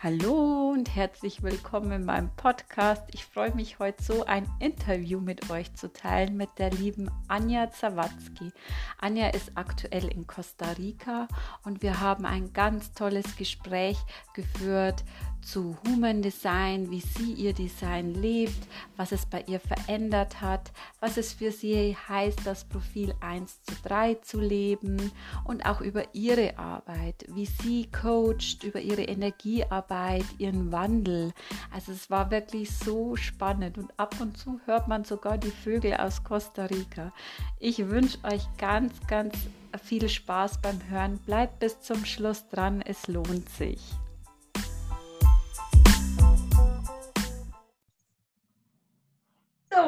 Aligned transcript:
Hallo 0.00 0.70
und 0.70 0.94
herzlich 0.94 1.42
willkommen 1.42 1.90
in 1.90 2.04
meinem 2.04 2.30
Podcast. 2.36 3.02
Ich 3.12 3.24
freue 3.24 3.52
mich 3.56 3.80
heute 3.80 4.00
so, 4.00 4.24
ein 4.26 4.48
Interview 4.60 5.18
mit 5.18 5.50
euch 5.50 5.74
zu 5.74 5.92
teilen 5.92 6.36
mit 6.36 6.50
der 6.58 6.70
lieben 6.70 7.10
Anja 7.26 7.68
Zawatzki. 7.72 8.52
Anja 9.00 9.30
ist 9.30 9.50
aktuell 9.56 10.06
in 10.06 10.28
Costa 10.28 10.70
Rica 10.78 11.26
und 11.64 11.82
wir 11.82 11.98
haben 11.98 12.26
ein 12.26 12.52
ganz 12.52 12.92
tolles 12.92 13.34
Gespräch 13.34 13.98
geführt 14.34 15.02
zu 15.42 15.76
Human 15.86 16.22
Design, 16.22 16.90
wie 16.90 17.00
sie 17.00 17.32
ihr 17.32 17.52
Design 17.52 18.14
lebt, 18.14 18.66
was 18.96 19.12
es 19.12 19.26
bei 19.26 19.44
ihr 19.46 19.60
verändert 19.60 20.40
hat, 20.40 20.72
was 21.00 21.16
es 21.16 21.32
für 21.32 21.52
sie 21.52 21.96
heißt, 22.08 22.40
das 22.44 22.64
Profil 22.64 23.14
1 23.20 23.62
zu 23.62 23.74
3 23.84 24.14
zu 24.16 24.40
leben 24.40 25.12
und 25.44 25.64
auch 25.64 25.80
über 25.80 26.14
ihre 26.14 26.58
Arbeit, 26.58 27.24
wie 27.28 27.46
sie 27.46 27.88
coacht, 27.90 28.64
über 28.64 28.80
ihre 28.80 29.04
Energiearbeit, 29.04 30.24
ihren 30.38 30.72
Wandel. 30.72 31.32
Also 31.72 31.92
es 31.92 32.10
war 32.10 32.30
wirklich 32.30 32.70
so 32.70 33.16
spannend 33.16 33.78
und 33.78 33.92
ab 33.98 34.16
und 34.20 34.36
zu 34.36 34.60
hört 34.66 34.88
man 34.88 35.04
sogar 35.04 35.38
die 35.38 35.50
Vögel 35.50 35.94
aus 35.94 36.24
Costa 36.24 36.66
Rica. 36.66 37.12
Ich 37.58 37.88
wünsche 37.88 38.18
euch 38.24 38.42
ganz, 38.58 38.94
ganz 39.06 39.34
viel 39.82 40.08
Spaß 40.08 40.60
beim 40.60 40.80
Hören. 40.88 41.18
Bleibt 41.18 41.58
bis 41.58 41.80
zum 41.80 42.04
Schluss 42.04 42.48
dran, 42.48 42.82
es 42.82 43.06
lohnt 43.06 43.48
sich. 43.48 43.80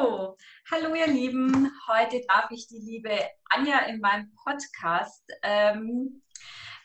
Hallo 0.01 0.95
ihr 0.95 1.05
Lieben. 1.05 1.71
Heute 1.87 2.21
darf 2.27 2.49
ich 2.49 2.67
die 2.67 2.79
liebe 2.79 3.15
Anja 3.51 3.81
in 3.85 3.99
meinem 3.99 4.33
Podcast 4.43 5.23
ähm, 5.43 6.23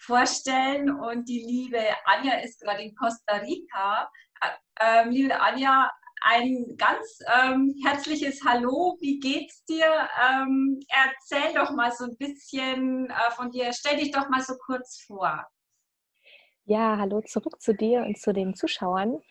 vorstellen 0.01 0.91
und 0.91 1.26
die 1.26 1.43
liebe 1.43 1.80
Anja 2.04 2.35
ist 2.41 2.60
gerade 2.60 2.82
in 2.82 2.95
Costa 2.95 3.37
Rica. 3.37 4.10
Ähm, 4.80 5.10
liebe 5.10 5.41
Anja, 5.41 5.91
ein 6.21 6.74
ganz 6.76 7.21
ähm, 7.43 7.74
herzliches 7.87 8.41
Hallo. 8.45 8.99
Wie 9.01 9.19
geht's 9.19 9.65
dir? 9.65 9.87
Ähm, 10.29 10.79
erzähl 10.88 11.54
doch 11.54 11.71
mal 11.71 11.93
so 11.93 12.04
ein 12.04 12.16
bisschen 12.19 13.09
äh, 13.09 13.30
von 13.30 13.51
dir. 13.51 13.73
Stell 13.73 13.96
dich 13.96 14.10
doch 14.10 14.29
mal 14.29 14.43
so 14.43 14.54
kurz 14.66 15.02
vor. 15.07 15.43
Ja, 16.65 16.98
hallo 16.98 17.23
zurück 17.23 17.63
zu 17.63 17.73
dir 17.73 18.01
und 18.01 18.19
zu 18.19 18.35
den 18.35 18.54
Zuschauern. 18.54 19.23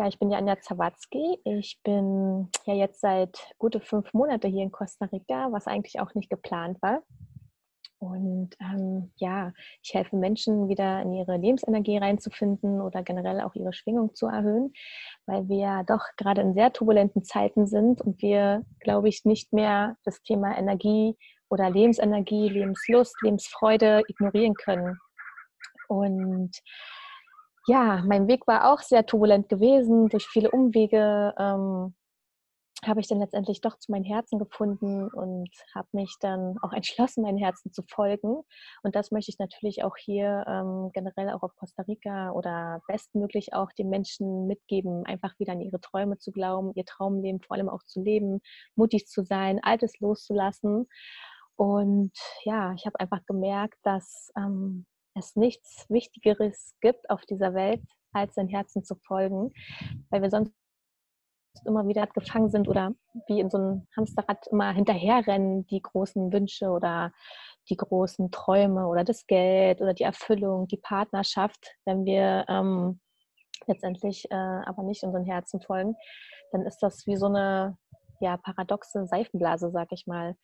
Ja, 0.00 0.08
ich 0.08 0.18
bin 0.18 0.30
ja 0.30 0.38
Anja 0.38 0.58
Zawatzki. 0.58 1.40
Ich 1.44 1.78
bin 1.84 2.48
ja 2.64 2.72
jetzt 2.72 3.02
seit 3.02 3.38
gute 3.58 3.82
fünf 3.82 4.14
Monate 4.14 4.48
hier 4.48 4.62
in 4.62 4.72
Costa 4.72 5.04
Rica, 5.04 5.52
was 5.52 5.66
eigentlich 5.66 6.00
auch 6.00 6.14
nicht 6.14 6.30
geplant 6.30 6.80
war. 6.80 7.02
Und 7.98 8.56
ähm, 8.60 9.12
ja, 9.16 9.52
ich 9.82 9.92
helfe 9.92 10.16
Menschen 10.16 10.70
wieder 10.70 11.02
in 11.02 11.12
ihre 11.12 11.36
Lebensenergie 11.36 11.98
reinzufinden 11.98 12.80
oder 12.80 13.02
generell 13.02 13.42
auch 13.42 13.54
ihre 13.54 13.74
Schwingung 13.74 14.14
zu 14.14 14.26
erhöhen, 14.26 14.72
weil 15.26 15.46
wir 15.50 15.84
doch 15.86 16.06
gerade 16.16 16.40
in 16.40 16.54
sehr 16.54 16.72
turbulenten 16.72 17.22
Zeiten 17.22 17.66
sind 17.66 18.00
und 18.00 18.22
wir, 18.22 18.64
glaube 18.78 19.10
ich, 19.10 19.26
nicht 19.26 19.52
mehr 19.52 19.98
das 20.04 20.22
Thema 20.22 20.56
Energie 20.56 21.14
oder 21.50 21.68
Lebensenergie, 21.68 22.48
Lebenslust, 22.48 23.14
Lebensfreude 23.20 24.00
ignorieren 24.08 24.54
können. 24.54 24.98
Und 25.88 26.52
ja, 27.66 28.02
mein 28.06 28.28
Weg 28.28 28.46
war 28.46 28.72
auch 28.72 28.80
sehr 28.80 29.06
turbulent 29.06 29.48
gewesen. 29.48 30.08
Durch 30.08 30.26
viele 30.26 30.50
Umwege 30.50 31.34
ähm, 31.38 31.94
habe 32.84 33.00
ich 33.00 33.08
dann 33.08 33.18
letztendlich 33.18 33.60
doch 33.60 33.78
zu 33.78 33.92
meinem 33.92 34.04
Herzen 34.04 34.38
gefunden 34.38 35.08
und 35.08 35.50
habe 35.74 35.88
mich 35.92 36.14
dann 36.20 36.56
auch 36.62 36.72
entschlossen, 36.72 37.22
meinem 37.22 37.38
Herzen 37.38 37.72
zu 37.72 37.82
folgen. 37.82 38.42
Und 38.82 38.94
das 38.94 39.10
möchte 39.10 39.30
ich 39.30 39.38
natürlich 39.38 39.84
auch 39.84 39.96
hier 39.96 40.44
ähm, 40.46 40.90
generell 40.92 41.30
auch 41.30 41.42
auf 41.42 41.54
Costa 41.56 41.82
Rica 41.82 42.30
oder 42.32 42.80
bestmöglich 42.86 43.52
auch 43.52 43.70
den 43.72 43.90
Menschen 43.90 44.46
mitgeben, 44.46 45.04
einfach 45.06 45.38
wieder 45.38 45.52
an 45.52 45.60
ihre 45.60 45.80
Träume 45.80 46.18
zu 46.18 46.32
glauben, 46.32 46.72
ihr 46.74 46.84
Traumleben 46.84 47.40
vor 47.40 47.56
allem 47.56 47.68
auch 47.68 47.82
zu 47.84 48.02
leben, 48.02 48.40
mutig 48.74 49.06
zu 49.06 49.22
sein, 49.22 49.60
Altes 49.62 50.00
loszulassen. 50.00 50.88
Und 51.56 52.12
ja, 52.44 52.72
ich 52.72 52.86
habe 52.86 52.98
einfach 52.98 53.20
gemerkt, 53.26 53.78
dass 53.82 54.32
ähm, 54.36 54.86
es 55.20 55.36
nichts 55.36 55.86
Wichtigeres 55.88 56.74
gibt 56.80 57.08
auf 57.10 57.22
dieser 57.22 57.54
Welt, 57.54 57.82
als 58.12 58.34
sein 58.34 58.48
Herzen 58.48 58.84
zu 58.84 58.96
folgen, 58.96 59.52
weil 60.10 60.22
wir 60.22 60.30
sonst 60.30 60.52
immer 61.64 61.86
wieder 61.86 62.06
gefangen 62.06 62.50
sind 62.50 62.68
oder 62.68 62.92
wie 63.26 63.40
in 63.40 63.50
so 63.50 63.58
einem 63.58 63.86
Hamsterrad 63.96 64.46
immer 64.48 64.72
hinterherrennen, 64.72 65.66
die 65.66 65.82
großen 65.82 66.32
Wünsche 66.32 66.68
oder 66.70 67.12
die 67.68 67.76
großen 67.76 68.30
Träume 68.30 68.86
oder 68.86 69.04
das 69.04 69.26
Geld 69.26 69.80
oder 69.80 69.94
die 69.94 70.04
Erfüllung, 70.04 70.66
die 70.68 70.76
Partnerschaft, 70.76 71.76
wenn 71.84 72.04
wir 72.04 72.44
ähm, 72.48 73.00
letztendlich 73.66 74.30
äh, 74.30 74.34
aber 74.34 74.82
nicht 74.82 75.02
unseren 75.02 75.24
Herzen 75.24 75.60
folgen, 75.60 75.96
dann 76.52 76.66
ist 76.66 76.78
das 76.78 77.06
wie 77.06 77.16
so 77.16 77.26
eine 77.26 77.76
ja, 78.20 78.36
paradoxe 78.36 79.06
Seifenblase, 79.06 79.70
sag 79.70 79.88
ich 79.92 80.06
mal. 80.06 80.36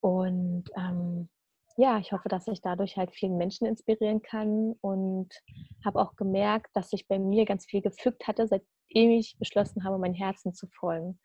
Und 0.00 0.64
ähm, 0.76 1.28
ja, 1.80 1.98
ich 1.98 2.12
hoffe, 2.12 2.28
dass 2.28 2.46
ich 2.46 2.60
dadurch 2.60 2.98
halt 2.98 3.10
vielen 3.10 3.38
Menschen 3.38 3.66
inspirieren 3.66 4.20
kann 4.20 4.74
und 4.82 5.32
habe 5.82 6.00
auch 6.00 6.14
gemerkt, 6.14 6.68
dass 6.74 6.90
sich 6.90 7.08
bei 7.08 7.18
mir 7.18 7.46
ganz 7.46 7.64
viel 7.64 7.80
gefügt 7.80 8.28
hatte, 8.28 8.46
seitdem 8.46 9.10
ich 9.12 9.36
beschlossen 9.38 9.82
habe, 9.82 9.96
mein 9.98 10.12
Herzen 10.12 10.52
zu 10.52 10.66
folgen. 10.68 11.18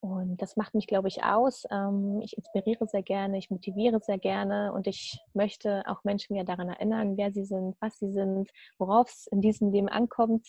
Und 0.00 0.42
das 0.42 0.56
macht 0.56 0.74
mich, 0.74 0.88
glaube 0.88 1.06
ich, 1.06 1.22
aus. 1.22 1.64
Ähm, 1.70 2.20
ich 2.20 2.36
inspiriere 2.36 2.86
sehr 2.86 3.02
gerne, 3.02 3.38
ich 3.38 3.48
motiviere 3.48 4.00
sehr 4.00 4.18
gerne 4.18 4.72
und 4.72 4.88
ich 4.88 5.20
möchte 5.34 5.84
auch 5.86 6.02
Menschen 6.02 6.34
ja 6.34 6.42
daran 6.42 6.68
erinnern, 6.68 7.16
wer 7.16 7.32
sie 7.32 7.44
sind, 7.44 7.76
was 7.80 7.98
sie 7.98 8.10
sind, 8.10 8.50
worauf 8.78 9.08
es 9.08 9.28
in 9.28 9.40
diesem 9.40 9.70
Leben 9.72 9.88
ankommt 9.88 10.48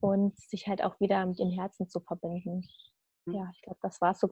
und 0.00 0.38
sich 0.38 0.68
halt 0.68 0.84
auch 0.84 1.00
wieder 1.00 1.26
mit 1.26 1.40
ihren 1.40 1.50
Herzen 1.50 1.88
zu 1.88 1.98
verbinden. 2.00 2.62
Hm. 3.26 3.34
Ja, 3.34 3.50
ich 3.52 3.60
glaube, 3.62 3.78
das 3.82 4.00
war 4.00 4.12
es 4.12 4.20
so 4.20 4.28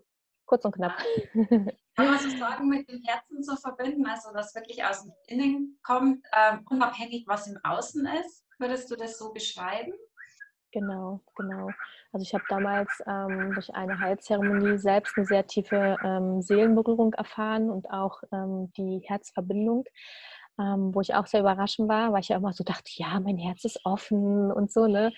kurz 0.47 0.65
und 0.65 0.75
knapp. 0.75 0.97
Kann 1.33 2.07
man 2.07 2.19
so 2.19 2.31
sagen, 2.39 2.69
mit 2.69 2.89
dem 2.89 3.03
Herzen 3.05 3.43
zu 3.43 3.57
verbinden, 3.57 4.07
also 4.07 4.31
das 4.33 4.55
wirklich 4.55 4.85
aus 4.85 5.03
dem 5.03 5.13
Innen 5.27 5.79
kommt, 5.83 6.25
ähm, 6.33 6.65
unabhängig 6.71 7.25
was 7.27 7.47
im 7.47 7.59
Außen 7.63 8.07
ist? 8.21 8.47
Würdest 8.59 8.91
du 8.91 8.97
das 8.97 9.19
so 9.19 9.33
beschreiben? 9.33 9.93
Genau, 10.73 11.21
genau. 11.37 11.71
Also 12.13 12.23
ich 12.23 12.35
habe 12.35 12.45
damals 12.49 12.91
ähm, 13.07 13.55
durch 13.55 13.75
eine 13.75 13.99
Heilzeremonie 13.99 14.77
selbst 14.79 15.17
eine 15.17 15.27
sehr 15.27 15.47
tiefe 15.47 15.97
ähm, 16.05 16.43
Seelenberührung 16.43 17.15
erfahren 17.15 17.71
und 17.71 17.91
auch 17.91 18.23
ähm, 18.33 18.71
die 18.77 18.99
Herzverbindung, 19.07 19.85
ähm, 20.59 20.95
wo 20.95 21.01
ich 21.01 21.15
auch 21.15 21.27
sehr 21.27 21.41
überraschend 21.41 21.89
war, 21.89 22.13
weil 22.13 22.21
ich 22.21 22.29
ja 22.29 22.37
immer 22.37 22.53
so 22.53 22.63
dachte, 22.63 22.91
ja, 22.95 23.19
mein 23.21 23.39
Herz 23.39 23.65
ist 23.65 23.81
offen 23.85 24.53
und 24.53 24.71
so, 24.71 24.87
ne? 24.87 25.13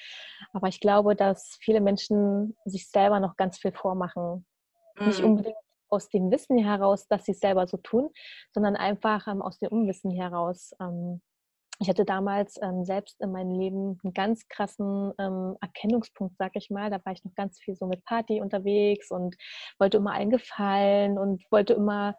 Aber 0.53 0.69
ich 0.69 0.79
glaube, 0.81 1.17
dass 1.17 1.59
viele 1.61 1.81
Menschen 1.81 2.57
sich 2.65 2.89
selber 2.89 3.19
noch 3.19 3.37
ganz 3.37 3.59
viel 3.59 3.73
vormachen 3.73 4.47
nicht 5.01 5.21
mhm. 5.21 5.27
unbedingt 5.27 5.57
aus 5.91 6.09
dem 6.09 6.31
Wissen 6.31 6.59
heraus, 6.59 7.07
dass 7.09 7.25
sie 7.25 7.33
es 7.33 7.41
selber 7.41 7.67
so 7.67 7.79
tun, 7.79 8.11
sondern 8.53 8.77
einfach 8.77 9.27
ähm, 9.27 9.43
aus 9.43 9.59
dem 9.59 9.71
Unwissen 9.71 10.11
heraus. 10.11 10.73
Ähm, 10.81 11.21
ich 11.81 11.89
hatte 11.89 12.05
damals 12.05 12.59
ähm, 12.61 12.85
selbst 12.85 13.21
in 13.21 13.31
meinem 13.31 13.53
Leben 13.53 14.01
einen 14.03 14.13
ganz 14.13 14.49
krassen 14.49 15.13
ähm, 15.19 15.57
Erkennungspunkt, 15.61 16.37
sag 16.37 16.57
ich 16.57 16.71
mal. 16.71 16.91
Da 16.91 17.01
war 17.05 17.13
ich 17.13 17.25
noch 17.25 17.35
ganz 17.35 17.61
viel 17.61 17.77
so 17.77 17.87
mit 17.87 18.05
Party 18.05 18.41
unterwegs 18.41 19.11
und 19.13 19.37
wollte 19.79 19.99
immer 19.99 20.13
allen 20.13 20.31
gefallen 20.31 21.19
und 21.19 21.45
wollte 21.53 21.75
immer 21.75 22.17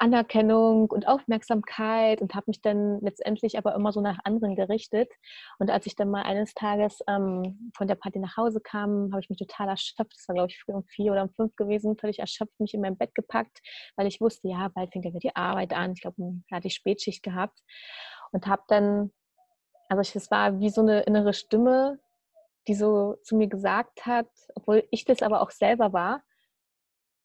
Anerkennung 0.00 0.90
und 0.90 1.06
Aufmerksamkeit 1.06 2.22
und 2.22 2.34
habe 2.34 2.44
mich 2.48 2.62
dann 2.62 3.00
letztendlich 3.00 3.58
aber 3.58 3.74
immer 3.74 3.92
so 3.92 4.00
nach 4.00 4.18
anderen 4.24 4.56
gerichtet. 4.56 5.12
Und 5.58 5.70
als 5.70 5.84
ich 5.84 5.94
dann 5.94 6.10
mal 6.10 6.22
eines 6.22 6.54
Tages 6.54 7.00
ähm, 7.06 7.70
von 7.76 7.86
der 7.86 7.96
Party 7.96 8.18
nach 8.18 8.36
Hause 8.36 8.60
kam, 8.60 9.10
habe 9.12 9.20
ich 9.20 9.28
mich 9.28 9.38
total 9.38 9.68
erschöpft. 9.68 10.14
Das 10.16 10.26
war, 10.28 10.34
glaube 10.34 10.48
ich, 10.48 10.58
früh 10.58 10.72
um 10.72 10.84
vier 10.84 11.12
oder 11.12 11.22
um 11.22 11.30
fünf 11.30 11.54
gewesen, 11.54 11.98
völlig 11.98 12.18
erschöpft, 12.18 12.58
mich 12.58 12.72
in 12.72 12.80
mein 12.80 12.96
Bett 12.96 13.14
gepackt, 13.14 13.60
weil 13.96 14.06
ich 14.06 14.20
wusste, 14.20 14.48
ja, 14.48 14.68
bald 14.74 14.90
fängt 14.90 15.04
ja 15.04 15.10
wieder 15.10 15.20
die 15.20 15.36
Arbeit 15.36 15.74
an. 15.74 15.92
Ich 15.92 16.00
glaube, 16.00 16.16
da 16.48 16.56
hatte 16.56 16.68
ich 16.68 16.74
Spätschicht 16.74 17.22
gehabt 17.22 17.58
und 18.32 18.46
habe 18.46 18.62
dann, 18.68 19.12
also 19.88 20.00
es 20.00 20.30
war 20.30 20.60
wie 20.60 20.70
so 20.70 20.80
eine 20.80 21.02
innere 21.02 21.34
Stimme, 21.34 21.98
die 22.68 22.74
so 22.74 23.16
zu 23.22 23.36
mir 23.36 23.48
gesagt 23.48 24.06
hat, 24.06 24.28
obwohl 24.54 24.86
ich 24.90 25.04
das 25.04 25.20
aber 25.20 25.42
auch 25.42 25.50
selber 25.50 25.92
war, 25.92 26.22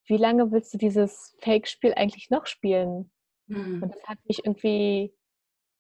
wie 0.08 0.18
lange 0.18 0.52
willst 0.52 0.74
du 0.74 0.78
dieses 0.78 1.36
Fake-Spiel 1.40 1.94
eigentlich 1.94 2.30
noch 2.30 2.46
spielen? 2.46 3.12
Mhm. 3.48 3.84
Und 3.84 3.96
das 3.96 4.04
hat 4.04 4.20
mich 4.26 4.46
irgendwie, 4.46 5.14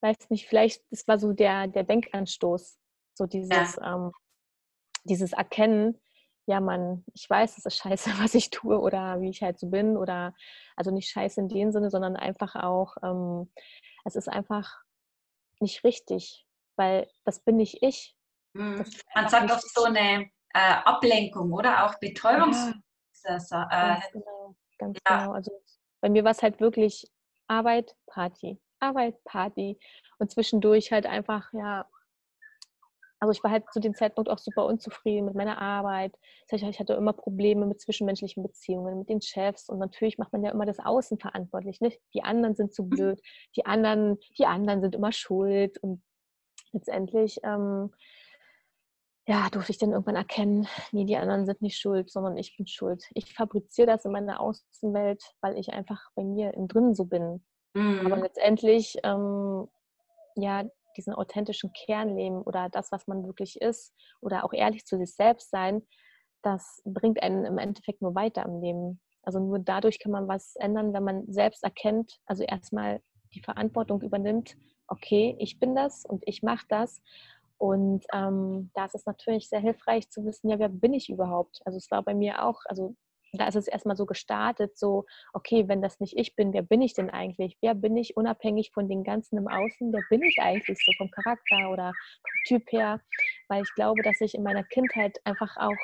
weiß 0.01 0.29
nicht, 0.29 0.47
vielleicht, 0.47 0.83
das 0.91 1.07
war 1.07 1.19
so 1.19 1.33
der, 1.33 1.67
der 1.67 1.83
Denkanstoß, 1.83 2.77
so 3.13 3.25
dieses, 3.25 3.75
ja. 3.75 3.95
ähm, 3.95 4.11
dieses 5.03 5.33
Erkennen, 5.33 5.99
ja, 6.47 6.59
man, 6.59 7.03
ich 7.13 7.27
weiß, 7.29 7.57
es 7.57 7.65
ist 7.65 7.77
scheiße, 7.77 8.09
was 8.19 8.35
ich 8.35 8.49
tue 8.49 8.79
oder 8.79 9.21
wie 9.21 9.29
ich 9.29 9.41
halt 9.41 9.59
so 9.59 9.69
bin 9.69 9.97
oder, 9.97 10.33
also 10.75 10.91
nicht 10.91 11.09
scheiße 11.09 11.39
in 11.39 11.49
dem 11.49 11.71
Sinne, 11.71 11.89
sondern 11.89 12.15
einfach 12.15 12.55
auch, 12.55 12.97
ähm, 13.03 13.51
es 14.05 14.15
ist 14.15 14.29
einfach 14.29 14.81
nicht 15.59 15.83
richtig, 15.83 16.45
weil 16.75 17.07
das 17.23 17.39
bin 17.43 17.57
nicht 17.57 17.81
ich. 17.81 18.15
Mhm. 18.53 18.85
Man 19.13 19.29
sagt 19.29 19.51
oft 19.51 19.73
so 19.73 19.83
eine 19.83 20.29
äh, 20.53 20.73
Ablenkung 20.83 21.51
oder 21.51 21.85
auch 21.85 21.95
Betäubungs- 21.99 22.73
ja 22.73 22.81
das. 23.25 23.51
Äh, 23.51 23.55
ganz 23.69 24.11
genau, 24.11 24.55
ganz 24.77 24.99
ja. 25.07 25.19
genau. 25.19 25.31
Also 25.33 25.51
bei 26.01 26.09
mir 26.09 26.23
war 26.23 26.31
es 26.31 26.43
halt 26.43 26.59
wirklich 26.59 27.05
Arbeit, 27.47 27.95
Party, 28.07 28.59
Arbeit, 28.79 29.23
Party 29.23 29.79
und 30.19 30.31
zwischendurch 30.31 30.91
halt 30.91 31.05
einfach, 31.05 31.51
ja, 31.53 31.87
also 33.19 33.31
ich 33.31 33.43
war 33.43 33.51
halt 33.51 33.63
zu 33.71 33.79
dem 33.79 33.95
Zeitpunkt 33.95 34.29
auch 34.29 34.37
super 34.37 34.65
unzufrieden 34.65 35.25
mit 35.25 35.35
meiner 35.35 35.59
Arbeit. 35.59 36.13
Das 36.47 36.61
heißt, 36.61 36.73
ich 36.73 36.79
hatte 36.79 36.93
immer 36.93 37.13
Probleme 37.13 37.65
mit 37.65 37.81
zwischenmenschlichen 37.81 38.43
Beziehungen, 38.43 38.99
mit 38.99 39.09
den 39.09 39.21
Chefs 39.21 39.69
und 39.69 39.79
natürlich 39.79 40.17
macht 40.17 40.33
man 40.33 40.43
ja 40.43 40.51
immer 40.51 40.65
das 40.65 40.79
Außen 40.79 41.17
verantwortlich. 41.17 41.81
Nicht? 41.81 41.99
Die 42.13 42.23
anderen 42.23 42.55
sind 42.55 42.73
zu 42.73 42.83
mhm. 42.83 42.89
blöd, 42.89 43.21
die 43.55 43.65
anderen, 43.65 44.17
die 44.37 44.45
anderen 44.45 44.81
sind 44.81 44.95
immer 44.95 45.11
schuld 45.11 45.77
und 45.79 46.03
letztendlich 46.71 47.39
ähm, 47.43 47.91
ja, 49.27 49.49
durfte 49.49 49.71
ich 49.71 49.79
dann 49.79 49.91
irgendwann 49.91 50.15
erkennen, 50.15 50.67
nee, 50.91 51.05
die 51.05 51.17
anderen 51.17 51.45
sind 51.45 51.61
nicht 51.61 51.79
schuld, 51.79 52.11
sondern 52.11 52.37
ich 52.37 52.55
bin 52.57 52.67
schuld. 52.67 53.03
Ich 53.13 53.33
fabriziere 53.33 53.87
das 53.87 54.05
in 54.05 54.11
meiner 54.11 54.39
Außenwelt, 54.39 55.23
weil 55.41 55.57
ich 55.57 55.73
einfach 55.73 56.09
bei 56.15 56.23
mir 56.23 56.53
im 56.53 56.67
Drinnen 56.67 56.93
so 56.93 57.05
bin. 57.05 57.43
Mhm. 57.73 58.05
Aber 58.05 58.17
letztendlich, 58.17 58.97
ähm, 59.03 59.67
ja, 60.35 60.63
diesen 60.95 61.13
authentischen 61.13 61.73
Kern 61.73 62.15
leben 62.15 62.41
oder 62.41 62.69
das, 62.69 62.91
was 62.91 63.07
man 63.07 63.25
wirklich 63.25 63.59
ist 63.61 63.93
oder 64.21 64.45
auch 64.45 64.53
ehrlich 64.53 64.85
zu 64.85 64.97
sich 64.97 65.13
selbst 65.13 65.49
sein, 65.49 65.81
das 66.41 66.81
bringt 66.85 67.21
einen 67.21 67.45
im 67.45 67.57
Endeffekt 67.57 68.01
nur 68.01 68.15
weiter 68.15 68.45
im 68.45 68.61
Leben. 68.61 69.01
Also 69.23 69.39
nur 69.39 69.59
dadurch 69.59 69.99
kann 69.99 70.11
man 70.11 70.27
was 70.27 70.55
ändern, 70.55 70.93
wenn 70.93 71.03
man 71.03 71.25
selbst 71.31 71.63
erkennt, 71.63 72.19
also 72.27 72.43
erstmal 72.43 73.01
die 73.33 73.41
Verantwortung 73.41 74.01
übernimmt, 74.01 74.55
okay, 74.87 75.35
ich 75.39 75.59
bin 75.59 75.75
das 75.75 76.05
und 76.05 76.23
ich 76.27 76.43
mache 76.43 76.65
das. 76.69 77.01
Und 77.57 78.05
ähm, 78.13 78.71
da 78.73 78.85
ist 78.85 78.95
es 78.95 79.05
natürlich 79.05 79.49
sehr 79.49 79.59
hilfreich 79.59 80.09
zu 80.09 80.25
wissen, 80.25 80.49
ja, 80.49 80.59
wer 80.59 80.69
bin 80.69 80.93
ich 80.93 81.09
überhaupt? 81.09 81.61
Also 81.65 81.77
es 81.77 81.89
war 81.91 82.03
bei 82.03 82.13
mir 82.13 82.43
auch, 82.43 82.61
also 82.65 82.95
da 83.33 83.47
ist 83.47 83.55
es 83.55 83.67
erstmal 83.67 83.95
so 83.95 84.05
gestartet, 84.05 84.77
so, 84.77 85.05
okay, 85.33 85.67
wenn 85.67 85.81
das 85.81 85.99
nicht 85.99 86.17
ich 86.17 86.35
bin, 86.35 86.53
wer 86.53 86.61
bin 86.61 86.81
ich 86.81 86.93
denn 86.93 87.09
eigentlich? 87.09 87.57
Wer 87.61 87.75
bin 87.75 87.97
ich 87.97 88.17
unabhängig 88.17 88.71
von 88.73 88.87
den 88.87 89.03
ganzen 89.03 89.37
im 89.37 89.47
Außen? 89.47 89.91
Wer 89.91 90.03
bin 90.09 90.21
ich 90.23 90.37
eigentlich 90.39 90.77
so 90.85 90.91
vom 90.97 91.11
Charakter 91.11 91.69
oder 91.69 91.93
vom 92.21 92.31
Typ 92.45 92.71
her? 92.71 93.01
Weil 93.47 93.63
ich 93.63 93.73
glaube, 93.75 94.01
dass 94.03 94.21
ich 94.21 94.35
in 94.35 94.43
meiner 94.43 94.63
Kindheit 94.63 95.19
einfach 95.25 95.57
auch 95.57 95.77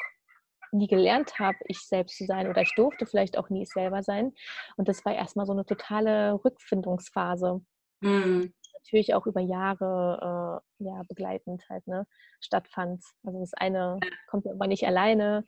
nie 0.71 0.87
gelernt 0.87 1.37
habe, 1.39 1.57
ich 1.65 1.79
selbst 1.79 2.17
zu 2.17 2.25
sein 2.25 2.47
oder 2.47 2.61
ich 2.61 2.73
durfte 2.75 3.05
vielleicht 3.05 3.37
auch 3.37 3.49
nie 3.49 3.65
selber 3.65 4.03
sein. 4.03 4.33
Und 4.77 4.87
das 4.87 5.03
war 5.03 5.13
erstmal 5.13 5.45
so 5.45 5.51
eine 5.51 5.65
totale 5.65 6.39
Rückfindungsphase. 6.45 7.61
Mhm. 8.01 8.53
Natürlich 8.83 9.13
auch 9.13 9.27
über 9.27 9.41
Jahre 9.41 10.61
äh, 10.79 10.85
ja, 10.85 11.03
begleitend 11.07 11.63
halt 11.69 11.85
ne, 11.87 12.07
stattfand. 12.39 13.03
Also 13.23 13.39
das 13.39 13.53
eine 13.53 13.99
kommt 14.27 14.45
immer 14.45 14.67
nicht 14.67 14.85
alleine. 14.85 15.45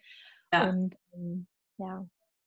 Ja. 0.52 0.70
Und 0.70 0.96
ähm, 1.14 1.48
ja, 1.78 2.06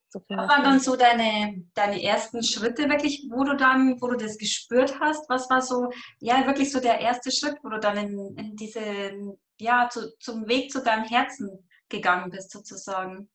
so. 0.09 0.23
Was 0.29 0.49
waren 0.49 0.63
dann 0.65 0.81
so 0.81 0.97
deine, 0.97 1.65
deine 1.75 2.03
ersten 2.03 2.43
Schritte 2.43 2.89
wirklich, 2.89 3.27
wo 3.31 3.45
du 3.45 3.57
dann, 3.57 4.01
wo 4.01 4.09
du 4.09 4.17
das 4.17 4.39
gespürt 4.39 4.99
hast? 5.01 5.29
Was 5.29 5.51
war 5.51 5.61
so, 5.61 5.91
ja, 6.21 6.47
wirklich 6.47 6.73
so 6.73 6.81
der 6.81 7.01
erste 7.01 7.31
Schritt, 7.31 7.59
wo 7.63 7.69
du 7.69 7.81
dann 7.81 7.97
in, 7.97 8.37
in 8.37 8.57
diese, 8.57 8.81
ja, 9.59 9.89
zu, 9.91 10.17
zum 10.19 10.49
Weg 10.49 10.71
zu 10.71 10.83
deinem 10.83 11.05
Herzen 11.05 11.69
gegangen 11.89 12.31
bist, 12.31 12.51
sozusagen? 12.51 13.29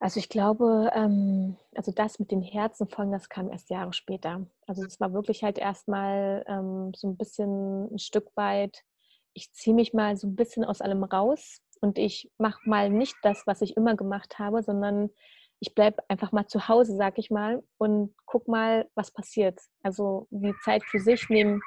Also 0.00 0.20
ich 0.20 0.28
glaube, 0.28 0.90
ähm, 0.94 1.56
also 1.74 1.90
das 1.90 2.20
mit 2.20 2.30
den 2.30 2.42
Herzen 2.42 2.88
folgen, 2.88 3.10
das 3.10 3.28
kam 3.28 3.50
erst 3.50 3.68
Jahre 3.68 3.92
später. 3.92 4.46
Also 4.66 4.84
es 4.84 5.00
war 5.00 5.12
wirklich 5.12 5.42
halt 5.42 5.58
erstmal 5.58 6.44
ähm, 6.46 6.92
so 6.94 7.08
ein 7.08 7.16
bisschen 7.16 7.92
ein 7.92 7.98
Stück 7.98 8.30
weit, 8.36 8.84
ich 9.34 9.52
ziehe 9.52 9.74
mich 9.74 9.92
mal 9.94 10.16
so 10.16 10.26
ein 10.26 10.36
bisschen 10.36 10.64
aus 10.64 10.80
allem 10.80 11.04
raus 11.04 11.60
und 11.80 11.98
ich 11.98 12.30
mache 12.38 12.60
mal 12.68 12.90
nicht 12.90 13.16
das, 13.22 13.46
was 13.46 13.60
ich 13.60 13.76
immer 13.76 13.96
gemacht 13.96 14.38
habe, 14.38 14.62
sondern 14.62 15.10
ich 15.60 15.74
bleibe 15.74 16.02
einfach 16.08 16.32
mal 16.32 16.46
zu 16.46 16.68
Hause, 16.68 16.96
sag 16.96 17.18
ich 17.18 17.30
mal, 17.30 17.62
und 17.78 18.14
guck 18.26 18.46
mal, 18.46 18.88
was 18.94 19.10
passiert. 19.10 19.60
Also 19.82 20.28
die 20.30 20.54
Zeit 20.64 20.84
für 20.84 21.00
sich 21.00 21.28
nehmen 21.28 21.60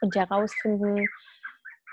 und 0.00 0.16
herausfinden, 0.16 1.06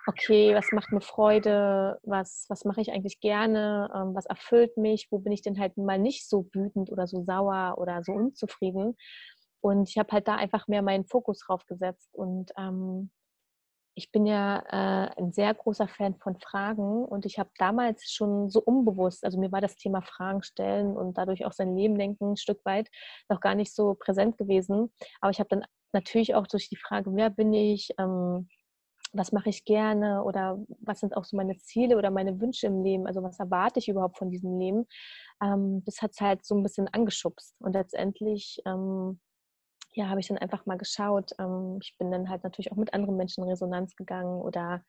okay, 0.08 0.54
was 0.56 0.72
macht 0.72 0.92
mir 0.92 1.02
Freude, 1.02 2.00
was, 2.04 2.46
was 2.50 2.66
mache 2.66 2.82
ich 2.82 2.92
eigentlich 2.92 3.20
gerne, 3.20 3.92
ähm, 3.96 4.16
was 4.16 4.26
erfüllt 4.26 4.78
mich, 4.78 5.08
wo 5.12 5.20
bin 5.20 5.34
ich 5.34 5.42
denn 5.42 5.60
halt 5.60 5.78
mal 5.78 6.00
nicht 6.00 6.28
so 6.30 6.48
wütend 6.54 6.92
oder 6.92 7.08
so 7.08 7.24
sauer 7.24 7.76
oder 7.78 8.04
so 8.04 8.12
unzufrieden. 8.14 8.96
Und 9.62 9.90
ich 9.90 9.98
habe 9.98 10.12
halt 10.12 10.28
da 10.28 10.36
einfach 10.36 10.68
mehr 10.68 10.84
meinen 10.84 11.06
Fokus 11.06 11.40
drauf 11.40 11.66
gesetzt. 11.66 12.10
Und 12.14 12.52
ähm, 12.58 13.10
ich 13.96 14.12
bin 14.12 14.26
ja 14.26 14.60
äh, 14.70 15.20
ein 15.20 15.32
sehr 15.32 15.54
großer 15.54 15.88
Fan 15.88 16.16
von 16.18 16.38
Fragen. 16.40 17.06
Und 17.06 17.26
ich 17.26 17.40
habe 17.40 17.50
damals 17.58 18.12
schon 18.12 18.50
so 18.50 18.62
unbewusst, 18.62 19.24
also 19.24 19.40
mir 19.40 19.52
war 19.52 19.62
das 19.62 19.76
Thema 19.76 20.02
Fragen 20.02 20.44
stellen 20.44 20.96
und 20.96 21.18
dadurch 21.18 21.46
auch 21.46 21.54
sein 21.54 21.76
Leben 21.76 21.98
denken 21.98 22.34
ein 22.34 22.38
Stück 22.38 22.64
weit 22.66 22.90
noch 23.30 23.40
gar 23.40 23.56
nicht 23.56 23.74
so 23.74 23.96
präsent 23.96 24.38
gewesen. 24.38 24.94
Aber 25.22 25.32
ich 25.32 25.40
habe 25.40 25.50
dann 25.50 25.66
natürlich 25.94 26.36
auch 26.36 26.46
durch 26.46 26.70
die 26.70 26.76
Frage, 26.76 27.16
wer 27.16 27.30
bin 27.30 27.54
ich, 27.54 27.92
ähm, 27.98 28.50
was 29.14 29.32
mache 29.32 29.50
ich 29.50 29.66
gerne 29.66 30.24
oder 30.24 30.64
was 30.80 31.00
sind 31.00 31.16
auch 31.16 31.26
so 31.26 31.38
meine 31.38 31.58
Ziele 31.58 31.98
oder 31.98 32.12
meine 32.12 32.40
Wünsche 32.42 32.68
im 32.68 32.84
Leben, 32.84 33.08
also 33.08 33.24
was 33.24 33.40
erwarte 33.40 33.80
ich 33.80 33.88
überhaupt 33.88 34.18
von 34.18 34.30
diesem 34.30 34.60
Leben, 34.60 34.86
ähm, 35.42 35.84
das 35.86 36.02
hat 36.02 36.12
es 36.12 36.22
halt 36.22 36.46
so 36.46 36.56
ein 36.56 36.64
bisschen 36.64 36.88
angeschubst 36.88 37.56
und 37.60 37.74
letztendlich 37.74 38.62
ähm, 38.66 39.20
ja, 39.96 40.10
habe 40.10 40.20
ich 40.20 40.28
dann 40.28 40.38
einfach 40.38 40.66
mal 40.66 40.78
geschaut. 40.78 41.32
Ähm, 41.40 41.80
ich 41.82 41.96
bin 41.98 42.12
dann 42.12 42.30
halt 42.30 42.44
natürlich 42.44 42.72
auch 42.72 42.78
mit 42.78 42.94
anderen 42.94 43.16
Menschen 43.16 43.44
in 43.44 43.50
Resonanz 43.50 43.96
gegangen 43.96 44.42
oder 44.42 44.84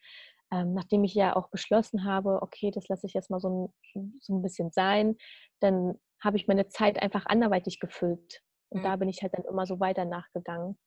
ähm, 0.53 0.75
nachdem 0.75 1.05
ich 1.05 1.15
ja 1.15 1.35
auch 1.37 1.49
beschlossen 1.49 2.05
habe, 2.05 2.43
okay, 2.43 2.71
das 2.71 2.89
lasse 2.89 3.07
ich 3.07 3.15
jetzt 3.15 3.31
mal 3.31 3.41
so 3.41 3.73
ein, 3.95 4.19
so 4.21 4.35
ein 4.35 4.43
bisschen 4.43 4.71
sein, 4.71 5.17
dann 5.61 5.95
habe 6.23 6.37
ich 6.37 6.49
meine 6.49 6.69
Zeit 6.69 7.01
einfach 7.03 7.27
anderweitig 7.27 7.81
gefüllt. 7.81 8.43
Und 8.69 8.81
mhm. 8.81 8.85
da 8.85 8.97
bin 8.97 9.09
ich 9.09 9.23
halt 9.23 9.35
dann 9.35 9.45
immer 9.45 9.67
so 9.67 9.81
weiter 9.81 10.05
nachgegangen. 10.05 10.79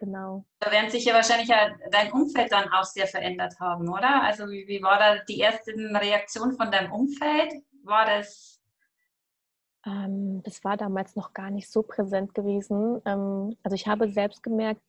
Genau. 0.00 0.46
Da 0.60 0.72
werden 0.72 0.90
sich 0.90 1.04
ja 1.04 1.12
wahrscheinlich 1.12 1.48
ja 1.48 1.70
dein 1.90 2.10
Umfeld 2.10 2.50
dann 2.50 2.72
auch 2.72 2.84
sehr 2.84 3.06
verändert 3.06 3.60
haben, 3.60 3.86
oder? 3.86 4.22
Also 4.22 4.48
wie, 4.48 4.66
wie 4.66 4.82
war 4.82 4.98
da 4.98 5.22
die 5.28 5.38
erste 5.38 5.72
Reaktion 5.72 6.56
von 6.56 6.70
deinem 6.70 6.90
Umfeld? 6.90 7.52
War 7.84 8.06
das 8.06 8.60
ähm, 9.86 10.42
das 10.42 10.64
war 10.64 10.78
damals 10.78 11.16
noch 11.16 11.34
gar 11.34 11.50
nicht 11.50 11.70
so 11.70 11.82
präsent 11.82 12.34
gewesen. 12.34 13.00
Ähm, 13.04 13.56
also 13.62 13.74
ich 13.74 13.86
habe 13.86 14.10
selbst 14.10 14.42
gemerkt, 14.42 14.80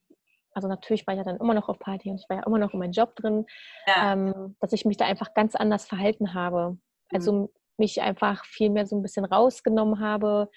also 0.53 0.67
natürlich 0.67 1.05
war 1.07 1.13
ich 1.13 1.17
ja 1.17 1.23
dann 1.23 1.37
immer 1.37 1.53
noch 1.53 1.67
auf 1.67 1.79
Party 1.79 2.09
und 2.09 2.19
ich 2.19 2.29
war 2.29 2.37
ja 2.37 2.43
immer 2.45 2.57
noch 2.57 2.73
in 2.73 2.79
meinem 2.79 2.91
Job 2.91 3.15
drin, 3.15 3.45
ja. 3.87 4.13
ähm, 4.13 4.55
dass 4.59 4.73
ich 4.73 4.85
mich 4.85 4.97
da 4.97 5.05
einfach 5.05 5.33
ganz 5.33 5.55
anders 5.55 5.85
verhalten 5.85 6.33
habe. 6.33 6.77
Also 7.09 7.33
mhm. 7.33 7.49
mich 7.77 8.01
einfach 8.01 8.45
viel 8.45 8.69
mehr 8.69 8.85
so 8.85 8.95
ein 8.95 9.01
bisschen 9.01 9.25
rausgenommen 9.25 9.99
habe. 9.99 10.49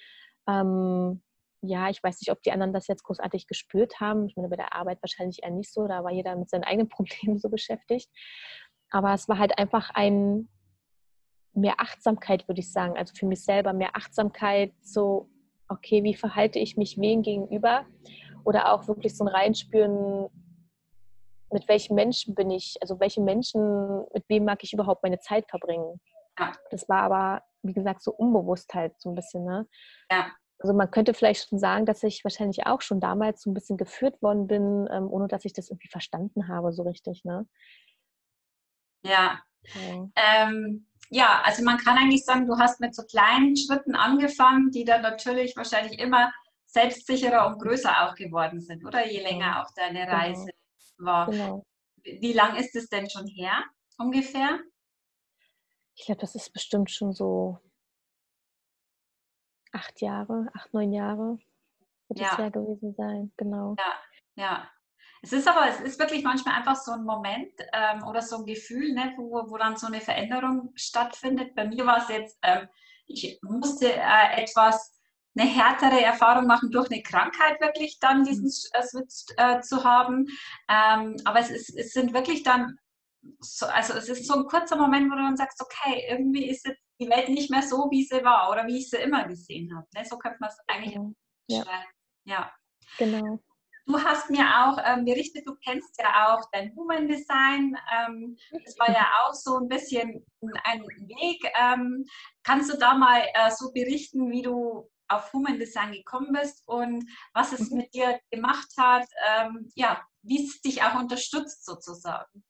Ähm, 0.49 1.23
ja, 1.67 1.89
ich 1.89 2.03
weiß 2.03 2.21
nicht, 2.21 2.31
ob 2.31 2.43
die 2.43 2.53
anderen 2.53 2.73
das 2.73 2.87
jetzt 2.87 3.05
großartig 3.05 3.47
gespürt 3.47 4.01
haben. 4.01 4.27
Ich 4.27 4.37
meine, 4.37 4.49
bei 4.49 4.57
der 4.57 4.75
Arbeit 4.75 5.03
wahrscheinlich 5.03 5.43
eher 5.43 5.51
nicht 5.51 5.73
so. 5.73 5.87
Da 5.87 6.05
war 6.05 6.13
jeder 6.13 6.37
mit 6.37 6.51
seinen 6.51 6.65
eigenen 6.65 6.89
Problemen 6.91 7.39
so 7.39 7.49
beschäftigt. 7.49 8.11
Aber 8.91 9.13
es 9.15 9.29
war 9.29 9.39
halt 9.39 9.59
einfach 9.59 9.91
ein, 9.95 10.49
mehr 11.55 11.81
Achtsamkeit, 11.81 12.47
würde 12.49 12.61
ich 12.61 12.73
sagen. 12.73 12.97
Also 12.97 13.15
für 13.15 13.27
mich 13.27 13.45
selber 13.45 13.73
mehr 13.73 13.97
Achtsamkeit, 13.97 14.73
so, 14.83 15.29
okay, 15.69 16.03
wie 16.03 16.15
verhalte 16.15 16.59
ich 16.59 16.77
mich 16.77 16.99
wem 16.99 17.23
gegenüber? 17.23 17.87
Oder 18.45 18.73
auch 18.73 18.89
wirklich 18.89 19.17
so 19.17 19.25
ein 19.25 19.29
Reinspüren, 19.29 20.29
mit 21.51 21.69
welchen 21.69 21.95
Menschen 21.95 22.35
bin 22.35 22.51
ich, 22.51 22.77
also 22.81 22.99
welche 23.01 23.21
Menschen, 23.21 24.05
mit 24.13 24.29
wem 24.29 24.45
mag 24.45 24.63
ich 24.63 24.73
überhaupt 24.73 25.03
meine 25.03 25.21
Zeit 25.21 25.49
verbringen. 25.49 26.01
Ja. 26.39 26.53
Das 26.71 26.89
war 26.89 27.03
aber, 27.03 27.43
wie 27.63 27.73
gesagt, 27.73 28.03
so 28.03 28.13
unbewusst 28.13 28.75
halt 28.75 29.01
so 29.01 29.11
ein 29.11 29.15
bisschen. 29.15 29.45
Ne? 29.45 29.67
Ja. 30.11 30.27
Also 30.65 30.73
man 30.73 30.91
könnte 30.91 31.13
vielleicht 31.13 31.51
schon 31.51 31.59
sagen, 31.59 31.85
dass 31.85 32.03
ich 32.03 32.25
wahrscheinlich 32.25 32.67
auch 32.67 32.81
schon 32.81 32.99
damals 32.99 33.43
so 33.43 33.51
ein 33.51 33.55
bisschen 33.55 33.77
geführt 33.77 34.23
worden 34.23 34.47
bin, 34.47 34.89
ähm, 34.91 35.11
ohne 35.11 35.29
dass 35.29 35.45
ich 35.45 35.53
das 35.53 35.69
irgendwie 35.69 35.89
verstanden 35.89 36.49
habe, 36.49 36.73
so 36.73 36.85
richtig. 36.85 37.23
Ne? 37.23 37.47
Ja. 39.03 39.43
ja. 39.75 40.09
Ähm, 40.17 40.87
ja, 41.11 41.43
also 41.45 41.63
man 41.65 41.77
kann 41.77 41.99
eigentlich 41.99 42.25
sagen, 42.25 42.47
du 42.47 42.57
hast 42.57 42.81
mit 42.81 42.95
so 42.95 43.03
kleinen 43.03 43.55
Schritten 43.59 43.95
angefangen, 43.95 44.71
die 44.71 44.87
dann 44.87 45.03
natürlich 45.03 45.55
wahrscheinlich 45.55 45.99
immer 45.99 46.33
selbstsicherer 46.65 47.47
und 47.47 47.59
größer 47.61 48.01
auch 48.01 48.15
geworden 48.15 48.63
sind, 48.63 48.87
oder 48.87 49.07
je 49.07 49.21
länger 49.21 49.61
auch 49.61 49.71
deine 49.77 50.07
genau. 50.07 50.17
Reise 50.17 50.47
genau. 50.97 51.11
war. 51.11 51.31
Genau. 51.31 51.67
Wie 52.05 52.33
lang 52.33 52.57
ist 52.57 52.75
es 52.75 52.89
denn 52.89 53.11
schon 53.11 53.27
her, 53.27 53.65
ungefähr? 53.99 54.61
Ich 55.95 56.07
glaube, 56.07 56.23
das 56.23 56.35
ist 56.35 56.55
bestimmt 56.55 56.91
schon 56.91 57.13
so 57.13 57.59
acht 59.75 60.01
Jahre, 60.01 60.49
acht, 60.55 60.73
neun 60.73 60.93
Jahre 60.93 61.39
wird 62.09 62.21
ja. 62.21 62.33
es 62.33 62.39
ja 62.39 62.49
gewesen 62.49 62.95
sein, 62.95 63.33
genau. 63.37 63.77
Ja, 63.79 63.95
ja. 64.37 64.71
Es 65.23 65.33
ist 65.33 65.49
aber, 65.49 65.69
es 65.69 65.81
ist 65.81 65.99
wirklich 65.99 66.23
manchmal 66.23 66.55
einfach 66.57 66.77
so 66.77 66.93
ein 66.93 67.05
Moment 67.05 67.53
ähm, 67.73 68.05
oder 68.05 68.21
so 68.21 68.37
ein 68.37 68.47
Gefühl, 68.47 68.93
ne, 68.93 69.15
wo, 69.17 69.51
wo 69.51 69.57
dann 69.57 69.77
so 69.77 69.87
eine 69.87 70.03
Veränderung 70.03 70.71
stattfindet. 70.75 71.55
Bei 71.55 71.67
mir 71.67 71.87
war 71.87 71.99
es 71.99 72.09
jetzt, 72.09 72.39
ähm, 72.43 72.69
ich 73.07 73.39
musste 73.43 73.91
äh, 73.91 74.43
etwas, 74.43 74.95
eine 75.37 75.49
härtere 75.49 76.01
Erfahrung 76.01 76.47
machen 76.47 76.71
durch 76.71 76.91
eine 76.91 77.03
Krankheit 77.03 77.61
wirklich 77.61 77.99
dann 77.99 78.21
mhm. 78.21 78.25
diesen 78.25 78.47
äh, 78.73 78.83
Switch 78.83 79.25
äh, 79.37 79.61
zu 79.61 79.83
haben. 79.83 80.27
Ähm, 80.69 81.17
aber 81.25 81.41
es, 81.41 81.51
ist, 81.51 81.77
es 81.77 81.93
sind 81.93 82.13
wirklich 82.13 82.43
dann, 82.43 82.79
so, 83.41 83.67
also 83.67 83.95
es 83.95 84.09
ist 84.09 84.27
so 84.27 84.35
ein 84.35 84.47
kurzer 84.47 84.77
Moment, 84.77 85.11
wo 85.11 85.17
du 85.17 85.23
dann 85.23 85.37
sagst, 85.37 85.61
okay, 85.61 86.05
irgendwie 86.09 86.49
ist 86.49 86.67
jetzt 86.67 86.81
die 87.01 87.09
Welt 87.09 87.29
nicht 87.29 87.51
mehr 87.51 87.63
so, 87.63 87.89
wie 87.91 88.05
sie 88.05 88.25
war 88.25 88.51
oder 88.51 88.67
wie 88.67 88.79
ich 88.79 88.91
sie 88.91 88.99
immer 88.99 89.27
gesehen 89.27 89.75
habe. 89.77 89.87
Ne? 89.95 90.05
So 90.05 90.17
könnte 90.19 90.39
man 90.41 90.51
es 90.51 90.59
eigentlich 90.67 90.95
ja. 91.49 91.65
ja. 91.65 91.85
ja. 92.25 92.53
Genau. 92.99 93.39
du 93.87 94.03
hast 94.03 94.31
mir 94.31 94.45
auch 94.45 94.79
ähm, 94.85 95.05
berichtet, 95.05 95.47
du 95.47 95.55
kennst 95.57 95.99
ja 96.01 96.35
auch 96.35 96.43
dein 96.53 96.75
Human 96.77 97.09
Design. 97.09 97.77
Ähm, 97.93 98.37
das 98.65 98.79
war 98.79 98.91
ja 98.91 99.07
auch 99.25 99.35
so 99.35 99.59
ein 99.59 99.69
bisschen 99.69 100.25
ein 100.65 100.83
Weg. 100.83 101.45
Ähm, 101.61 102.05
kannst 102.43 102.73
du 102.73 102.79
da 102.79 102.95
mal 102.95 103.23
äh, 103.35 103.51
so 103.51 103.73
berichten, 103.73 104.31
wie 104.31 104.43
du 104.43 104.91
auf 105.09 105.33
Human 105.33 105.59
Design 105.59 105.93
gekommen 105.93 106.33
bist 106.33 106.63
und 106.67 107.05
was 107.35 107.53
es 107.53 107.71
mhm. 107.71 107.79
mit 107.79 107.95
dir 107.95 108.21
gemacht 108.31 108.69
hat, 108.79 109.07
ähm, 109.29 109.71
ja, 109.75 110.03
wie 110.23 110.47
es 110.47 110.61
dich 110.63 110.83
auch 110.83 110.95
unterstützt 110.95 111.65
sozusagen? 111.65 112.43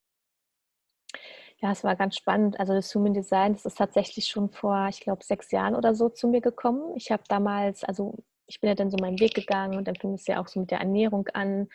Ja, 1.65 1.73
es 1.73 1.83
war 1.83 1.97
ganz 1.97 2.15
spannend. 2.17 2.61
Also 2.61 2.75
das 2.75 2.95
Human 2.95 3.15
Design, 3.15 3.55
das 3.55 3.65
ist 3.65 3.79
tatsächlich 3.79 4.27
schon 4.27 4.51
vor, 4.51 4.89
ich 4.91 5.01
glaube, 5.01 5.25
sechs 5.25 5.51
Jahren 5.51 5.75
oder 5.75 5.95
so 5.95 6.11
zu 6.11 6.29
mir 6.29 6.43
gekommen. 6.43 6.93
Ich 6.95 7.11
habe 7.11 7.23
damals, 7.27 7.85
also 7.85 8.19
ich 8.47 8.61
bin 8.61 8.69
ja 8.69 8.75
dann 8.75 8.91
so 8.91 8.99
meinen 9.01 9.19
Weg 9.19 9.33
gegangen 9.33 9.79
und 9.79 9.89
dann 9.89 9.97
fing 9.97 10.13
es 10.13 10.27
ja 10.27 10.43
auch 10.43 10.47
so 10.47 10.61
mit 10.61 10.71
der 10.71 10.81
Ernährung 10.81 11.27
an 11.33 11.69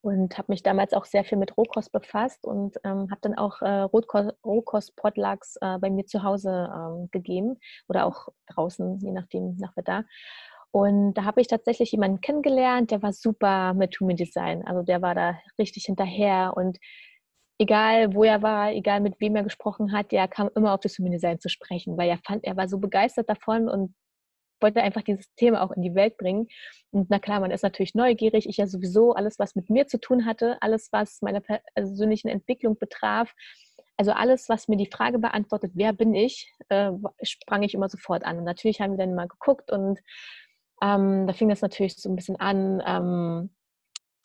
und 0.00 0.36
habe 0.36 0.50
mich 0.50 0.64
damals 0.64 0.94
auch 0.94 1.04
sehr 1.04 1.22
viel 1.22 1.38
mit 1.38 1.56
Rohkost 1.56 1.92
befasst 1.92 2.44
und 2.44 2.76
ähm, 2.82 3.08
habe 3.08 3.20
dann 3.20 3.38
auch 3.38 3.62
äh, 3.62 3.82
Rohkost-Potlucks 3.82 5.58
äh, 5.60 5.78
bei 5.78 5.90
mir 5.90 6.06
zu 6.06 6.24
Hause 6.24 6.68
ähm, 6.74 7.08
gegeben 7.12 7.60
oder 7.86 8.06
auch 8.06 8.30
draußen, 8.48 8.98
je 8.98 9.12
nachdem, 9.12 9.54
nach 9.58 9.74
da. 9.84 10.02
Und 10.72 11.14
da 11.14 11.22
habe 11.22 11.40
ich 11.40 11.46
tatsächlich 11.46 11.92
jemanden 11.92 12.20
kennengelernt, 12.20 12.90
der 12.90 13.00
war 13.00 13.12
super 13.12 13.74
mit 13.74 14.00
Human 14.00 14.16
Design. 14.16 14.66
Also 14.66 14.82
der 14.82 15.02
war 15.02 15.14
da 15.14 15.38
richtig 15.56 15.84
hinterher 15.84 16.52
und 16.56 16.78
egal 17.58 18.14
wo 18.14 18.24
er 18.24 18.42
war, 18.42 18.72
egal 18.72 19.00
mit 19.00 19.20
wem 19.20 19.36
er 19.36 19.42
gesprochen 19.42 19.92
hat, 19.92 20.12
der 20.12 20.28
kam 20.28 20.50
immer 20.54 20.74
auf 20.74 20.80
das 20.80 20.98
Human 20.98 21.40
zu 21.40 21.48
sprechen, 21.48 21.96
weil 21.96 22.08
er 22.08 22.18
fand, 22.18 22.44
er 22.44 22.56
war 22.56 22.68
so 22.68 22.78
begeistert 22.78 23.28
davon 23.28 23.68
und 23.68 23.94
wollte 24.60 24.82
einfach 24.82 25.02
dieses 25.02 25.32
Thema 25.34 25.62
auch 25.62 25.70
in 25.72 25.82
die 25.82 25.94
Welt 25.94 26.16
bringen. 26.16 26.48
Und 26.90 27.10
na 27.10 27.18
klar, 27.18 27.40
man 27.40 27.50
ist 27.50 27.62
natürlich 27.62 27.94
neugierig. 27.94 28.48
Ich 28.48 28.56
ja 28.56 28.66
sowieso 28.66 29.12
alles, 29.12 29.38
was 29.38 29.54
mit 29.54 29.68
mir 29.70 29.86
zu 29.86 30.00
tun 30.00 30.24
hatte, 30.24 30.56
alles, 30.60 30.88
was 30.92 31.20
meine 31.22 31.42
persönlichen 31.74 32.28
Entwicklung 32.28 32.78
betraf, 32.78 33.34
also 33.98 34.12
alles, 34.12 34.48
was 34.48 34.68
mir 34.68 34.76
die 34.76 34.90
Frage 34.90 35.18
beantwortet, 35.18 35.72
wer 35.74 35.92
bin 35.92 36.14
ich, 36.14 36.52
äh, 36.68 36.92
sprang 37.22 37.62
ich 37.62 37.74
immer 37.74 37.88
sofort 37.88 38.24
an. 38.24 38.38
Und 38.38 38.44
natürlich 38.44 38.80
haben 38.80 38.92
wir 38.92 38.98
dann 38.98 39.14
mal 39.14 39.28
geguckt 39.28 39.70
und 39.70 40.00
ähm, 40.82 41.26
da 41.26 41.32
fing 41.32 41.48
das 41.48 41.62
natürlich 41.62 41.96
so 41.96 42.10
ein 42.10 42.16
bisschen 42.16 42.36
an. 42.36 42.82
Ähm, 42.86 43.50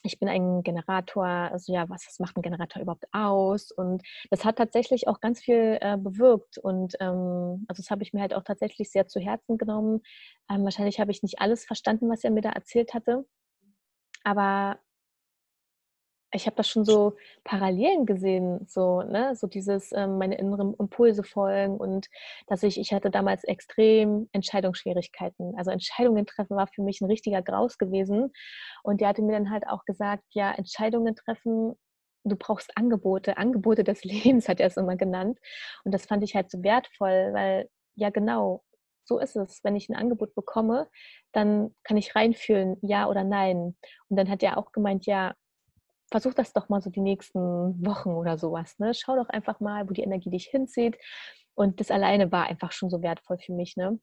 ich 0.04 0.20
bin 0.20 0.30
ein 0.30 0.64
Generator, 0.64 1.26
also 1.26 1.74
ja, 1.74 1.88
was, 1.90 2.20
macht 2.20 2.38
ein 2.38 2.42
Generator 2.42 2.82
überhaupt 2.82 3.06
aus? 3.12 3.72
Und 3.72 4.04
das 4.30 4.46
hat 4.46 4.58
tatsächlich 4.58 5.08
auch 5.08 5.20
ganz 5.20 5.42
viel 5.42 5.78
äh, 5.82 5.98
bewirkt. 5.98 6.58
Und 6.58 6.96
ähm, 7.00 7.66
also 7.68 7.82
das 7.82 7.90
habe 7.92 8.04
ich 8.04 8.14
mir 8.14 8.22
halt 8.22 8.34
auch 8.34 8.44
tatsächlich 8.44 8.92
sehr 8.92 9.08
zu 9.08 9.20
Herzen 9.20 9.58
genommen. 9.58 10.02
Ähm, 10.50 10.64
wahrscheinlich 10.64 11.00
habe 11.00 11.12
ich 11.12 11.24
nicht 11.24 11.40
alles 11.40 11.66
verstanden, 11.66 12.10
was 12.10 12.24
er 12.24 12.32
mir 12.32 12.42
da 12.42 12.50
erzählt 12.50 12.94
hatte. 12.94 13.26
Aber 14.24 14.80
ich 16.34 16.46
habe 16.46 16.56
das 16.56 16.70
schon 16.70 16.86
so 16.86 17.16
Parallelen 17.44 18.06
gesehen, 18.06 18.66
so, 18.68 19.02
ne, 19.02 19.36
so 19.36 19.48
dieses 19.48 19.92
ähm, 19.92 20.18
meine 20.18 20.38
inneren 20.38 20.74
Impulse 20.80 21.24
folgen 21.24 21.78
und 21.78 22.08
dass 22.48 22.64
ich, 22.64 22.80
ich 22.80 22.94
hatte 22.94 23.12
damals 23.12 23.44
extrem 23.44 24.30
Entscheidungsschwierigkeiten. 24.32 25.56
Also 25.58 25.72
Entscheidungen 25.72 26.26
treffen 26.26 26.56
war 26.56 26.68
für 26.68 26.84
mich 26.84 27.02
ein 27.02 27.06
richtiger 27.08 27.42
Graus 27.42 27.78
gewesen. 27.78 28.32
Und 28.84 29.02
der 29.02 29.10
hatte 29.10 29.22
mir 29.22 29.34
dann 29.34 29.52
halt 29.52 29.68
auch 29.68 29.84
gesagt, 29.86 30.24
ja, 30.32 30.52
Entscheidungen 30.54 31.16
treffen, 31.16 31.76
du 32.24 32.36
brauchst 32.36 32.72
Angebote, 32.78 33.38
Angebote 33.38 33.84
des 33.84 34.04
Lebens, 34.06 34.48
hat 34.48 34.60
er 34.60 34.68
es 34.68 34.78
immer 34.78 34.96
genannt. 34.96 35.40
Und 35.84 35.94
das 35.94 36.06
fand 36.06 36.24
ich 36.24 36.36
halt 36.36 36.50
so 36.50 36.64
wertvoll, 36.64 37.30
weil, 37.34 37.70
ja 37.96 38.10
genau, 38.10 38.64
so 39.04 39.20
ist 39.20 39.36
es. 39.36 39.64
Wenn 39.64 39.76
ich 39.76 39.90
ein 39.90 39.96
Angebot 39.96 40.34
bekomme, 40.36 40.88
dann 41.34 41.76
kann 41.84 41.98
ich 41.98 42.16
reinfühlen, 42.16 42.78
ja 42.82 43.08
oder 43.10 43.24
nein. 43.24 43.76
Und 44.10 44.18
dann 44.18 44.30
hat 44.30 44.44
er 44.44 44.58
auch 44.58 44.72
gemeint, 44.72 45.06
ja, 45.06 45.36
versuch 46.12 46.34
das 46.34 46.54
doch 46.54 46.70
mal 46.70 46.82
so 46.82 46.90
die 46.90 47.02
nächsten 47.02 47.40
Wochen 47.86 48.12
oder 48.12 48.38
sowas. 48.38 48.78
Ne? 48.80 48.94
Schau 48.94 49.16
doch 49.16 49.30
einfach 49.30 49.60
mal, 49.60 49.90
wo 49.90 49.94
die 49.94 50.04
Energie 50.04 50.30
dich 50.30 50.48
hinzieht. 50.48 50.98
Und 51.56 51.80
das 51.80 51.90
alleine 51.90 52.32
war 52.32 52.48
einfach 52.48 52.72
schon 52.72 52.90
so 52.90 53.02
wertvoll 53.02 53.38
für 53.40 53.54
mich. 53.54 53.78
Ne? 53.78 54.00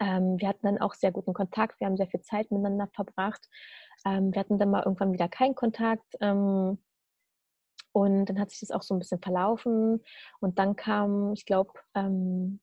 Ähm, 0.00 0.38
wir 0.38 0.48
hatten 0.48 0.66
dann 0.66 0.78
auch 0.78 0.94
sehr 0.94 1.12
guten 1.12 1.32
Kontakt. 1.32 1.80
Wir 1.80 1.86
haben 1.86 1.96
sehr 1.96 2.08
viel 2.08 2.20
Zeit 2.20 2.50
miteinander 2.50 2.88
verbracht. 2.94 3.48
Ähm, 4.06 4.32
wir 4.32 4.40
hatten 4.40 4.58
dann 4.58 4.70
mal 4.70 4.82
irgendwann 4.84 5.12
wieder 5.12 5.28
keinen 5.28 5.54
Kontakt. 5.54 6.14
Ähm, 6.20 6.78
und 7.92 8.26
dann 8.26 8.38
hat 8.38 8.50
sich 8.50 8.60
das 8.60 8.70
auch 8.70 8.82
so 8.82 8.94
ein 8.94 8.98
bisschen 8.98 9.20
verlaufen. 9.20 10.02
Und 10.40 10.58
dann 10.58 10.76
kam, 10.76 11.32
ich 11.32 11.46
glaube, 11.46 11.72
ähm, 11.94 12.60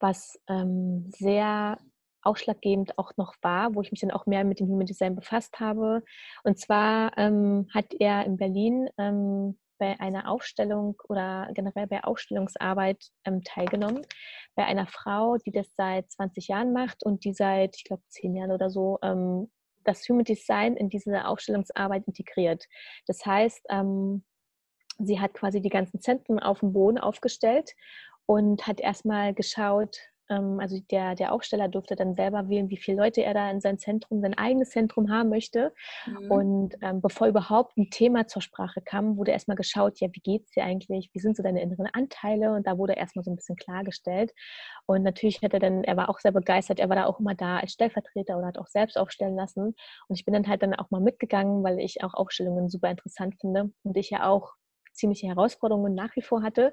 was 0.00 0.38
ähm, 0.48 1.10
sehr 1.10 1.78
ausschlaggebend 2.26 2.98
auch 2.98 3.12
noch 3.16 3.34
war, 3.42 3.74
wo 3.74 3.80
ich 3.80 3.90
mich 3.90 4.00
dann 4.00 4.10
auch 4.10 4.26
mehr 4.26 4.44
mit 4.44 4.60
dem 4.60 4.68
Human 4.68 4.86
Design 4.86 5.14
befasst 5.14 5.60
habe. 5.60 6.02
Und 6.44 6.58
zwar 6.58 7.16
ähm, 7.16 7.68
hat 7.72 7.94
er 7.98 8.24
in 8.26 8.36
Berlin 8.36 8.88
ähm, 8.98 9.58
bei 9.78 9.98
einer 10.00 10.30
Aufstellung 10.30 10.96
oder 11.08 11.48
generell 11.52 11.86
bei 11.86 12.02
Ausstellungsarbeit 12.02 13.04
ähm, 13.24 13.42
teilgenommen. 13.44 14.02
Bei 14.54 14.64
einer 14.64 14.86
Frau, 14.86 15.36
die 15.36 15.52
das 15.52 15.74
seit 15.76 16.10
20 16.10 16.48
Jahren 16.48 16.72
macht 16.72 17.04
und 17.04 17.24
die 17.24 17.32
seit, 17.32 17.76
ich 17.76 17.84
glaube, 17.84 18.02
10 18.08 18.34
Jahren 18.34 18.52
oder 18.52 18.70
so 18.70 18.98
ähm, 19.02 19.50
das 19.84 20.08
Human 20.08 20.24
Design 20.24 20.76
in 20.76 20.88
diese 20.88 21.26
Aufstellungsarbeit 21.26 22.04
integriert. 22.06 22.64
Das 23.06 23.24
heißt, 23.24 23.66
ähm, 23.70 24.24
sie 24.98 25.20
hat 25.20 25.34
quasi 25.34 25.60
die 25.60 25.68
ganzen 25.68 26.00
Zentren 26.00 26.40
auf 26.40 26.60
dem 26.60 26.72
Boden 26.72 26.98
aufgestellt 26.98 27.72
und 28.26 28.66
hat 28.66 28.80
erstmal 28.80 29.34
geschaut, 29.34 29.98
also 30.28 30.80
der, 30.90 31.14
der 31.14 31.32
Aufsteller 31.32 31.68
durfte 31.68 31.96
dann 31.96 32.14
selber 32.14 32.48
wählen, 32.48 32.68
wie 32.68 32.76
viele 32.76 32.98
Leute 32.98 33.22
er 33.22 33.34
da 33.34 33.50
in 33.50 33.60
sein 33.60 33.78
Zentrum, 33.78 34.20
sein 34.20 34.36
eigenes 34.36 34.70
Zentrum 34.70 35.10
haben 35.10 35.28
möchte. 35.28 35.72
Mhm. 36.06 36.30
Und 36.30 36.74
ähm, 36.82 37.00
bevor 37.00 37.28
überhaupt 37.28 37.76
ein 37.76 37.90
Thema 37.90 38.26
zur 38.26 38.42
Sprache 38.42 38.80
kam, 38.82 39.16
wurde 39.16 39.30
erstmal 39.30 39.56
geschaut, 39.56 40.00
ja, 40.00 40.08
wie 40.12 40.20
geht 40.20 40.44
es 40.44 40.50
dir 40.50 40.64
eigentlich? 40.64 41.10
Wie 41.12 41.20
sind 41.20 41.36
so 41.36 41.42
deine 41.42 41.62
inneren 41.62 41.86
Anteile? 41.86 42.52
Und 42.52 42.66
da 42.66 42.78
wurde 42.78 42.94
erstmal 42.94 43.24
so 43.24 43.30
ein 43.30 43.36
bisschen 43.36 43.56
klargestellt. 43.56 44.32
Und 44.86 45.02
natürlich 45.02 45.42
hat 45.42 45.54
er 45.54 45.60
dann, 45.60 45.84
er 45.84 45.96
war 45.96 46.08
auch 46.08 46.18
sehr 46.18 46.32
begeistert, 46.32 46.80
er 46.80 46.88
war 46.88 46.96
da 46.96 47.06
auch 47.06 47.20
immer 47.20 47.34
da 47.34 47.58
als 47.58 47.72
Stellvertreter 47.72 48.36
oder 48.36 48.48
hat 48.48 48.58
auch 48.58 48.68
selbst 48.68 48.98
aufstellen 48.98 49.36
lassen. 49.36 49.74
Und 50.08 50.14
ich 50.16 50.24
bin 50.24 50.34
dann 50.34 50.48
halt 50.48 50.62
dann 50.62 50.74
auch 50.74 50.90
mal 50.90 51.00
mitgegangen, 51.00 51.62
weil 51.62 51.78
ich 51.78 52.02
auch 52.02 52.14
Aufstellungen 52.14 52.68
super 52.68 52.90
interessant 52.90 53.36
finde 53.40 53.70
und 53.82 53.96
ich 53.96 54.10
ja 54.10 54.28
auch 54.28 54.54
ziemliche 54.92 55.28
Herausforderungen 55.28 55.94
nach 55.94 56.14
wie 56.16 56.22
vor 56.22 56.42
hatte 56.42 56.72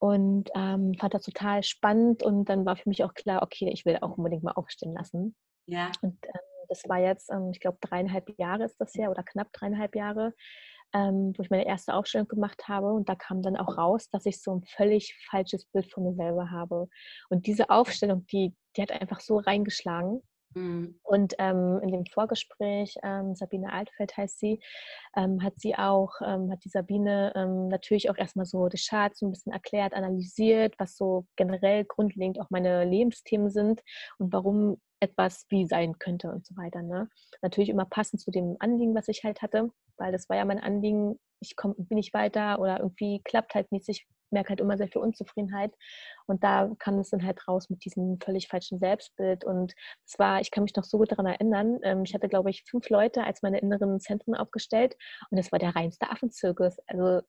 und 0.00 0.50
ähm, 0.54 0.94
fand 0.98 1.12
das 1.12 1.22
total 1.22 1.62
spannend 1.62 2.22
und 2.22 2.46
dann 2.46 2.64
war 2.64 2.76
für 2.76 2.88
mich 2.88 3.04
auch 3.04 3.12
klar, 3.12 3.42
okay, 3.42 3.70
ich 3.70 3.84
will 3.84 3.98
auch 4.00 4.16
unbedingt 4.16 4.42
mal 4.42 4.52
aufstehen 4.52 4.94
lassen. 4.94 5.36
Ja. 5.66 5.92
Und 6.00 6.18
ähm, 6.24 6.40
das 6.68 6.88
war 6.88 6.98
jetzt, 6.98 7.30
ähm, 7.30 7.50
ich 7.52 7.60
glaube, 7.60 7.76
dreieinhalb 7.82 8.30
Jahre 8.38 8.64
ist 8.64 8.80
das 8.80 8.94
her 8.94 9.10
oder 9.10 9.22
knapp 9.22 9.52
dreieinhalb 9.52 9.94
Jahre, 9.94 10.32
ähm, 10.94 11.34
wo 11.36 11.42
ich 11.42 11.50
meine 11.50 11.66
erste 11.66 11.92
Aufstellung 11.92 12.28
gemacht 12.28 12.66
habe 12.66 12.92
und 12.92 13.10
da 13.10 13.14
kam 13.14 13.42
dann 13.42 13.58
auch 13.58 13.76
raus, 13.76 14.08
dass 14.08 14.24
ich 14.24 14.42
so 14.42 14.54
ein 14.54 14.62
völlig 14.64 15.14
falsches 15.28 15.66
Bild 15.66 15.92
von 15.92 16.04
mir 16.04 16.14
selber 16.14 16.50
habe. 16.50 16.88
Und 17.28 17.46
diese 17.46 17.68
Aufstellung, 17.68 18.24
die, 18.28 18.54
die 18.76 18.82
hat 18.82 18.92
einfach 18.92 19.20
so 19.20 19.36
reingeschlagen. 19.36 20.22
Mhm. 20.54 20.98
Und 21.02 21.34
ähm, 21.38 21.80
in 21.82 21.92
dem 21.92 22.06
Vorgespräch, 22.06 22.96
ähm, 23.02 23.34
Sabine 23.34 23.72
Altfeld 23.72 24.16
heißt 24.16 24.38
sie, 24.40 24.60
ähm, 25.16 25.42
hat 25.42 25.54
sie 25.58 25.76
auch, 25.76 26.12
ähm, 26.24 26.50
hat 26.50 26.64
die 26.64 26.68
Sabine 26.68 27.32
ähm, 27.36 27.68
natürlich 27.68 28.10
auch 28.10 28.16
erstmal 28.16 28.46
so 28.46 28.68
die 28.68 28.78
Charts 28.80 29.20
so 29.20 29.26
ein 29.26 29.30
bisschen 29.32 29.52
erklärt, 29.52 29.94
analysiert, 29.94 30.74
was 30.78 30.96
so 30.96 31.26
generell 31.36 31.84
grundlegend 31.84 32.40
auch 32.40 32.50
meine 32.50 32.84
Lebensthemen 32.84 33.50
sind 33.50 33.82
und 34.18 34.32
warum 34.32 34.80
etwas 35.00 35.46
wie 35.48 35.66
sein 35.66 35.98
könnte 35.98 36.30
und 36.30 36.46
so 36.46 36.56
weiter. 36.56 36.82
Ne? 36.82 37.08
Natürlich 37.42 37.70
immer 37.70 37.86
passend 37.86 38.20
zu 38.20 38.30
dem 38.30 38.56
Anliegen, 38.58 38.94
was 38.94 39.08
ich 39.08 39.24
halt 39.24 39.42
hatte, 39.42 39.70
weil 39.96 40.12
das 40.12 40.28
war 40.28 40.36
ja 40.36 40.44
mein 40.44 40.60
Anliegen, 40.60 41.18
ich 41.40 41.56
komme, 41.56 41.74
bin 41.78 41.96
ich 41.96 42.12
weiter 42.12 42.58
oder 42.60 42.80
irgendwie 42.80 43.22
klappt 43.24 43.54
halt 43.54 43.72
mäßig 43.72 44.06
merke 44.32 44.50
halt 44.50 44.60
immer 44.60 44.76
sehr 44.76 44.88
viel 44.88 45.02
Unzufriedenheit. 45.02 45.74
Und 46.26 46.44
da 46.44 46.70
kam 46.78 46.98
es 46.98 47.10
dann 47.10 47.24
halt 47.24 47.46
raus 47.48 47.70
mit 47.70 47.84
diesem 47.84 48.18
völlig 48.20 48.48
falschen 48.48 48.78
Selbstbild. 48.78 49.44
Und 49.44 49.74
zwar, 50.04 50.40
ich 50.40 50.50
kann 50.50 50.64
mich 50.64 50.76
noch 50.76 50.84
so 50.84 50.98
gut 50.98 51.12
daran 51.12 51.26
erinnern, 51.26 51.78
ähm, 51.82 52.02
ich 52.04 52.14
hatte, 52.14 52.28
glaube 52.28 52.50
ich, 52.50 52.64
fünf 52.64 52.88
Leute 52.90 53.24
als 53.24 53.42
meine 53.42 53.58
inneren 53.58 54.00
Zentren 54.00 54.34
aufgestellt 54.34 54.96
und 55.30 55.38
es 55.38 55.52
war 55.52 55.58
der 55.58 55.74
reinste 55.76 56.10
Affenzirkus. 56.10 56.76
Also 56.86 57.22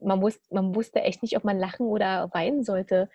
man, 0.00 0.22
wusste, 0.22 0.42
man 0.50 0.74
wusste 0.74 1.02
echt 1.02 1.22
nicht, 1.22 1.36
ob 1.36 1.44
man 1.44 1.58
lachen 1.58 1.86
oder 1.86 2.30
weinen 2.32 2.64
sollte, 2.64 3.08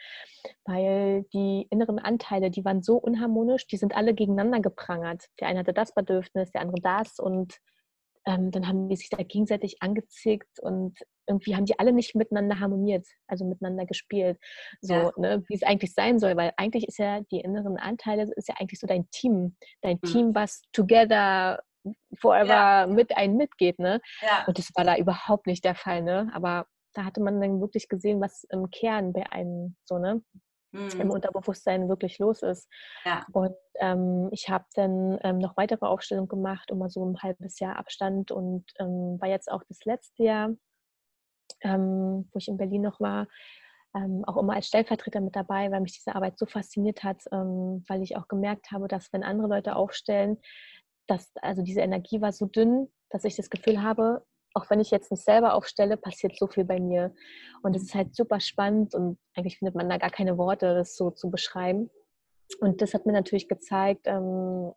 weil 0.65 1.23
die 1.33 1.67
inneren 1.69 1.99
Anteile, 1.99 2.51
die 2.51 2.65
waren 2.65 2.83
so 2.83 2.97
unharmonisch, 2.97 3.67
die 3.67 3.77
sind 3.77 3.95
alle 3.95 4.13
gegeneinander 4.13 4.59
geprangert. 4.59 5.25
Der 5.39 5.47
eine 5.47 5.59
hatte 5.59 5.73
das 5.73 5.93
Bedürfnis, 5.93 6.51
der 6.51 6.61
andere 6.61 6.81
das 6.81 7.19
und 7.19 7.57
ähm, 8.25 8.51
dann 8.51 8.67
haben 8.67 8.89
die 8.89 8.95
sich 8.95 9.09
da 9.09 9.17
gegenseitig 9.17 9.81
angezickt 9.81 10.59
und 10.61 10.97
irgendwie 11.29 11.55
haben 11.55 11.65
die 11.65 11.79
alle 11.79 11.93
nicht 11.93 12.15
miteinander 12.15 12.59
harmoniert, 12.59 13.07
also 13.27 13.45
miteinander 13.45 13.85
gespielt, 13.85 14.37
so, 14.81 14.93
ja. 14.93 15.11
ne, 15.17 15.43
wie 15.47 15.55
es 15.55 15.63
eigentlich 15.63 15.93
sein 15.93 16.19
soll, 16.19 16.35
weil 16.35 16.51
eigentlich 16.57 16.87
ist 16.87 16.97
ja 16.97 17.21
die 17.31 17.39
inneren 17.39 17.77
Anteile, 17.77 18.29
ist 18.35 18.49
ja 18.49 18.55
eigentlich 18.59 18.79
so 18.79 18.87
dein 18.87 19.09
Team, 19.11 19.55
dein 19.81 19.99
mhm. 20.01 20.07
Team, 20.07 20.35
was 20.35 20.61
together 20.73 21.63
forever 22.19 22.49
ja. 22.49 22.87
mit 22.87 23.15
einem 23.15 23.37
mitgeht, 23.37 23.79
ne? 23.79 24.01
Ja. 24.21 24.43
Und 24.47 24.57
das 24.57 24.69
war 24.75 24.83
da 24.83 24.97
überhaupt 24.97 25.47
nicht 25.47 25.63
der 25.63 25.75
Fall, 25.75 26.01
ne? 26.01 26.29
Aber 26.33 26.65
da 26.93 27.05
hatte 27.05 27.21
man 27.21 27.39
dann 27.39 27.61
wirklich 27.61 27.87
gesehen, 27.87 28.19
was 28.19 28.43
im 28.49 28.69
Kern 28.69 29.13
bei 29.13 29.31
einem 29.31 29.75
so, 29.85 29.97
ne? 29.97 30.21
mhm. 30.71 31.01
im 31.01 31.09
Unterbewusstsein 31.09 31.89
wirklich 31.89 32.19
los 32.19 32.41
ist. 32.41 32.67
Ja. 33.05 33.25
Und 33.31 33.55
ähm, 33.79 34.29
ich 34.31 34.49
habe 34.49 34.65
dann 34.75 35.19
ähm, 35.23 35.39
noch 35.39 35.57
weitere 35.57 35.85
Aufstellungen 35.85 36.29
gemacht, 36.29 36.69
immer 36.71 36.89
so 36.89 37.05
ein 37.05 37.21
halbes 37.21 37.59
Jahr 37.59 37.77
Abstand 37.77 38.31
und 38.31 38.65
ähm, 38.79 39.17
war 39.19 39.29
jetzt 39.29 39.51
auch 39.51 39.63
das 39.67 39.83
letzte 39.85 40.23
Jahr, 40.23 40.49
ähm, 41.61 42.29
wo 42.31 42.37
ich 42.37 42.47
in 42.47 42.57
Berlin 42.57 42.81
noch 42.81 42.99
war, 42.99 43.27
ähm, 43.95 44.23
auch 44.25 44.37
immer 44.37 44.53
als 44.53 44.67
Stellvertreter 44.67 45.21
mit 45.21 45.35
dabei, 45.35 45.71
weil 45.71 45.81
mich 45.81 45.93
diese 45.93 46.15
Arbeit 46.15 46.37
so 46.37 46.45
fasziniert 46.45 47.03
hat, 47.03 47.23
ähm, 47.31 47.83
weil 47.87 48.03
ich 48.03 48.15
auch 48.17 48.27
gemerkt 48.27 48.71
habe, 48.71 48.87
dass 48.87 49.11
wenn 49.13 49.23
andere 49.23 49.47
Leute 49.47 49.75
aufstellen, 49.75 50.37
dass 51.07 51.31
also 51.41 51.63
diese 51.63 51.81
Energie 51.81 52.21
war 52.21 52.31
so 52.31 52.45
dünn, 52.45 52.87
dass 53.09 53.23
ich 53.23 53.35
das 53.35 53.49
Gefühl 53.49 53.81
habe, 53.81 54.23
auch 54.53 54.69
wenn 54.69 54.79
ich 54.79 54.91
jetzt 54.91 55.11
nicht 55.11 55.23
selber 55.23 55.53
aufstelle, 55.53 55.97
passiert 55.97 56.37
so 56.37 56.47
viel 56.47 56.65
bei 56.65 56.79
mir. 56.79 57.13
Und 57.61 57.75
es 57.75 57.83
ist 57.83 57.95
halt 57.95 58.15
super 58.15 58.39
spannend 58.39 58.93
und 58.95 59.17
eigentlich 59.35 59.57
findet 59.57 59.75
man 59.75 59.89
da 59.89 59.97
gar 59.97 60.09
keine 60.09 60.37
Worte, 60.37 60.73
das 60.75 60.95
so 60.95 61.11
zu 61.11 61.29
beschreiben. 61.29 61.89
Und 62.59 62.81
das 62.81 62.93
hat 62.93 63.05
mir 63.05 63.13
natürlich 63.13 63.47
gezeigt, 63.47 64.01
ähm, 64.05 64.71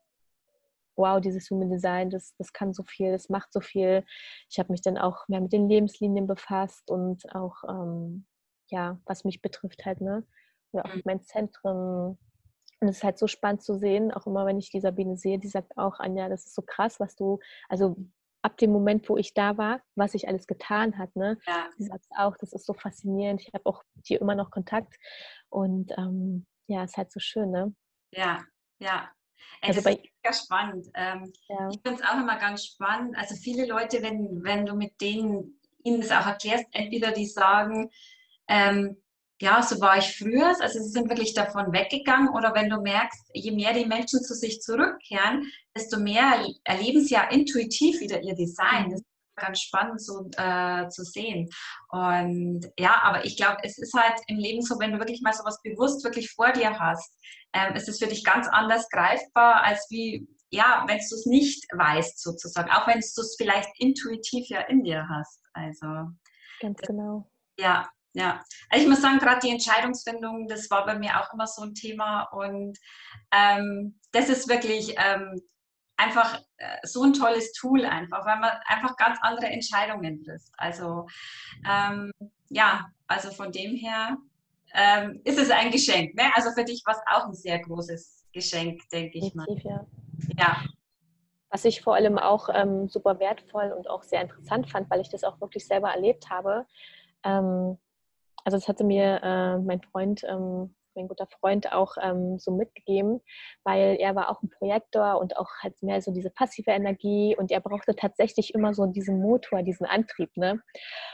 wow, 0.96 1.20
dieses 1.20 1.50
Human 1.50 1.70
Design, 1.70 2.10
das, 2.10 2.34
das 2.36 2.52
kann 2.52 2.72
so 2.72 2.82
viel, 2.82 3.12
das 3.12 3.28
macht 3.28 3.52
so 3.52 3.60
viel. 3.60 4.04
Ich 4.50 4.58
habe 4.58 4.72
mich 4.72 4.82
dann 4.82 4.98
auch 4.98 5.28
mehr 5.28 5.40
mit 5.40 5.52
den 5.52 5.68
Lebenslinien 5.68 6.26
befasst 6.26 6.90
und 6.90 7.34
auch, 7.34 7.62
ähm, 7.68 8.26
ja, 8.68 9.00
was 9.04 9.24
mich 9.24 9.42
betrifft 9.42 9.84
halt, 9.84 10.00
ne? 10.00 10.26
Oder 10.72 10.86
auch 10.86 10.90
mhm. 10.90 10.96
mit 10.96 11.06
meinen 11.06 11.22
Zentren. 11.22 12.18
Und 12.80 12.88
es 12.88 12.98
ist 12.98 13.04
halt 13.04 13.18
so 13.18 13.26
spannend 13.26 13.62
zu 13.62 13.78
sehen, 13.78 14.12
auch 14.12 14.26
immer 14.26 14.44
wenn 14.46 14.58
ich 14.58 14.70
die 14.70 14.80
Sabine 14.80 15.16
sehe, 15.16 15.38
die 15.38 15.48
sagt 15.48 15.76
auch, 15.76 16.00
Anja, 16.00 16.28
das 16.28 16.46
ist 16.46 16.54
so 16.54 16.62
krass, 16.62 16.98
was 16.98 17.14
du, 17.14 17.38
also 17.68 17.96
ab 18.42 18.56
dem 18.56 18.72
Moment, 18.72 19.08
wo 19.08 19.16
ich 19.16 19.34
da 19.34 19.56
war, 19.56 19.80
was 19.94 20.14
ich 20.14 20.28
alles 20.28 20.46
getan 20.46 20.98
hat. 20.98 21.14
Ne? 21.14 21.38
Ja. 21.46 21.70
Sie 21.76 21.84
sagt 21.84 22.06
auch, 22.16 22.36
das 22.36 22.52
ist 22.52 22.66
so 22.66 22.74
faszinierend. 22.74 23.40
Ich 23.40 23.54
habe 23.54 23.66
auch 23.66 23.84
mit 23.94 24.08
dir 24.08 24.20
immer 24.20 24.34
noch 24.34 24.50
Kontakt. 24.50 24.96
Und 25.48 25.92
ähm, 25.96 26.46
ja, 26.66 26.84
ist 26.84 26.96
halt 26.96 27.12
so 27.12 27.20
schön, 27.20 27.50
ne? 27.50 27.74
Ja, 28.12 28.42
ja. 28.80 29.10
Ey, 29.60 29.68
also 29.68 29.88
ist 29.88 30.11
mega 30.22 30.34
spannend. 30.34 30.86
Ähm, 30.94 31.32
ja. 31.48 31.68
Ich 31.70 31.80
finde 31.82 32.02
es 32.02 32.08
auch 32.08 32.16
immer 32.16 32.38
ganz 32.38 32.64
spannend. 32.64 33.16
Also 33.16 33.34
viele 33.34 33.66
Leute, 33.66 34.02
wenn, 34.02 34.42
wenn 34.42 34.66
du 34.66 34.74
mit 34.74 35.00
denen 35.00 35.58
ihnen 35.84 36.00
das 36.00 36.10
auch 36.10 36.26
erklärst, 36.26 36.66
entweder 36.72 37.12
die 37.12 37.26
sagen, 37.26 37.90
ähm, 38.48 38.96
ja, 39.40 39.60
so 39.62 39.80
war 39.80 39.98
ich 39.98 40.16
früher. 40.16 40.54
Also 40.60 40.78
sie 40.78 40.90
sind 40.90 41.08
wirklich 41.08 41.34
davon 41.34 41.72
weggegangen. 41.72 42.28
Oder 42.28 42.54
wenn 42.54 42.70
du 42.70 42.80
merkst, 42.80 43.30
je 43.34 43.50
mehr 43.50 43.72
die 43.72 43.86
Menschen 43.86 44.22
zu 44.22 44.34
sich 44.34 44.60
zurückkehren, 44.60 45.50
desto 45.74 45.98
mehr 45.98 46.46
erleben 46.64 47.00
sie 47.00 47.14
ja 47.14 47.28
intuitiv 47.28 48.00
wieder 48.00 48.22
ihr 48.22 48.36
Design. 48.36 48.90
Das 48.90 49.00
ist 49.00 49.11
ganz 49.36 49.60
spannend 49.60 50.02
so 50.02 50.28
äh, 50.36 50.88
zu 50.88 51.04
sehen. 51.04 51.48
Und 51.88 52.66
ja, 52.78 53.00
aber 53.02 53.24
ich 53.24 53.36
glaube, 53.36 53.58
es 53.62 53.78
ist 53.78 53.94
halt 53.94 54.18
im 54.26 54.38
Leben 54.38 54.62
so, 54.62 54.78
wenn 54.78 54.92
du 54.92 54.98
wirklich 54.98 55.22
mal 55.22 55.32
so 55.32 55.44
was 55.44 55.60
bewusst 55.62 56.04
wirklich 56.04 56.30
vor 56.32 56.52
dir 56.52 56.78
hast, 56.78 57.12
ähm, 57.52 57.74
ist 57.74 57.88
es 57.88 57.98
für 57.98 58.06
dich 58.06 58.24
ganz 58.24 58.48
anders 58.48 58.88
greifbar, 58.90 59.62
als 59.62 59.86
wie, 59.90 60.26
ja, 60.50 60.84
wenn 60.86 60.98
du 60.98 61.14
es 61.14 61.26
nicht 61.26 61.64
weißt 61.72 62.20
sozusagen, 62.20 62.70
auch 62.70 62.86
wenn 62.86 63.00
du 63.00 63.20
es 63.20 63.34
vielleicht 63.36 63.70
intuitiv 63.78 64.48
ja 64.48 64.60
in 64.62 64.84
dir 64.84 65.06
hast. 65.08 65.40
Also. 65.52 66.10
Ganz 66.60 66.80
genau. 66.80 67.30
Ja, 67.58 67.88
ja, 68.14 68.44
also 68.68 68.84
ich 68.84 68.90
muss 68.90 69.00
sagen, 69.00 69.18
gerade 69.18 69.40
die 69.40 69.50
Entscheidungsfindung, 69.50 70.46
das 70.46 70.70
war 70.70 70.84
bei 70.84 70.98
mir 70.98 71.18
auch 71.18 71.32
immer 71.32 71.46
so 71.46 71.62
ein 71.62 71.74
Thema 71.74 72.24
und 72.24 72.78
ähm, 73.32 73.98
das 74.12 74.28
ist 74.28 74.48
wirklich 74.48 74.94
ähm, 74.98 75.40
einfach 75.96 76.40
äh, 76.56 76.78
so 76.84 77.02
ein 77.02 77.12
tolles 77.12 77.52
Tool 77.52 77.84
einfach, 77.84 78.24
weil 78.26 78.38
man 78.38 78.50
einfach 78.66 78.96
ganz 78.96 79.18
andere 79.22 79.46
Entscheidungen 79.46 80.22
trifft. 80.22 80.52
Also 80.56 81.06
ähm, 81.68 82.10
ja, 82.48 82.86
also 83.06 83.30
von 83.30 83.52
dem 83.52 83.76
her 83.76 84.16
ähm, 84.74 85.20
ist 85.24 85.38
es 85.38 85.50
ein 85.50 85.70
Geschenk. 85.70 86.14
Ne? 86.14 86.24
Also 86.34 86.50
für 86.52 86.64
dich 86.64 86.82
war 86.86 86.94
es 86.94 87.02
auch 87.14 87.26
ein 87.26 87.34
sehr 87.34 87.58
großes 87.60 88.26
Geschenk, 88.32 88.88
denke 88.90 89.18
ich 89.18 89.34
mal. 89.34 89.46
Ja. 89.62 89.86
ja. 90.38 90.56
Was 91.50 91.64
ich 91.66 91.82
vor 91.82 91.94
allem 91.94 92.18
auch 92.18 92.48
ähm, 92.52 92.88
super 92.88 93.18
wertvoll 93.20 93.72
und 93.72 93.88
auch 93.88 94.02
sehr 94.02 94.22
interessant 94.22 94.70
fand, 94.70 94.88
weil 94.90 95.00
ich 95.02 95.10
das 95.10 95.24
auch 95.24 95.40
wirklich 95.40 95.66
selber 95.66 95.90
erlebt 95.90 96.30
habe, 96.30 96.66
ähm, 97.24 97.78
also 98.44 98.56
das 98.56 98.68
hatte 98.68 98.84
mir 98.84 99.20
äh, 99.22 99.58
mein 99.58 99.82
Freund, 99.82 100.24
ähm, 100.24 100.74
mein 100.94 101.08
guter 101.08 101.26
Freund 101.26 101.72
auch 101.72 101.96
ähm, 102.02 102.38
so 102.38 102.50
mitgegeben, 102.50 103.20
weil 103.64 103.96
er 103.98 104.14
war 104.14 104.30
auch 104.30 104.42
ein 104.42 104.50
Projektor 104.50 105.20
und 105.20 105.36
auch 105.36 105.48
halt 105.62 105.82
mehr 105.82 106.00
so 106.00 106.12
diese 106.12 106.30
passive 106.30 106.70
Energie 106.70 107.36
und 107.36 107.50
er 107.50 107.60
brauchte 107.60 107.94
tatsächlich 107.94 108.54
immer 108.54 108.74
so 108.74 108.86
diesen 108.86 109.20
Motor, 109.20 109.62
diesen 109.62 109.86
Antrieb, 109.86 110.36
ne? 110.36 110.60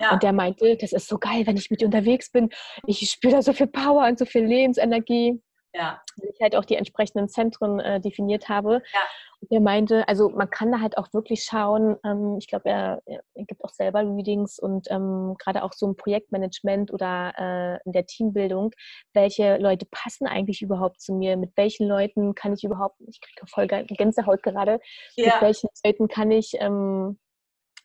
Ja. 0.00 0.12
Und 0.12 0.22
der 0.22 0.32
meinte, 0.32 0.76
das 0.76 0.92
ist 0.92 1.08
so 1.08 1.18
geil, 1.18 1.46
wenn 1.46 1.56
ich 1.56 1.70
mit 1.70 1.80
dir 1.80 1.86
unterwegs 1.86 2.30
bin, 2.30 2.50
ich 2.86 3.10
spüre 3.10 3.34
da 3.34 3.42
so 3.42 3.52
viel 3.52 3.66
Power 3.66 4.06
und 4.06 4.18
so 4.18 4.24
viel 4.24 4.44
Lebensenergie. 4.44 5.40
Ja. 5.74 6.02
Weil 6.16 6.30
ich 6.30 6.40
halt 6.40 6.56
auch 6.56 6.64
die 6.64 6.76
entsprechenden 6.76 7.28
Zentren 7.28 7.80
äh, 7.80 8.00
definiert 8.00 8.48
habe. 8.48 8.82
Ja. 8.92 9.00
Und 9.40 9.52
er 9.52 9.60
meinte, 9.60 10.08
also 10.08 10.30
man 10.30 10.50
kann 10.50 10.72
da 10.72 10.80
halt 10.80 10.98
auch 10.98 11.12
wirklich 11.12 11.44
schauen, 11.44 11.96
ähm, 12.04 12.36
ich 12.38 12.48
glaube, 12.48 12.68
er, 12.68 13.02
er, 13.06 13.22
gibt 13.44 13.62
auch 13.64 13.70
selber 13.70 14.00
Readings 14.00 14.58
und 14.58 14.88
ähm, 14.90 15.36
gerade 15.38 15.62
auch 15.62 15.72
so 15.72 15.86
im 15.86 15.96
Projektmanagement 15.96 16.92
oder 16.92 17.32
äh, 17.38 17.78
in 17.84 17.92
der 17.92 18.06
Teambildung, 18.06 18.72
welche 19.12 19.58
Leute 19.58 19.86
passen 19.90 20.26
eigentlich 20.26 20.60
überhaupt 20.60 21.00
zu 21.00 21.14
mir, 21.14 21.36
mit 21.36 21.56
welchen 21.56 21.86
Leuten 21.86 22.34
kann 22.34 22.52
ich 22.52 22.64
überhaupt, 22.64 22.96
ich 23.06 23.20
kriege 23.20 23.46
voll 23.46 23.68
Gänsehaut 23.68 24.42
gerade, 24.42 24.80
ja. 25.14 25.34
mit 25.34 25.42
welchen 25.42 25.68
Leuten 25.84 26.08
kann 26.08 26.32
ich 26.32 26.54
ähm, 26.58 27.18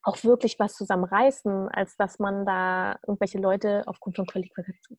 auch 0.04 0.24
wirklich 0.24 0.60
was 0.60 0.76
zusammen 0.76 1.06
reißen, 1.06 1.70
als 1.70 1.96
dass 1.96 2.20
man 2.20 2.46
da 2.46 3.00
irgendwelche 3.08 3.40
Leute 3.40 3.84
aufgrund 3.86 4.18
von 4.18 4.28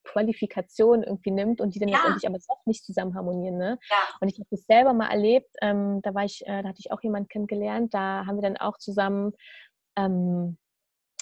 Qualifikation 0.04 1.02
irgendwie 1.02 1.30
nimmt 1.30 1.60
und 1.60 1.74
die 1.74 1.78
dann 1.78 1.88
ja. 1.88 1.96
letztendlich 1.98 2.26
aber 2.26 2.38
doch 2.38 2.64
nicht 2.64 2.84
zusammen 2.84 3.14
harmonieren. 3.14 3.58
Ne? 3.58 3.78
Ja. 3.90 3.96
Und 4.20 4.28
ich 4.28 4.38
habe 4.38 4.48
das 4.50 4.64
selber 4.66 4.94
mal 4.94 5.10
erlebt, 5.10 5.54
ähm, 5.60 6.00
da 6.02 6.14
war 6.14 6.24
ich, 6.24 6.46
äh, 6.46 6.62
da 6.62 6.70
hatte 6.70 6.80
ich 6.80 6.90
auch 6.90 7.02
jemanden 7.02 7.28
kennengelernt, 7.28 7.92
da 7.92 8.24
haben 8.26 8.36
wir 8.36 8.42
dann 8.42 8.56
auch 8.56 8.78
zusammen 8.78 9.32
ähm, 9.96 10.56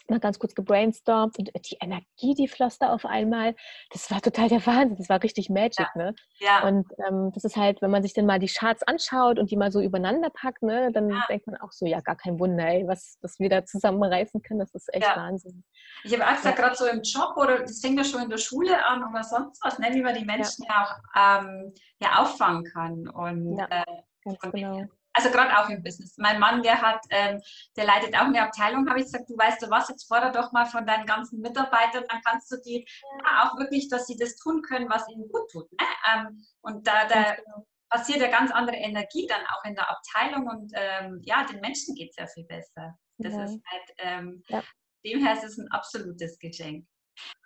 mal 0.09 0.21
ganz 0.21 0.38
kurz 0.38 0.55
gebrainstormt 0.55 1.38
und 1.38 1.51
die 1.71 1.77
Energie, 1.81 2.35
die 2.35 2.49
floss 2.49 2.79
da 2.79 2.93
auf 2.93 3.05
einmal, 3.05 3.55
das 3.91 4.11
war 4.11 4.21
total 4.21 4.49
der 4.49 4.65
Wahnsinn, 4.67 4.97
das 4.99 5.09
war 5.09 5.23
richtig 5.23 5.49
Magic, 5.49 5.87
ja. 5.95 6.03
ne? 6.03 6.15
Ja. 6.38 6.67
Und 6.67 6.87
ähm, 7.07 7.31
das 7.35 7.45
ist 7.45 7.57
halt, 7.57 7.83
wenn 7.83 7.91
man 7.91 8.03
sich 8.03 8.15
dann 8.15 8.27
mal 8.27 8.38
die 8.38 8.49
Charts 8.49 8.83
anschaut 8.83 9.38
und 9.38 9.51
die 9.51 9.57
mal 9.57 9.73
so 9.73 9.81
übereinander 9.81 10.31
packt, 10.31 10.62
ne, 10.62 10.91
dann 10.93 11.11
ja. 11.11 11.25
denkt 11.29 11.47
man 11.47 11.57
auch 11.57 11.73
so, 11.73 11.87
ja, 11.87 12.01
gar 12.01 12.17
kein 12.17 12.38
Wunder, 12.38 12.67
ey, 12.67 12.87
was, 12.87 13.19
was 13.23 13.38
wir 13.38 13.49
da 13.49 13.65
zusammenreißen 13.65 14.43
können, 14.43 14.61
das 14.61 14.75
ist 14.75 14.93
echt 14.93 15.07
ja. 15.07 15.17
Wahnsinn. 15.17 15.65
Ich 16.05 16.12
habe 16.12 16.27
auch 16.27 16.37
gesagt, 16.37 16.57
gerade 16.57 16.75
so 16.75 16.87
im 16.87 17.03
Job 17.03 17.37
oder 17.37 17.61
das 17.61 17.81
fängt 17.81 17.99
ja 17.99 18.05
schon 18.05 18.23
in 18.23 18.31
der 18.31 18.38
Schule 18.38 18.85
an 18.85 19.05
oder 19.09 19.23
sonst 19.23 19.62
was, 19.65 19.79
ne, 19.79 19.88
wie 19.93 20.03
man 20.03 20.15
die 20.15 20.25
Menschen 20.25 20.65
ja, 20.69 20.85
auch 20.85 21.43
ähm, 21.45 21.73
ja, 22.01 22.23
auffangen 22.23 22.65
kann. 22.65 23.09
Und 23.09 23.59
äh, 23.59 23.85
ganz 24.25 24.38
genau 24.41 24.88
also 25.14 25.31
gerade 25.31 25.59
auch 25.59 25.68
im 25.68 25.83
Business. 25.83 26.16
Mein 26.16 26.38
Mann, 26.38 26.62
der 26.62 26.81
hat, 26.81 27.01
ähm, 27.11 27.40
der 27.77 27.85
leitet 27.85 28.14
auch 28.14 28.22
eine 28.22 28.42
Abteilung, 28.42 28.88
habe 28.88 28.98
ich 28.98 29.07
gesagt, 29.07 29.29
du 29.29 29.37
weißt 29.37 29.62
du 29.62 29.70
was, 29.70 29.88
jetzt 29.88 30.09
fordere 30.09 30.33
doch 30.33 30.53
mal 30.53 30.66
von 30.66 30.87
deinen 30.87 31.07
ganzen 31.07 31.40
Mitarbeitern, 31.40 32.05
dann 32.09 32.22
kannst 32.25 32.51
du 32.51 32.57
die 32.64 32.87
ja, 33.25 33.44
auch 33.44 33.59
wirklich, 33.59 33.88
dass 33.88 34.07
sie 34.07 34.16
das 34.16 34.37
tun 34.37 34.62
können, 34.62 34.88
was 34.88 35.09
ihnen 35.09 35.29
gut 35.29 35.51
tut. 35.51 35.70
Ne? 35.72 35.87
Ähm, 36.14 36.44
und 36.62 36.87
da, 36.87 37.07
da 37.07 37.35
genau. 37.35 37.66
passiert 37.88 38.20
ja 38.20 38.29
ganz 38.29 38.51
andere 38.51 38.77
Energie 38.77 39.27
dann 39.27 39.44
auch 39.46 39.64
in 39.64 39.75
der 39.75 39.90
Abteilung 39.90 40.46
und 40.48 40.72
ähm, 40.75 41.20
ja, 41.25 41.44
den 41.44 41.61
Menschen 41.61 41.94
geht 41.94 42.11
es 42.11 42.16
ja 42.16 42.27
viel 42.27 42.44
besser. 42.44 42.98
Das 43.18 43.35
ja. 43.35 43.44
ist 43.44 43.61
halt, 43.66 43.90
ähm, 43.98 44.42
ja. 44.48 44.62
demher 45.05 45.35
ist 45.35 45.44
es 45.44 45.59
ein 45.59 45.70
absolutes 45.70 46.38
Geschenk. 46.38 46.87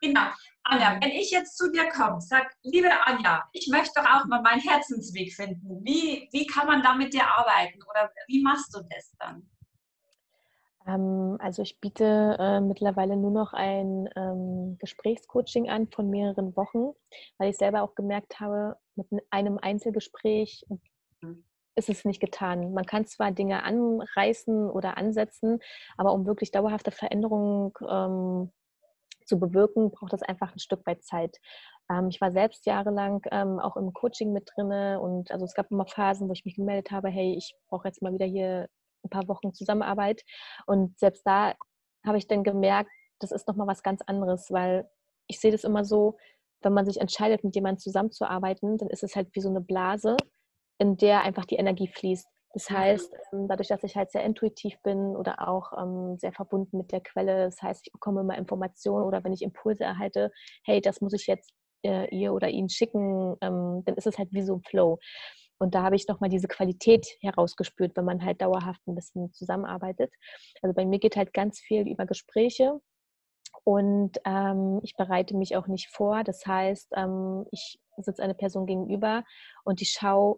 Genau. 0.01 0.29
Anja, 0.65 0.99
wenn 1.01 1.11
ich 1.11 1.31
jetzt 1.31 1.57
zu 1.57 1.71
dir 1.71 1.89
komme, 1.91 2.21
sag, 2.21 2.53
liebe 2.63 2.91
Anja, 3.07 3.45
ich 3.53 3.69
möchte 3.71 3.93
doch 3.95 4.05
auch 4.05 4.25
mal 4.27 4.43
meinen 4.43 4.61
Herzensweg 4.61 5.33
finden. 5.33 5.85
Wie, 5.85 6.29
wie 6.33 6.47
kann 6.47 6.67
man 6.67 6.83
da 6.83 6.95
mit 6.95 7.15
dir 7.15 7.25
arbeiten 7.25 7.79
oder 7.89 8.11
wie 8.27 8.43
machst 8.43 8.75
du 8.75 8.81
das 8.91 9.15
dann? 9.19 9.49
Ähm, 10.87 11.37
also 11.41 11.63
ich 11.63 11.81
biete 11.81 12.37
äh, 12.39 12.61
mittlerweile 12.61 13.17
nur 13.17 13.31
noch 13.31 13.53
ein 13.53 14.09
ähm, 14.17 14.77
Gesprächscoaching 14.79 15.69
an 15.69 15.89
von 15.89 16.11
mehreren 16.11 16.57
Wochen, 16.57 16.95
weil 17.39 17.51
ich 17.51 17.57
selber 17.57 17.83
auch 17.83 17.95
gemerkt 17.95 18.41
habe, 18.41 18.77
mit 18.95 19.09
einem 19.31 19.59
Einzelgespräch 19.59 20.65
mhm. 21.21 21.45
ist 21.75 21.89
es 21.89 22.05
nicht 22.05 22.21
getan. 22.21 22.73
Man 22.73 22.87
kann 22.87 23.07
zwar 23.07 23.33
Dinge 23.33 23.63
anreißen 23.63 24.71
oder 24.71 24.97
ansetzen, 24.97 25.61
aber 25.97 26.13
um 26.13 26.27
wirklich 26.27 26.51
dauerhafte 26.51 26.91
Veränderungen 26.91 27.73
ähm, 27.89 28.53
zu 29.27 29.39
bewirken, 29.39 29.91
braucht 29.91 30.13
das 30.13 30.23
einfach 30.23 30.53
ein 30.53 30.59
Stück 30.59 30.87
weit 30.87 31.05
Zeit. 31.05 31.37
Ähm, 31.91 32.09
ich 32.09 32.21
war 32.21 32.33
selbst 32.33 32.67
jahrelang 32.67 33.23
ähm, 33.31 33.59
auch 33.61 33.77
im 33.77 33.93
Coaching 33.93 34.33
mit 34.33 34.51
drinne 34.55 35.01
und 35.01 35.31
also 35.31 35.45
es 35.45 35.55
gab 35.55 35.71
immer 35.71 35.87
Phasen, 35.87 36.29
wo 36.29 36.33
ich 36.33 36.45
mich 36.45 36.57
gemeldet 36.57 36.91
habe, 36.91 37.09
hey, 37.09 37.35
ich 37.37 37.55
brauche 37.69 37.89
jetzt 37.89 38.03
mal 38.03 38.13
wieder 38.13 38.27
hier 38.27 38.69
ein 39.05 39.11
paar 39.11 39.29
Wochen 39.29 39.55
Zusammenarbeit. 39.55 40.23
Und 40.67 40.99
selbst 40.99 41.27
da 41.27 41.55
habe 42.05 42.19
ich 42.19 42.27
dann 42.27 42.45
gemerkt, 42.45 42.91
das 43.19 43.33
ist 43.33 43.49
nochmal 43.49 43.67
was 43.67 43.83
ganz 43.83 44.03
anderes, 44.03 44.51
weil 44.51 44.89
ich 45.27 45.41
sehe 45.41 45.53
das 45.53 45.65
immer 45.65 45.85
so, 45.85 46.17
wenn 46.63 46.73
man 46.73 46.87
sich 46.87 47.01
entscheidet, 47.01 47.45
mit 47.45 47.55
jemandem 47.55 47.79
zusammenzuarbeiten, 47.79 48.79
dann 48.79 48.89
ist 48.89 49.03
es 49.03 49.17
halt 49.17 49.29
wie 49.33 49.41
so 49.41 49.49
eine 49.49 49.61
Blase, 49.61 50.17
in 50.79 50.97
der 50.97 51.23
einfach 51.23 51.45
die 51.45 51.57
Energie 51.57 51.89
fließt. 51.89 52.27
Das 52.57 52.71
mhm. 52.71 52.75
heißt, 52.75 53.15
ähm, 53.35 53.49
dadurch, 53.49 53.69
dass 53.69 53.85
ich 53.85 53.97
halt 53.97 54.11
sehr 54.11 54.25
intuitiv 54.25 54.81
bin 54.83 55.15
oder 55.15 55.47
auch 55.47 55.73
ähm, 55.79 56.17
sehr 56.17 56.33
verbunden 56.33 56.79
mit 56.79 56.91
der 56.91 57.03
Quelle, 57.03 57.45
das 57.45 57.61
heißt, 57.61 57.87
ich 57.87 57.93
bekomme 57.93 58.23
immer 58.23 58.39
Informationen 58.39 59.05
oder 59.05 59.23
wenn 59.25 59.35
ich 59.35 59.43
Impulse 59.43 59.85
erhalte, 59.85 60.33
hey, 60.65 60.81
das 60.81 61.03
muss 61.03 61.13
ich 61.13 61.27
jetzt 61.27 61.53
äh, 61.85 62.09
ihr 62.17 62.33
oder 62.33 62.49
ihn 62.49 62.71
schicken, 62.71 63.37
ähm, 63.43 63.83
dann 63.85 63.95
ist 63.97 64.07
es 64.07 64.17
halt 64.17 64.33
wie 64.33 64.41
so 64.41 64.55
ein 64.55 64.63
Flow. 64.63 64.99
Und 65.59 65.75
da 65.75 65.83
habe 65.83 65.97
ich 65.97 66.09
nochmal 66.09 66.31
diese 66.31 66.49
Qualität 66.49 67.07
herausgespürt, 67.21 67.95
wenn 67.95 68.07
man 68.07 68.25
halt 68.25 68.41
dauerhaft 68.41 68.81
ein 68.87 68.95
bisschen 68.95 69.35
zusammenarbeitet. 69.35 70.11
Also 70.63 70.75
bei 70.75 70.87
mir 70.87 70.99
geht 70.99 71.17
halt 71.17 71.35
ganz 71.35 71.61
viel 71.61 71.87
über 71.87 72.07
Gespräche 72.07 72.81
und 73.65 74.17
ähm, 74.25 74.81
ich 74.83 74.97
bereite 74.97 75.37
mich 75.37 75.57
auch 75.57 75.67
nicht 75.67 75.91
vor. 75.91 76.25
Das 76.25 76.47
heißt, 76.47 76.89
ähm, 76.97 77.45
ich 77.53 77.79
sitze 77.99 78.23
eine 78.23 78.35
Person 78.35 78.65
gegenüber 78.65 79.25
und 79.65 79.83
ich 79.83 79.91
schaue, 79.91 80.37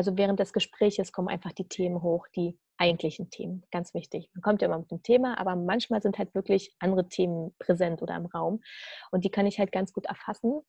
also 0.00 0.16
während 0.16 0.40
des 0.40 0.54
Gespräches 0.54 1.12
kommen 1.12 1.28
einfach 1.28 1.52
die 1.52 1.68
Themen 1.68 2.00
hoch, 2.00 2.26
die 2.34 2.58
eigentlichen 2.78 3.28
Themen. 3.28 3.66
Ganz 3.70 3.92
wichtig. 3.92 4.30
Man 4.32 4.40
kommt 4.40 4.62
ja 4.62 4.68
immer 4.68 4.78
mit 4.78 4.90
dem 4.90 5.02
Thema, 5.02 5.38
aber 5.38 5.56
manchmal 5.56 6.00
sind 6.00 6.16
halt 6.16 6.34
wirklich 6.34 6.74
andere 6.78 7.06
Themen 7.06 7.54
präsent 7.58 8.00
oder 8.00 8.16
im 8.16 8.24
Raum. 8.24 8.62
Und 9.10 9.26
die 9.26 9.30
kann 9.30 9.44
ich 9.44 9.58
halt 9.58 9.72
ganz 9.72 9.92
gut 9.92 10.06
erfassen. 10.06 10.62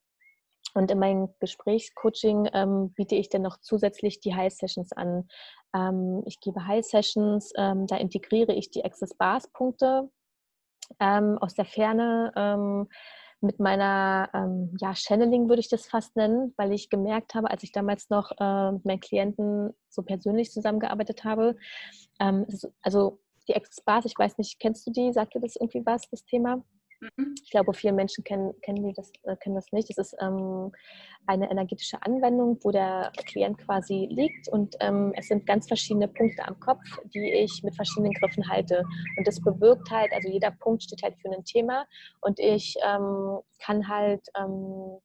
Und 0.73 0.91
in 0.91 0.99
meinem 0.99 1.29
Gesprächscoaching 1.39 2.49
ähm, 2.51 2.91
biete 2.93 3.15
ich 3.15 3.29
dann 3.29 3.43
noch 3.43 3.55
zusätzlich 3.61 4.19
die 4.19 4.35
High 4.35 4.51
Sessions 4.51 4.91
an. 4.91 5.29
Ähm, 5.73 6.23
ich 6.25 6.41
gebe 6.41 6.67
High 6.67 6.85
Sessions, 6.85 7.53
ähm, 7.55 7.87
da 7.87 7.95
integriere 7.95 8.51
ich 8.51 8.69
die 8.69 8.83
Access 8.83 9.15
Bars 9.15 9.49
Punkte 9.53 10.11
ähm, 10.99 11.37
aus 11.37 11.53
der 11.53 11.63
Ferne 11.63 12.33
ähm, 12.35 12.89
mit 13.41 13.60
meiner 13.60 14.30
ähm, 14.34 14.75
ja, 14.80 14.93
Channeling 14.95 15.49
würde 15.49 15.60
ich 15.60 15.69
das 15.69 15.88
fast 15.88 16.15
nennen, 16.15 16.54
weil 16.58 16.71
ich 16.71 16.89
gemerkt 16.89 17.36
habe, 17.36 17.49
als 17.49 17.63
ich 17.63 17.71
damals 17.71 18.10
noch 18.10 18.32
äh, 18.39 18.71
mit 18.71 18.86
meinen 18.86 18.99
Klienten 18.99 19.73
so 19.89 20.04
persönlich 20.04 20.51
zusammengearbeitet 20.51 21.23
habe, 21.23 21.56
also 22.84 23.19
die 23.47 23.56
Access 23.56 23.82
Bars, 23.82 24.06
ich 24.06 24.13
weiß 24.17 24.38
nicht, 24.38 24.60
kennst 24.60 24.86
du 24.86 24.91
die? 24.91 25.12
Sagt 25.12 25.34
dir 25.34 25.41
das 25.41 25.56
irgendwie 25.56 25.86
was, 25.86 26.08
das 26.10 26.23
Thema? 26.23 26.63
Mhm. 27.01 27.35
Ich 27.43 27.49
glaube, 27.49 27.73
viele 27.73 27.93
Menschen 27.93 28.23
kennen, 28.23 28.53
kennen, 28.61 28.93
das, 28.93 29.11
äh, 29.23 29.35
kennen 29.35 29.55
das 29.55 29.71
nicht. 29.71 29.89
Das 29.89 29.97
ist 29.97 30.15
ähm, 30.21 30.71
eine 31.25 31.49
energetische 31.49 32.01
Anwendung, 32.01 32.59
wo 32.61 32.71
der 32.71 33.11
Klient 33.25 33.57
quasi 33.57 34.07
liegt 34.11 34.47
und 34.49 34.75
ähm, 34.79 35.11
es 35.15 35.27
sind 35.27 35.45
ganz 35.45 35.67
verschiedene 35.67 36.07
Punkte 36.07 36.47
am 36.47 36.59
Kopf, 36.59 36.83
die 37.13 37.31
ich 37.31 37.63
mit 37.63 37.75
verschiedenen 37.75 38.13
Griffen 38.13 38.47
halte. 38.47 38.83
Und 39.17 39.27
das 39.27 39.41
bewirkt 39.41 39.89
halt, 39.89 40.13
also 40.13 40.29
jeder 40.29 40.51
Punkt 40.51 40.83
steht 40.83 41.01
halt 41.03 41.15
für 41.21 41.31
ein 41.31 41.43
Thema 41.43 41.85
und 42.21 42.39
ich 42.39 42.75
ähm, 42.85 43.39
kann 43.59 43.87
halt 43.87 44.27
ähm, 44.37 44.99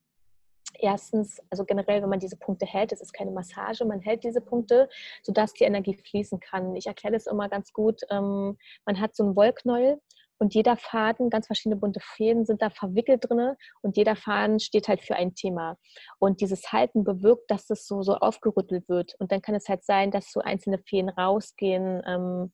erstens, 0.78 1.40
also 1.50 1.64
generell, 1.64 2.02
wenn 2.02 2.10
man 2.10 2.20
diese 2.20 2.36
Punkte 2.36 2.66
hält, 2.66 2.92
es 2.92 3.00
ist 3.00 3.12
keine 3.12 3.30
Massage, 3.30 3.84
man 3.86 4.00
hält 4.00 4.24
diese 4.24 4.42
Punkte, 4.42 4.88
sodass 5.22 5.54
die 5.54 5.64
Energie 5.64 5.94
fließen 5.94 6.40
kann. 6.40 6.76
Ich 6.76 6.86
erkläre 6.86 7.14
das 7.14 7.26
immer 7.26 7.48
ganz 7.48 7.72
gut. 7.72 8.02
Ähm, 8.10 8.58
man 8.84 9.00
hat 9.00 9.16
so 9.16 9.24
einen 9.24 9.36
Wollknäuel 9.36 9.98
und 10.38 10.54
jeder 10.54 10.76
Faden, 10.76 11.30
ganz 11.30 11.46
verschiedene 11.46 11.76
bunte 11.76 12.00
Fäden 12.00 12.44
sind 12.44 12.62
da 12.62 12.70
verwickelt 12.70 13.28
drin 13.28 13.54
und 13.82 13.96
jeder 13.96 14.16
Faden 14.16 14.60
steht 14.60 14.88
halt 14.88 15.02
für 15.02 15.16
ein 15.16 15.34
Thema. 15.34 15.76
Und 16.18 16.40
dieses 16.40 16.72
Halten 16.72 17.04
bewirkt, 17.04 17.50
dass 17.50 17.66
das 17.66 17.86
so, 17.86 18.02
so 18.02 18.16
aufgerüttelt 18.16 18.88
wird. 18.88 19.14
Und 19.18 19.32
dann 19.32 19.42
kann 19.42 19.54
es 19.54 19.68
halt 19.68 19.84
sein, 19.84 20.10
dass 20.10 20.30
so 20.30 20.40
einzelne 20.40 20.78
Fäden 20.78 21.08
rausgehen, 21.08 22.02
ähm, 22.06 22.52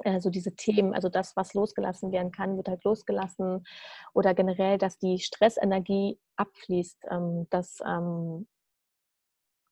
äh, 0.00 0.20
so 0.20 0.30
diese 0.30 0.54
Themen, 0.54 0.94
also 0.94 1.08
das, 1.08 1.36
was 1.36 1.54
losgelassen 1.54 2.12
werden 2.12 2.32
kann, 2.32 2.56
wird 2.56 2.68
halt 2.68 2.84
losgelassen. 2.84 3.64
Oder 4.12 4.34
generell, 4.34 4.78
dass 4.78 4.98
die 4.98 5.18
Stressenergie 5.18 6.18
abfließt, 6.36 6.98
ähm, 7.10 7.46
dass 7.50 7.78
ähm, 7.86 8.46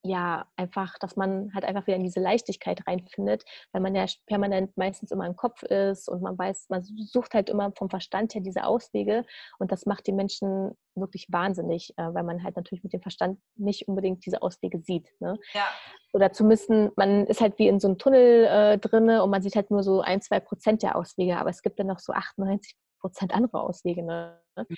ja, 0.07 0.47
einfach, 0.57 0.99
dass 0.99 1.17
man 1.17 1.53
halt 1.55 1.65
einfach 1.65 1.87
wieder 1.87 1.97
in 1.97 2.05
diese 2.05 2.21
Leichtigkeit 2.21 2.87
reinfindet, 2.87 3.45
weil 3.73 3.81
man 3.81 3.95
ja 3.95 4.05
permanent 4.27 4.77
meistens 4.77 5.11
immer 5.11 5.27
im 5.27 5.35
Kopf 5.35 5.63
ist 5.63 6.11
und 6.11 6.21
man 6.21 6.39
weiß, 6.39 6.67
man 6.69 6.83
sucht 6.83 7.33
halt 7.33 7.49
immer 7.49 7.73
vom 7.73 7.89
Verstand 7.89 8.35
her 8.35 8.43
diese 8.43 8.65
Auswege 8.65 9.25
und 9.59 9.73
das 9.73 9.87
macht 9.87 10.07
die 10.07 10.13
Menschen 10.13 10.77
wirklich 10.95 11.27
wahnsinnig, 11.31 11.95
äh, 11.97 12.13
weil 12.13 12.23
man 12.23 12.45
halt 12.45 12.57
natürlich 12.57 12.85
mit 12.85 12.93
dem 12.93 13.01
Verstand 13.01 13.41
nicht 13.57 13.89
unbedingt 13.89 14.25
diese 14.27 14.43
Auswege 14.43 14.79
sieht. 14.79 15.09
Ne? 15.21 15.39
Ja. 15.55 15.67
Oder 16.13 16.33
zumindest, 16.33 16.71
man 16.97 17.27
ist 17.27 17.41
halt 17.41 17.59
wie 17.59 17.67
in 17.69 17.81
so 17.81 17.89
einem 17.89 17.99
Tunnel 17.99 18.45
äh, 18.45 18.79
drinne 18.79 19.23
und 19.25 19.31
man 19.31 19.43
sieht 19.43 19.57
halt 19.57 19.71
nur 19.71 19.83
so 19.83 20.03
ein, 20.03 20.21
zwei 20.21 20.39
Prozent 20.39 20.83
der 20.83 20.97
Auswege, 20.97 21.39
aber 21.39 21.49
es 21.49 21.63
gibt 21.63 21.79
dann 21.79 21.87
noch 21.87 21.99
so 21.99 22.13
98 22.13 22.77
Prozent 23.05 23.35
andere 23.35 23.61
Auswege. 23.61 24.03
Ne? 24.03 24.41
Mhm. 24.57 24.77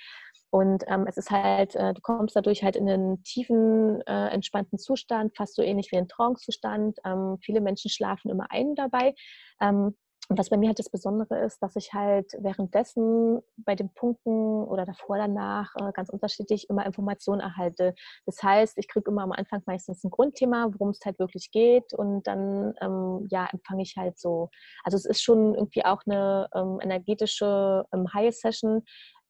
Und 0.49 0.83
ähm, 0.87 1.05
es 1.07 1.15
ist 1.15 1.31
halt, 1.31 1.75
äh, 1.75 1.93
du 1.93 2.01
kommst 2.01 2.35
dadurch 2.35 2.61
halt 2.61 2.75
in 2.75 2.89
einen 2.89 3.23
tiefen, 3.23 4.01
äh, 4.01 4.27
entspannten 4.27 4.77
Zustand, 4.77 5.35
fast 5.37 5.55
so 5.55 5.61
ähnlich 5.61 5.91
wie 5.93 5.97
ein 5.97 6.09
Trance-Zustand. 6.09 6.97
Ähm, 7.05 7.37
viele 7.41 7.61
Menschen 7.61 7.89
schlafen 7.89 8.29
immer 8.29 8.47
ein 8.49 8.75
dabei. 8.75 9.15
Ähm, 9.61 9.95
und 10.29 10.37
was 10.37 10.49
bei 10.49 10.57
mir 10.57 10.67
halt 10.67 10.79
das 10.79 10.89
Besondere 10.89 11.39
ist, 11.39 11.59
dass 11.63 11.75
ich 11.77 11.93
halt 11.93 12.33
währenddessen 12.39 13.39
bei 13.55 13.75
den 13.75 13.93
Punkten 13.93 14.63
oder 14.65 14.85
davor, 14.85 15.17
danach 15.17 15.73
äh, 15.75 15.91
ganz 15.93 16.09
unterschiedlich 16.09 16.69
immer 16.69 16.85
Informationen 16.85 17.39
erhalte. 17.39 17.95
Das 18.25 18.43
heißt, 18.43 18.77
ich 18.77 18.89
kriege 18.89 19.09
immer 19.09 19.23
am 19.23 19.31
Anfang 19.31 19.61
meistens 19.65 20.03
ein 20.03 20.09
Grundthema, 20.09 20.67
worum 20.71 20.89
es 20.89 20.99
halt 21.05 21.17
wirklich 21.19 21.51
geht 21.51 21.93
und 21.93 22.27
dann 22.27 22.73
ähm, 22.81 23.27
ja, 23.29 23.47
empfange 23.51 23.83
ich 23.83 23.95
halt 23.95 24.19
so. 24.19 24.49
Also 24.83 24.97
es 24.97 25.05
ist 25.05 25.21
schon 25.21 25.55
irgendwie 25.55 25.85
auch 25.85 26.01
eine 26.05 26.49
ähm, 26.53 26.79
energetische 26.81 27.85
ähm, 27.93 28.13
High-Session, 28.13 28.83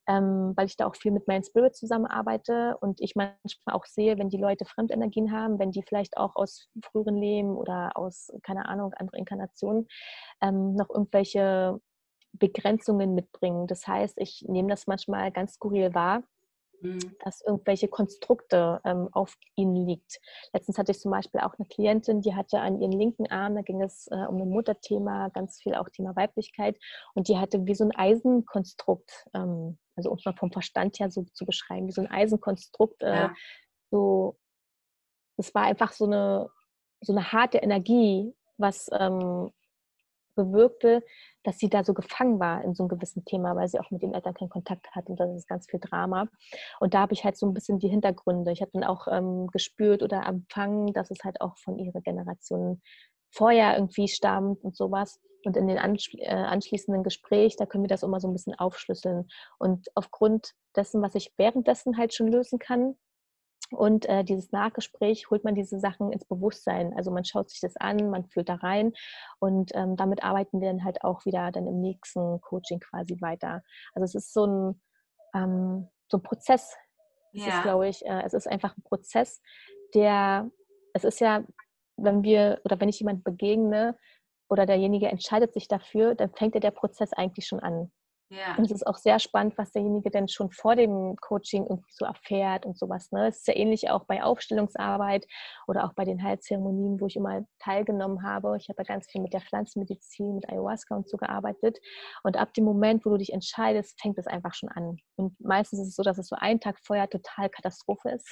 ähm, 0.07 0.53
weil 0.55 0.67
ich 0.67 0.77
da 0.77 0.87
auch 0.87 0.95
viel 0.95 1.11
mit 1.11 1.27
meinen 1.27 1.43
Spirit 1.43 1.75
zusammenarbeite 1.75 2.77
und 2.79 3.01
ich 3.01 3.15
manchmal 3.15 3.75
auch 3.75 3.85
sehe, 3.85 4.17
wenn 4.17 4.29
die 4.29 4.37
Leute 4.37 4.65
Fremdenergien 4.65 5.31
haben, 5.31 5.59
wenn 5.59 5.71
die 5.71 5.83
vielleicht 5.83 6.17
auch 6.17 6.35
aus 6.35 6.69
früheren 6.81 7.17
Leben 7.17 7.55
oder 7.55 7.91
aus, 7.95 8.31
keine 8.43 8.67
Ahnung, 8.67 8.93
anderen 8.93 9.19
Inkarnationen 9.19 9.87
ähm, 10.41 10.75
noch 10.75 10.89
irgendwelche 10.89 11.79
Begrenzungen 12.33 13.15
mitbringen. 13.15 13.67
Das 13.67 13.87
heißt, 13.87 14.17
ich 14.19 14.45
nehme 14.47 14.69
das 14.69 14.87
manchmal 14.87 15.31
ganz 15.31 15.53
skurril 15.53 15.93
wahr 15.93 16.23
Mhm. 16.81 17.15
dass 17.23 17.41
irgendwelche 17.41 17.87
Konstrukte 17.87 18.79
ähm, 18.85 19.09
auf 19.11 19.35
ihnen 19.55 19.87
liegt. 19.87 20.19
Letztens 20.53 20.77
hatte 20.77 20.91
ich 20.91 20.99
zum 20.99 21.11
Beispiel 21.11 21.41
auch 21.41 21.55
eine 21.57 21.67
Klientin, 21.67 22.21
die 22.21 22.35
hatte 22.35 22.59
an 22.59 22.79
ihren 22.79 22.91
linken 22.91 23.27
Arm, 23.31 23.55
da 23.55 23.61
ging 23.61 23.81
es 23.81 24.07
äh, 24.11 24.25
um 24.27 24.39
ein 24.41 24.49
Mutterthema, 24.49 25.29
ganz 25.29 25.59
viel 25.59 25.73
auch 25.73 25.89
Thema 25.89 26.15
Weiblichkeit 26.15 26.77
und 27.15 27.27
die 27.29 27.37
hatte 27.37 27.65
wie 27.65 27.73
so 27.73 27.83
ein 27.83 27.95
Eisenkonstrukt, 27.95 29.25
ähm, 29.33 29.79
also 29.97 30.11
um 30.11 30.17
es 30.17 30.25
mal 30.25 30.33
vom 30.33 30.51
Verstand 30.51 30.99
her 30.99 31.09
so 31.11 31.23
zu 31.33 31.45
beschreiben, 31.45 31.87
wie 31.87 31.91
so 31.91 32.01
ein 32.01 32.09
Eisenkonstrukt, 32.09 33.03
äh, 33.03 33.13
ja. 33.13 33.35
so, 33.91 34.37
es 35.37 35.53
war 35.53 35.63
einfach 35.63 35.91
so 35.91 36.05
eine, 36.05 36.49
so 37.01 37.13
eine 37.13 37.31
harte 37.31 37.57
Energie, 37.57 38.33
was 38.57 38.89
ähm, 38.91 39.51
bewirkte, 40.35 41.03
dass 41.43 41.57
sie 41.57 41.69
da 41.69 41.83
so 41.83 41.93
gefangen 41.93 42.39
war 42.39 42.63
in 42.63 42.75
so 42.75 42.83
einem 42.83 42.89
gewissen 42.89 43.25
Thema, 43.25 43.55
weil 43.55 43.67
sie 43.67 43.79
auch 43.79 43.91
mit 43.91 44.03
den 44.03 44.13
Eltern 44.13 44.35
keinen 44.35 44.49
Kontakt 44.49 44.87
hat 44.95 45.07
und 45.09 45.19
das 45.19 45.35
ist 45.35 45.47
ganz 45.47 45.67
viel 45.69 45.79
Drama. 45.79 46.27
Und 46.79 46.93
da 46.93 46.99
habe 47.01 47.13
ich 47.13 47.25
halt 47.25 47.35
so 47.37 47.45
ein 47.45 47.53
bisschen 47.53 47.79
die 47.79 47.89
Hintergründe. 47.89 48.51
Ich 48.51 48.61
habe 48.61 48.71
dann 48.73 48.83
auch 48.83 49.07
ähm, 49.09 49.47
gespürt 49.47 50.03
oder 50.03 50.25
empfangen, 50.25 50.93
dass 50.93 51.11
es 51.11 51.19
halt 51.23 51.41
auch 51.41 51.57
von 51.57 51.77
ihrer 51.77 52.01
Generation 52.01 52.81
vorher 53.31 53.75
irgendwie 53.75 54.07
stammt 54.07 54.63
und 54.63 54.77
sowas. 54.77 55.19
Und 55.47 55.55
in 55.55 55.65
den 55.65 55.77
äh, 55.77 56.27
anschließenden 56.27 57.03
Gespräch, 57.03 57.55
da 57.55 57.65
können 57.65 57.85
wir 57.85 57.87
das 57.87 58.03
immer 58.03 58.19
so 58.19 58.27
ein 58.27 58.33
bisschen 58.33 58.53
aufschlüsseln. 58.59 59.29
Und 59.57 59.87
aufgrund 59.95 60.51
dessen, 60.75 61.01
was 61.01 61.15
ich 61.15 61.31
währenddessen 61.37 61.97
halt 61.97 62.13
schon 62.13 62.27
lösen 62.27 62.59
kann, 62.59 62.97
und 63.71 64.07
äh, 64.09 64.25
dieses 64.25 64.51
Nachgespräch 64.51 65.29
holt 65.29 65.45
man 65.45 65.55
diese 65.55 65.79
Sachen 65.79 66.11
ins 66.11 66.25
Bewusstsein. 66.25 66.93
Also 66.97 67.11
man 67.11 67.23
schaut 67.23 67.49
sich 67.49 67.61
das 67.61 67.77
an, 67.77 68.09
man 68.09 68.25
fühlt 68.25 68.49
da 68.49 68.55
rein 68.55 68.93
und 69.39 69.71
ähm, 69.73 69.95
damit 69.95 70.21
arbeiten 70.21 70.59
wir 70.59 70.69
dann 70.69 70.83
halt 70.83 71.03
auch 71.03 71.25
wieder 71.25 71.51
dann 71.51 71.65
im 71.65 71.79
nächsten 71.79 72.41
Coaching 72.41 72.79
quasi 72.79 73.17
weiter. 73.21 73.63
Also 73.93 74.03
es 74.03 74.15
ist 74.15 74.33
so 74.33 74.45
ein, 74.45 74.81
ähm, 75.33 75.87
so 76.09 76.17
ein 76.17 76.23
Prozess. 76.23 76.75
Es 77.33 77.45
ja. 77.45 77.57
ist, 77.57 77.63
glaube 77.63 77.87
ich, 77.87 78.05
äh, 78.05 78.21
es 78.25 78.33
ist 78.33 78.47
einfach 78.47 78.75
ein 78.77 78.83
Prozess, 78.83 79.41
der, 79.93 80.49
es 80.93 81.03
ist 81.03 81.19
ja, 81.19 81.43
wenn 81.97 82.23
wir 82.23 82.61
oder 82.63 82.79
wenn 82.79 82.89
ich 82.89 82.99
jemand 82.99 83.23
begegne 83.23 83.97
oder 84.49 84.65
derjenige 84.65 85.07
entscheidet 85.07 85.53
sich 85.53 85.67
dafür, 85.67 86.15
dann 86.15 86.31
fängt 86.33 86.55
ja 86.55 86.59
der 86.59 86.71
Prozess 86.71 87.13
eigentlich 87.13 87.47
schon 87.47 87.59
an. 87.59 87.91
Ja. 88.29 88.55
Und 88.57 88.65
es 88.65 88.71
ist 88.71 88.85
auch 88.85 88.97
sehr 88.97 89.19
spannend, 89.19 89.57
was 89.57 89.71
derjenige 89.71 90.11
denn 90.11 90.27
schon 90.27 90.51
vor 90.51 90.75
dem 90.75 91.15
Coaching 91.21 91.63
irgendwie 91.63 91.91
so 91.91 92.03
erfährt 92.03 92.65
und 92.65 92.77
sowas. 92.77 93.11
Ne? 93.11 93.27
Es 93.27 93.37
ist 93.37 93.47
ja 93.47 93.55
ähnlich 93.55 93.89
auch 93.89 94.03
bei 94.03 94.21
Aufstellungsarbeit 94.21 95.25
oder 95.65 95.85
auch 95.85 95.93
bei 95.93 96.03
den 96.03 96.21
Heilzeremonien, 96.21 96.99
wo 96.99 97.07
ich 97.07 97.15
immer 97.15 97.45
teilgenommen 97.59 98.23
habe. 98.23 98.57
Ich 98.59 98.67
habe 98.67 98.83
ja 98.83 98.95
ganz 98.95 99.09
viel 99.09 99.21
mit 99.21 99.33
der 99.33 99.39
Pflanzenmedizin, 99.39 100.35
mit 100.35 100.49
Ayahuasca 100.49 100.95
und 100.95 101.07
so 101.09 101.15
gearbeitet. 101.15 101.79
Und 102.23 102.35
ab 102.35 102.53
dem 102.53 102.65
Moment, 102.65 103.05
wo 103.05 103.11
du 103.11 103.17
dich 103.17 103.31
entscheidest, 103.31 103.99
fängt 104.01 104.17
es 104.17 104.27
einfach 104.27 104.53
schon 104.53 104.69
an. 104.69 104.97
Und 105.15 105.39
meistens 105.39 105.79
ist 105.79 105.87
es 105.89 105.95
so, 105.95 106.03
dass 106.03 106.17
es 106.17 106.27
so 106.27 106.35
einen 106.35 106.59
Tag 106.59 106.79
vorher 106.83 107.09
total 107.09 107.49
Katastrophe 107.49 108.09
ist. 108.09 108.27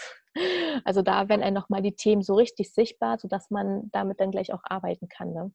Also 0.83 1.01
da 1.01 1.29
werden 1.29 1.41
einem 1.41 1.53
nochmal 1.53 1.81
die 1.81 1.95
Themen 1.95 2.21
so 2.21 2.35
richtig 2.35 2.73
sichtbar, 2.73 3.17
sodass 3.17 3.49
man 3.49 3.89
damit 3.93 4.19
dann 4.19 4.31
gleich 4.31 4.51
auch 4.51 4.59
arbeiten 4.65 5.07
kann. 5.07 5.31
Ne? 5.31 5.53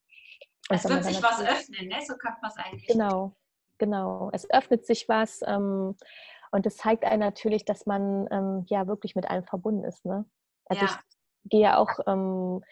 Es 0.70 0.88
wird 0.88 1.04
sich 1.04 1.22
was 1.22 1.40
öffnen, 1.40 1.88
ne? 1.88 1.96
so 2.06 2.16
kann 2.16 2.34
man 2.40 2.50
es 2.50 2.56
eigentlich. 2.56 2.86
Genau, 2.86 3.34
genau. 3.78 4.30
Es 4.32 4.48
öffnet 4.50 4.86
sich 4.86 5.08
was 5.08 5.40
ähm, 5.46 5.96
und 6.52 6.66
es 6.66 6.76
zeigt 6.76 7.04
einem 7.04 7.20
natürlich, 7.20 7.64
dass 7.64 7.86
man 7.86 8.28
ähm, 8.30 8.64
ja 8.68 8.86
wirklich 8.86 9.14
mit 9.14 9.28
allem 9.28 9.44
verbunden 9.44 9.84
ist. 9.84 10.04
Ne? 10.04 10.24
Also 10.66 10.84
ja. 10.84 10.90
ich 10.90 11.50
gehe 11.50 11.60
ja 11.60 11.76
auch 11.78 11.98
ähm, 12.06 12.62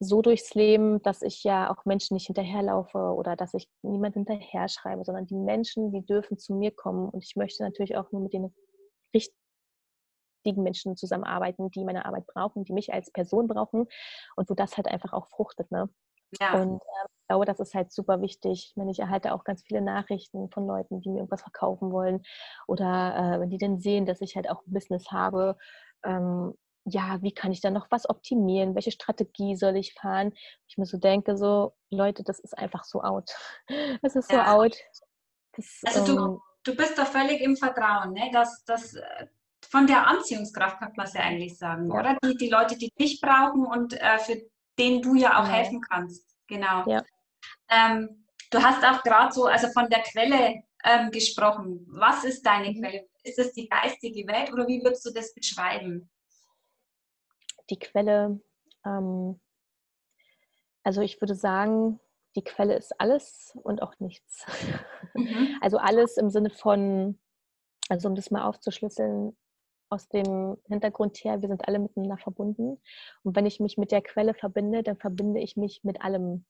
so 0.00 0.22
durchs 0.22 0.54
Leben, 0.54 1.02
dass 1.02 1.22
ich 1.22 1.44
ja 1.44 1.70
auch 1.70 1.84
Menschen 1.84 2.14
nicht 2.14 2.26
hinterherlaufe 2.26 2.98
oder 2.98 3.36
dass 3.36 3.54
ich 3.54 3.68
niemand 3.82 4.14
hinterher 4.14 4.68
schreibe, 4.68 5.04
sondern 5.04 5.26
die 5.26 5.36
Menschen, 5.36 5.92
die 5.92 6.04
dürfen 6.04 6.38
zu 6.38 6.54
mir 6.54 6.70
kommen 6.70 7.08
und 7.08 7.24
ich 7.24 7.36
möchte 7.36 7.62
natürlich 7.62 7.96
auch 7.96 8.10
nur 8.12 8.22
mit 8.22 8.32
den 8.32 8.52
richtigen 9.14 9.44
richtigen 10.44 10.62
Menschen 10.62 10.96
zusammenarbeiten, 10.96 11.70
die 11.70 11.84
meine 11.84 12.04
Arbeit 12.04 12.26
brauchen, 12.26 12.64
die 12.64 12.72
mich 12.72 12.92
als 12.92 13.10
Person 13.10 13.48
brauchen 13.48 13.86
und 14.36 14.50
wo 14.50 14.54
das 14.54 14.76
halt 14.76 14.88
einfach 14.88 15.12
auch 15.12 15.26
fruchtet. 15.28 15.70
Ne? 15.70 15.88
Ja. 16.40 16.60
Und 16.60 16.76
äh, 16.76 17.06
ich 17.20 17.28
glaube, 17.28 17.44
das 17.44 17.60
ist 17.60 17.74
halt 17.74 17.92
super 17.92 18.20
wichtig. 18.20 18.68
Ich 18.70 18.76
meine, 18.76 18.90
ich 18.90 18.98
erhalte 18.98 19.32
auch 19.32 19.44
ganz 19.44 19.62
viele 19.62 19.80
Nachrichten 19.80 20.50
von 20.50 20.66
Leuten, 20.66 21.00
die 21.00 21.08
mir 21.08 21.18
irgendwas 21.18 21.42
verkaufen 21.42 21.90
wollen 21.90 22.22
oder 22.66 23.36
äh, 23.36 23.40
wenn 23.40 23.50
die 23.50 23.58
dann 23.58 23.78
sehen, 23.78 24.06
dass 24.06 24.20
ich 24.20 24.36
halt 24.36 24.50
auch 24.50 24.62
ein 24.66 24.72
Business 24.72 25.10
habe. 25.10 25.56
Ähm, 26.04 26.54
ja, 26.86 27.22
wie 27.22 27.32
kann 27.32 27.50
ich 27.50 27.60
da 27.60 27.70
noch 27.70 27.86
was 27.90 28.08
optimieren? 28.08 28.74
Welche 28.74 28.90
Strategie 28.90 29.56
soll 29.56 29.76
ich 29.76 29.94
fahren? 29.94 30.34
Ich 30.68 30.76
mir 30.76 30.84
so 30.84 30.98
denke, 30.98 31.36
so, 31.36 31.74
Leute, 31.90 32.22
das 32.24 32.38
ist 32.40 32.56
einfach 32.56 32.84
so 32.84 33.02
out. 33.02 33.30
Das 34.02 34.16
ist 34.16 34.28
so 34.28 34.36
ja. 34.36 34.54
out. 34.54 34.76
Das, 35.56 35.80
also 35.84 36.04
du, 36.04 36.24
ähm, 36.24 36.40
du 36.64 36.76
bist 36.76 36.98
da 36.98 37.04
völlig 37.04 37.40
im 37.40 37.56
Vertrauen, 37.56 38.12
ne? 38.12 38.30
dass, 38.32 38.64
dass 38.64 38.94
äh, 38.94 39.26
von 39.70 39.86
der 39.86 40.06
Anziehungskraft 40.06 40.78
kann 40.78 40.92
man 40.96 41.06
es 41.06 41.14
ja 41.14 41.22
eigentlich 41.22 41.56
sagen, 41.56 41.90
oder? 41.90 42.16
Die, 42.22 42.36
die 42.36 42.48
Leute, 42.48 42.76
die 42.76 42.90
dich 42.98 43.20
brauchen 43.20 43.64
und 43.64 43.94
äh, 43.94 44.18
für 44.18 44.42
denen 44.78 45.02
du 45.02 45.14
ja 45.14 45.40
auch 45.40 45.48
helfen 45.48 45.80
kannst. 45.80 46.36
Genau. 46.46 46.88
Ja. 46.88 47.04
Ähm, 47.68 48.26
du 48.50 48.62
hast 48.62 48.84
auch 48.84 49.02
gerade 49.02 49.32
so, 49.32 49.46
also 49.46 49.68
von 49.68 49.88
der 49.88 50.02
Quelle 50.02 50.62
ähm, 50.84 51.10
gesprochen. 51.10 51.86
Was 51.88 52.24
ist 52.24 52.44
deine 52.44 52.70
mhm. 52.70 52.80
Quelle? 52.80 53.08
Ist 53.22 53.38
es 53.38 53.52
die 53.52 53.68
geistige 53.68 54.26
Welt 54.26 54.52
oder 54.52 54.66
wie 54.66 54.82
würdest 54.82 55.04
du 55.06 55.10
das 55.10 55.32
beschreiben? 55.34 56.10
Die 57.70 57.78
Quelle, 57.78 58.40
ähm, 58.84 59.40
also 60.82 61.00
ich 61.00 61.20
würde 61.20 61.34
sagen, 61.34 62.00
die 62.36 62.44
Quelle 62.44 62.76
ist 62.76 63.00
alles 63.00 63.56
und 63.62 63.82
auch 63.82 63.98
nichts. 63.98 64.44
Mhm. 65.14 65.58
Also 65.62 65.78
alles 65.78 66.18
im 66.18 66.28
Sinne 66.28 66.50
von, 66.50 67.18
also 67.88 68.08
um 68.08 68.14
das 68.14 68.30
mal 68.30 68.42
aufzuschlüsseln, 68.42 69.34
aus 69.94 70.08
dem 70.08 70.56
Hintergrund 70.66 71.16
her, 71.24 71.40
wir 71.40 71.48
sind 71.48 71.66
alle 71.66 71.78
miteinander 71.78 72.18
verbunden. 72.18 72.80
Und 73.22 73.36
wenn 73.36 73.46
ich 73.46 73.60
mich 73.60 73.78
mit 73.78 73.92
der 73.92 74.02
Quelle 74.02 74.34
verbinde, 74.34 74.82
dann 74.82 74.96
verbinde 74.96 75.40
ich 75.40 75.56
mich 75.56 75.82
mit 75.84 76.02
allem. 76.02 76.44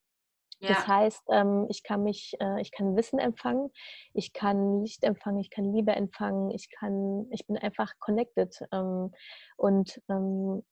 Ja. 0.61 0.69
Das 0.69 0.87
heißt, 0.87 1.23
ähm, 1.31 1.67
ich 1.69 1.83
kann 1.83 2.03
mich, 2.03 2.35
äh, 2.41 2.61
ich 2.61 2.73
kann 2.73 2.97
Wissen 2.97 3.19
empfangen, 3.19 3.71
ich 4.15 4.33
kann 4.33 4.83
Licht 4.83 5.05
empfangen, 5.05 5.41
ich 5.41 5.51
kann 5.51 5.73
Liebe 5.73 5.93
empfangen, 5.93 6.51
ich 6.51 6.71
kann, 6.71 7.27
ich 7.31 7.47
bin 7.47 7.59
einfach 7.59 7.93
connected. 7.99 8.57
Ähm, 8.73 9.13
und 9.57 10.01
ähm, 10.09 10.63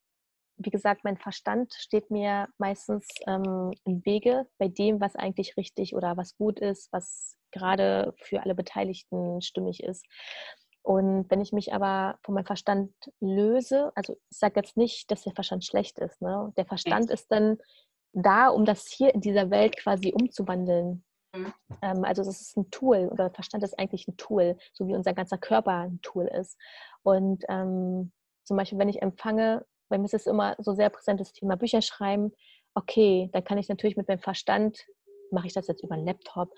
wie 0.57 0.69
gesagt, 0.69 1.03
mein 1.03 1.17
Verstand 1.17 1.73
steht 1.73 2.09
mir 2.09 2.47
meistens 2.57 3.07
ähm, 3.27 3.71
im 3.85 4.05
Wege 4.05 4.47
bei 4.57 4.67
dem, 4.67 5.01
was 5.01 5.15
eigentlich 5.15 5.57
richtig 5.57 5.95
oder 5.95 6.17
was 6.17 6.35
gut 6.37 6.59
ist, 6.59 6.91
was 6.91 7.37
gerade 7.51 8.13
für 8.23 8.41
alle 8.41 8.55
Beteiligten 8.55 9.41
stimmig 9.41 9.83
ist. 9.83 10.05
Und 10.83 11.31
wenn 11.31 11.41
ich 11.41 11.53
mich 11.53 11.73
aber 11.73 12.19
von 12.23 12.35
meinem 12.35 12.45
Verstand 12.45 12.91
löse, 13.21 13.91
also 13.95 14.13
ich 14.29 14.37
sage 14.37 14.59
jetzt 14.59 14.75
nicht, 14.75 15.09
dass 15.09 15.23
der 15.23 15.33
Verstand 15.33 15.63
schlecht 15.63 15.97
ist. 15.99 16.21
Ne? 16.21 16.51
Der 16.57 16.65
Verstand 16.65 17.09
ist 17.09 17.31
dann 17.31 17.57
da, 18.11 18.49
um 18.49 18.65
das 18.65 18.87
hier 18.87 19.13
in 19.13 19.21
dieser 19.21 19.49
Welt 19.49 19.77
quasi 19.77 20.13
umzuwandeln. 20.13 21.03
Mhm. 21.33 21.53
Ähm, 21.81 22.03
also 22.03 22.23
das 22.23 22.41
ist 22.41 22.57
ein 22.57 22.69
Tool, 22.69 23.07
oder 23.11 23.31
Verstand 23.31 23.63
ist 23.63 23.79
eigentlich 23.79 24.07
ein 24.07 24.17
Tool, 24.17 24.57
so 24.73 24.87
wie 24.87 24.93
unser 24.93 25.13
ganzer 25.13 25.37
Körper 25.37 25.71
ein 25.71 25.99
Tool 26.01 26.27
ist. 26.27 26.59
Und 27.01 27.45
ähm, 27.47 28.11
zum 28.43 28.57
Beispiel, 28.57 28.77
wenn 28.77 28.89
ich 28.89 29.01
empfange, 29.01 29.65
bei 29.89 29.97
mir 29.97 30.05
ist 30.05 30.13
es 30.13 30.27
immer 30.27 30.55
so 30.59 30.73
sehr 30.73 30.89
präsent 30.89 31.19
das 31.19 31.31
Thema 31.31 31.55
Bücher 31.55 31.81
schreiben. 31.81 32.33
Okay, 32.75 33.29
dann 33.31 33.43
kann 33.43 33.57
ich 33.57 33.69
natürlich 33.69 33.95
mit 33.95 34.07
meinem 34.07 34.19
Verstand, 34.19 34.85
mache 35.31 35.47
ich 35.47 35.53
das 35.53 35.67
jetzt 35.67 35.83
über 35.83 35.95
einen 35.95 36.05
Laptop, 36.05 36.53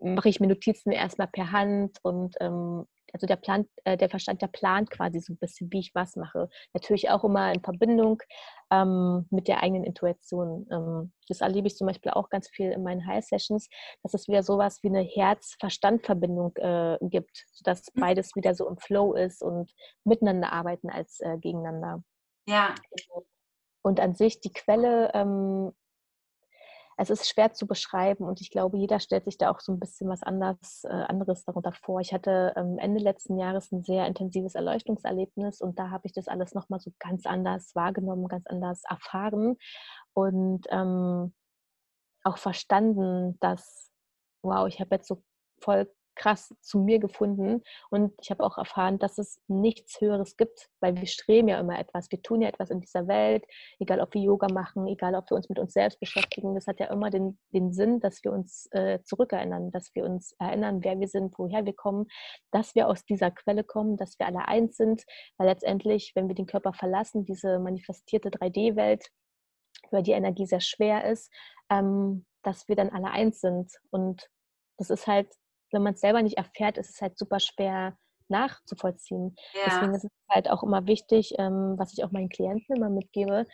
mache 0.00 0.28
ich 0.28 0.40
mir 0.40 0.46
Notizen 0.46 0.92
erstmal 0.92 1.28
per 1.28 1.52
Hand 1.52 1.98
und 2.02 2.36
ähm, 2.40 2.86
also 3.12 3.26
der 3.26 3.36
Plan, 3.36 3.66
äh, 3.84 3.96
der 3.96 4.10
Verstand, 4.10 4.42
der 4.42 4.48
plant 4.48 4.90
quasi 4.90 5.20
so 5.20 5.32
ein 5.32 5.38
bisschen, 5.38 5.72
wie 5.72 5.80
ich 5.80 5.94
was 5.94 6.16
mache. 6.16 6.48
Natürlich 6.74 7.08
auch 7.08 7.24
immer 7.24 7.52
in 7.52 7.62
Verbindung 7.62 8.22
ähm, 8.70 9.26
mit 9.30 9.48
der 9.48 9.62
eigenen 9.62 9.84
Intuition. 9.84 10.66
Ähm, 10.70 11.12
das 11.28 11.40
erlebe 11.40 11.66
ich 11.66 11.76
zum 11.76 11.86
Beispiel 11.86 12.12
auch 12.12 12.28
ganz 12.28 12.48
viel 12.48 12.70
in 12.72 12.82
meinen 12.82 13.06
High-Sessions, 13.06 13.68
dass 14.02 14.14
es 14.14 14.28
wieder 14.28 14.42
sowas 14.42 14.82
wie 14.82 14.88
eine 14.88 15.02
Herz-Verstand-Verbindung 15.02 16.54
äh, 16.56 16.98
gibt, 17.02 17.46
sodass 17.52 17.86
mhm. 17.94 18.00
beides 18.00 18.36
wieder 18.36 18.54
so 18.54 18.68
im 18.68 18.76
Flow 18.76 19.14
ist 19.14 19.42
und 19.42 19.72
miteinander 20.04 20.52
arbeiten 20.52 20.90
als 20.90 21.20
äh, 21.20 21.38
gegeneinander. 21.38 22.02
Ja. 22.48 22.74
Und 23.82 24.00
an 24.00 24.14
sich 24.14 24.40
die 24.40 24.52
Quelle 24.52 25.12
ähm, 25.14 25.72
es 26.98 27.10
ist 27.10 27.28
schwer 27.28 27.52
zu 27.52 27.66
beschreiben 27.66 28.24
und 28.24 28.40
ich 28.40 28.50
glaube, 28.50 28.78
jeder 28.78 29.00
stellt 29.00 29.24
sich 29.24 29.36
da 29.36 29.50
auch 29.50 29.60
so 29.60 29.72
ein 29.72 29.78
bisschen 29.78 30.08
was 30.08 30.22
anders, 30.22 30.84
äh, 30.84 30.88
anderes 30.88 31.44
darunter 31.44 31.72
vor. 31.72 32.00
Ich 32.00 32.12
hatte 32.14 32.54
ähm, 32.56 32.78
Ende 32.78 33.00
letzten 33.00 33.38
Jahres 33.38 33.70
ein 33.70 33.82
sehr 33.82 34.06
intensives 34.06 34.54
Erleuchtungserlebnis 34.54 35.60
und 35.60 35.78
da 35.78 35.90
habe 35.90 36.06
ich 36.06 36.12
das 36.12 36.28
alles 36.28 36.54
nochmal 36.54 36.80
so 36.80 36.92
ganz 36.98 37.26
anders 37.26 37.74
wahrgenommen, 37.74 38.28
ganz 38.28 38.46
anders 38.46 38.82
erfahren 38.88 39.56
und 40.14 40.66
ähm, 40.70 41.34
auch 42.24 42.38
verstanden, 42.38 43.38
dass, 43.40 43.90
wow, 44.42 44.66
ich 44.66 44.80
habe 44.80 44.94
jetzt 44.94 45.08
so 45.08 45.22
voll 45.60 45.90
krass 46.16 46.54
zu 46.60 46.78
mir 46.80 46.98
gefunden. 46.98 47.62
Und 47.90 48.12
ich 48.20 48.30
habe 48.30 48.42
auch 48.42 48.58
erfahren, 48.58 48.98
dass 48.98 49.18
es 49.18 49.40
nichts 49.46 50.00
Höheres 50.00 50.36
gibt, 50.36 50.68
weil 50.80 50.96
wir 50.96 51.06
streben 51.06 51.48
ja 51.48 51.60
immer 51.60 51.78
etwas, 51.78 52.10
wir 52.10 52.22
tun 52.22 52.42
ja 52.42 52.48
etwas 52.48 52.70
in 52.70 52.80
dieser 52.80 53.06
Welt, 53.06 53.44
egal 53.78 54.00
ob 54.00 54.14
wir 54.14 54.22
Yoga 54.22 54.48
machen, 54.48 54.86
egal 54.88 55.14
ob 55.14 55.30
wir 55.30 55.36
uns 55.36 55.48
mit 55.48 55.58
uns 55.58 55.72
selbst 55.72 56.00
beschäftigen, 56.00 56.54
das 56.54 56.66
hat 56.66 56.80
ja 56.80 56.86
immer 56.86 57.10
den, 57.10 57.38
den 57.52 57.72
Sinn, 57.72 58.00
dass 58.00 58.24
wir 58.24 58.32
uns 58.32 58.68
äh, 58.72 59.00
zurückerinnern, 59.04 59.70
dass 59.70 59.94
wir 59.94 60.04
uns 60.04 60.32
erinnern, 60.38 60.82
wer 60.82 60.98
wir 60.98 61.08
sind, 61.08 61.34
woher 61.38 61.64
wir 61.64 61.74
kommen, 61.74 62.06
dass 62.50 62.74
wir 62.74 62.88
aus 62.88 63.04
dieser 63.04 63.30
Quelle 63.30 63.62
kommen, 63.62 63.96
dass 63.96 64.18
wir 64.18 64.26
alle 64.26 64.48
eins 64.48 64.76
sind, 64.76 65.04
weil 65.36 65.48
letztendlich, 65.48 66.12
wenn 66.14 66.28
wir 66.28 66.34
den 66.34 66.46
Körper 66.46 66.72
verlassen, 66.72 67.24
diese 67.24 67.58
manifestierte 67.58 68.30
3D-Welt, 68.30 69.06
weil 69.90 70.02
die 70.02 70.12
Energie 70.12 70.46
sehr 70.46 70.60
schwer 70.60 71.04
ist, 71.04 71.30
ähm, 71.70 72.24
dass 72.42 72.68
wir 72.68 72.76
dann 72.76 72.90
alle 72.90 73.10
eins 73.10 73.40
sind. 73.40 73.72
Und 73.90 74.28
das 74.78 74.90
ist 74.90 75.06
halt 75.06 75.28
wenn 75.72 75.82
man 75.82 75.94
es 75.94 76.00
selber 76.00 76.22
nicht 76.22 76.38
erfährt, 76.38 76.78
ist 76.78 76.90
es 76.90 77.02
halt 77.02 77.18
super 77.18 77.40
schwer 77.40 77.96
nachzuvollziehen. 78.28 79.36
Ja. 79.54 79.62
Deswegen 79.66 79.94
ist 79.94 80.04
es 80.04 80.10
halt 80.28 80.50
auch 80.50 80.62
immer 80.62 80.86
wichtig, 80.86 81.34
ähm, 81.38 81.74
was 81.76 81.92
ich 81.92 82.04
auch 82.04 82.10
meinen 82.10 82.28
Klienten 82.28 82.76
immer 82.76 82.90
mitgebe. 82.90 83.46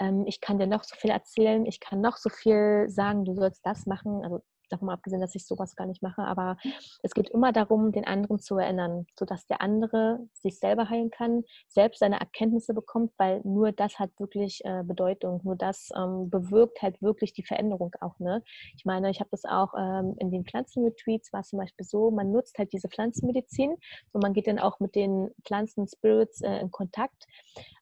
Ähm, 0.00 0.24
ich 0.26 0.40
kann 0.40 0.58
dir 0.58 0.66
noch 0.66 0.84
so 0.84 0.96
viel 0.96 1.10
erzählen, 1.10 1.66
ich 1.66 1.80
kann 1.80 2.00
noch 2.00 2.16
so 2.16 2.30
viel 2.30 2.86
sagen, 2.88 3.24
du 3.24 3.34
sollst 3.34 3.64
das 3.64 3.86
machen. 3.86 4.24
Also 4.24 4.40
davon 4.68 4.90
abgesehen, 4.90 5.20
dass 5.20 5.34
ich 5.34 5.46
sowas 5.46 5.76
gar 5.76 5.86
nicht 5.86 6.02
mache, 6.02 6.22
aber 6.22 6.56
es 7.02 7.12
geht 7.12 7.30
immer 7.30 7.52
darum, 7.52 7.92
den 7.92 8.06
anderen 8.06 8.38
zu 8.38 8.56
erinnern, 8.56 9.06
sodass 9.18 9.46
der 9.46 9.60
andere 9.60 10.20
sich 10.32 10.58
selber 10.58 10.88
heilen 10.88 11.10
kann, 11.10 11.44
selbst 11.68 12.00
seine 12.00 12.20
Erkenntnisse 12.20 12.74
bekommt, 12.74 13.12
weil 13.18 13.40
nur 13.44 13.72
das 13.72 13.98
hat 13.98 14.10
wirklich 14.18 14.64
äh, 14.64 14.82
Bedeutung, 14.84 15.40
nur 15.44 15.56
das 15.56 15.88
ähm, 15.96 16.30
bewirkt 16.30 16.82
halt 16.82 17.00
wirklich 17.02 17.32
die 17.32 17.44
Veränderung 17.44 17.94
auch. 18.00 18.18
Ne? 18.18 18.42
Ich 18.76 18.84
meine, 18.84 19.10
ich 19.10 19.20
habe 19.20 19.30
das 19.30 19.44
auch 19.44 19.74
ähm, 19.76 20.14
in 20.18 20.30
den 20.30 20.44
Pflanzenretreats, 20.44 21.32
war 21.32 21.40
es 21.40 21.48
zum 21.48 21.58
Beispiel 21.58 21.86
so, 21.86 22.10
man 22.10 22.32
nutzt 22.32 22.58
halt 22.58 22.72
diese 22.72 22.88
Pflanzenmedizin 22.88 23.76
und 24.12 24.22
man 24.22 24.32
geht 24.32 24.46
dann 24.46 24.58
auch 24.58 24.80
mit 24.80 24.94
den 24.94 25.30
Pflanzen-Spirits 25.44 26.42
äh, 26.42 26.58
in 26.58 26.70
Kontakt, 26.70 27.26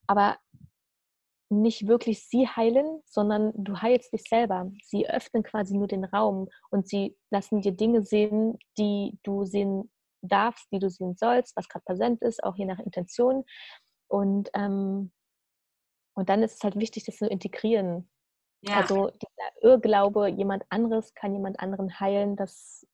aber 0.07 0.37
nicht 1.49 1.87
wirklich 1.87 2.27
sie 2.27 2.47
heilen, 2.47 3.01
sondern 3.05 3.53
du 3.55 3.77
heilst 3.81 4.13
dich 4.13 4.23
selber. 4.23 4.69
Sie 4.83 5.09
öffnen 5.09 5.43
quasi 5.43 5.75
nur 5.75 5.87
den 5.87 6.03
Raum 6.03 6.49
und 6.69 6.87
sie 6.87 7.17
lassen 7.31 7.61
dir 7.61 7.71
Dinge 7.71 8.03
sehen, 8.03 8.57
die 8.77 9.17
du 9.23 9.45
sehen 9.45 9.91
darfst, 10.21 10.67
die 10.71 10.79
du 10.79 10.89
sehen 10.89 11.15
sollst, 11.15 11.55
was 11.55 11.69
gerade 11.69 11.85
präsent 11.85 12.21
ist, 12.21 12.43
auch 12.43 12.55
je 12.55 12.65
nach 12.65 12.79
Intention. 12.79 13.45
Und, 14.07 14.49
ähm, 14.53 15.11
und 16.15 16.29
dann 16.29 16.43
ist 16.43 16.55
es 16.55 16.63
halt 16.63 16.77
wichtig, 16.77 17.05
das 17.05 17.17
zu 17.17 17.27
integrieren. 17.27 18.09
Ja. 18.61 18.77
Also 18.77 19.11
dieser 19.11 19.63
Irrglaube, 19.63 20.27
jemand 20.29 20.63
anderes 20.69 21.13
kann 21.13 21.33
jemand 21.33 21.59
anderen 21.59 21.99
heilen, 21.99 22.35
das 22.35 22.85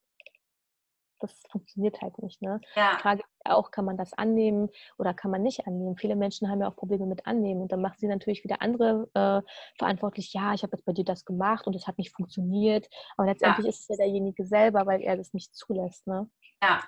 das 1.23 1.39
funktioniert 1.49 2.01
halt 2.01 2.17
nicht. 2.21 2.41
Ne? 2.41 2.59
Ja. 2.75 2.95
Die 2.95 3.01
Frage 3.01 3.21
ist 3.21 3.45
auch, 3.45 3.71
kann 3.71 3.86
man 3.86 3.97
das 3.97 4.13
annehmen 4.13 4.69
oder 4.97 5.13
kann 5.13 5.31
man 5.31 5.41
nicht 5.41 5.65
annehmen? 5.67 5.97
Viele 5.97 6.15
Menschen 6.15 6.49
haben 6.49 6.62
ja 6.62 6.69
auch 6.69 6.75
Probleme 6.75 7.05
mit 7.05 7.25
annehmen 7.25 7.62
und 7.62 7.71
dann 7.71 7.81
machen 7.81 7.97
sie 7.97 8.07
natürlich 8.07 8.43
wieder 8.43 8.62
andere 8.62 9.09
äh, 9.13 9.41
verantwortlich, 9.77 10.33
ja, 10.33 10.53
ich 10.53 10.63
habe 10.63 10.75
jetzt 10.75 10.86
bei 10.86 10.93
dir 10.93 11.05
das 11.05 11.25
gemacht 11.25 11.67
und 11.67 11.75
es 11.75 11.88
hat 11.88 11.97
nicht 11.97 12.12
funktioniert, 12.15 12.88
aber 13.17 13.27
letztendlich 13.27 13.65
ja. 13.65 13.69
ist 13.69 13.81
es 13.81 13.88
ja 13.89 13.95
derjenige 13.95 14.45
selber, 14.45 14.86
weil 14.86 15.01
er 15.01 15.17
das 15.17 15.33
nicht 15.33 15.55
zulässt. 15.55 16.05
Ne? 16.07 16.29
Ja, 16.62 16.83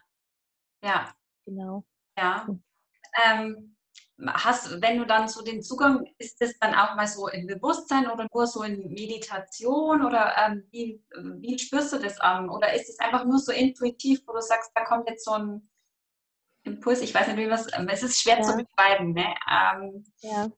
ja. 0.83 1.13
Genau. 1.45 1.83
Ja. 2.17 2.47
Hm. 2.47 2.63
Ähm, 3.23 3.74
hast, 4.27 4.81
wenn 4.81 4.97
du 4.97 5.05
dann 5.05 5.27
so 5.27 5.43
den 5.43 5.61
Zugang, 5.61 6.05
ist 6.17 6.39
das 6.41 6.57
dann 6.59 6.73
auch 6.73 6.95
mal 6.95 7.07
so 7.07 7.27
im 7.27 7.47
Bewusstsein 7.47 8.09
oder 8.09 8.27
nur 8.33 8.47
so 8.47 8.63
in 8.63 8.87
Meditation 8.93 10.05
oder 10.05 10.33
ähm, 10.37 10.67
wie, 10.71 11.03
wie 11.39 11.59
spürst 11.59 11.93
du 11.93 11.99
das 11.99 12.19
an? 12.19 12.49
Oder 12.49 12.73
ist 12.73 12.89
es 12.89 12.99
einfach 12.99 13.25
nur 13.25 13.39
so 13.39 13.51
intuitiv, 13.51 14.21
wo 14.25 14.33
du 14.33 14.41
sagst, 14.41 14.71
da 14.73 14.85
kommt 14.85 15.09
jetzt 15.09 15.25
so 15.25 15.31
ein 15.31 15.69
Impuls, 16.63 17.01
ich 17.01 17.13
weiß 17.13 17.27
nicht, 17.27 17.37
wie 17.37 17.49
was, 17.49 17.67
es 17.67 18.03
ist 18.03 18.19
schwer 18.19 18.37
ja. 18.37 18.41
zu 18.41 18.57
beschreiben, 18.57 19.13
ne? 19.13 19.35
Ähm, 19.49 20.03
ja. 20.19 20.49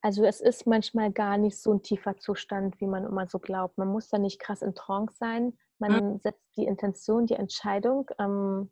Also 0.00 0.24
es 0.24 0.40
ist 0.40 0.66
manchmal 0.66 1.12
gar 1.12 1.38
nicht 1.38 1.60
so 1.60 1.72
ein 1.72 1.82
tiefer 1.82 2.16
Zustand, 2.16 2.80
wie 2.80 2.86
man 2.86 3.04
immer 3.04 3.26
so 3.26 3.38
glaubt. 3.38 3.78
Man 3.78 3.88
muss 3.88 4.08
da 4.08 4.18
nicht 4.18 4.40
krass 4.40 4.62
in 4.62 4.74
Trance 4.74 5.16
sein. 5.18 5.58
Man 5.78 6.14
mhm. 6.14 6.18
setzt 6.18 6.56
die 6.56 6.64
Intention, 6.64 7.26
die 7.26 7.34
Entscheidung. 7.34 8.08
Ähm, 8.18 8.70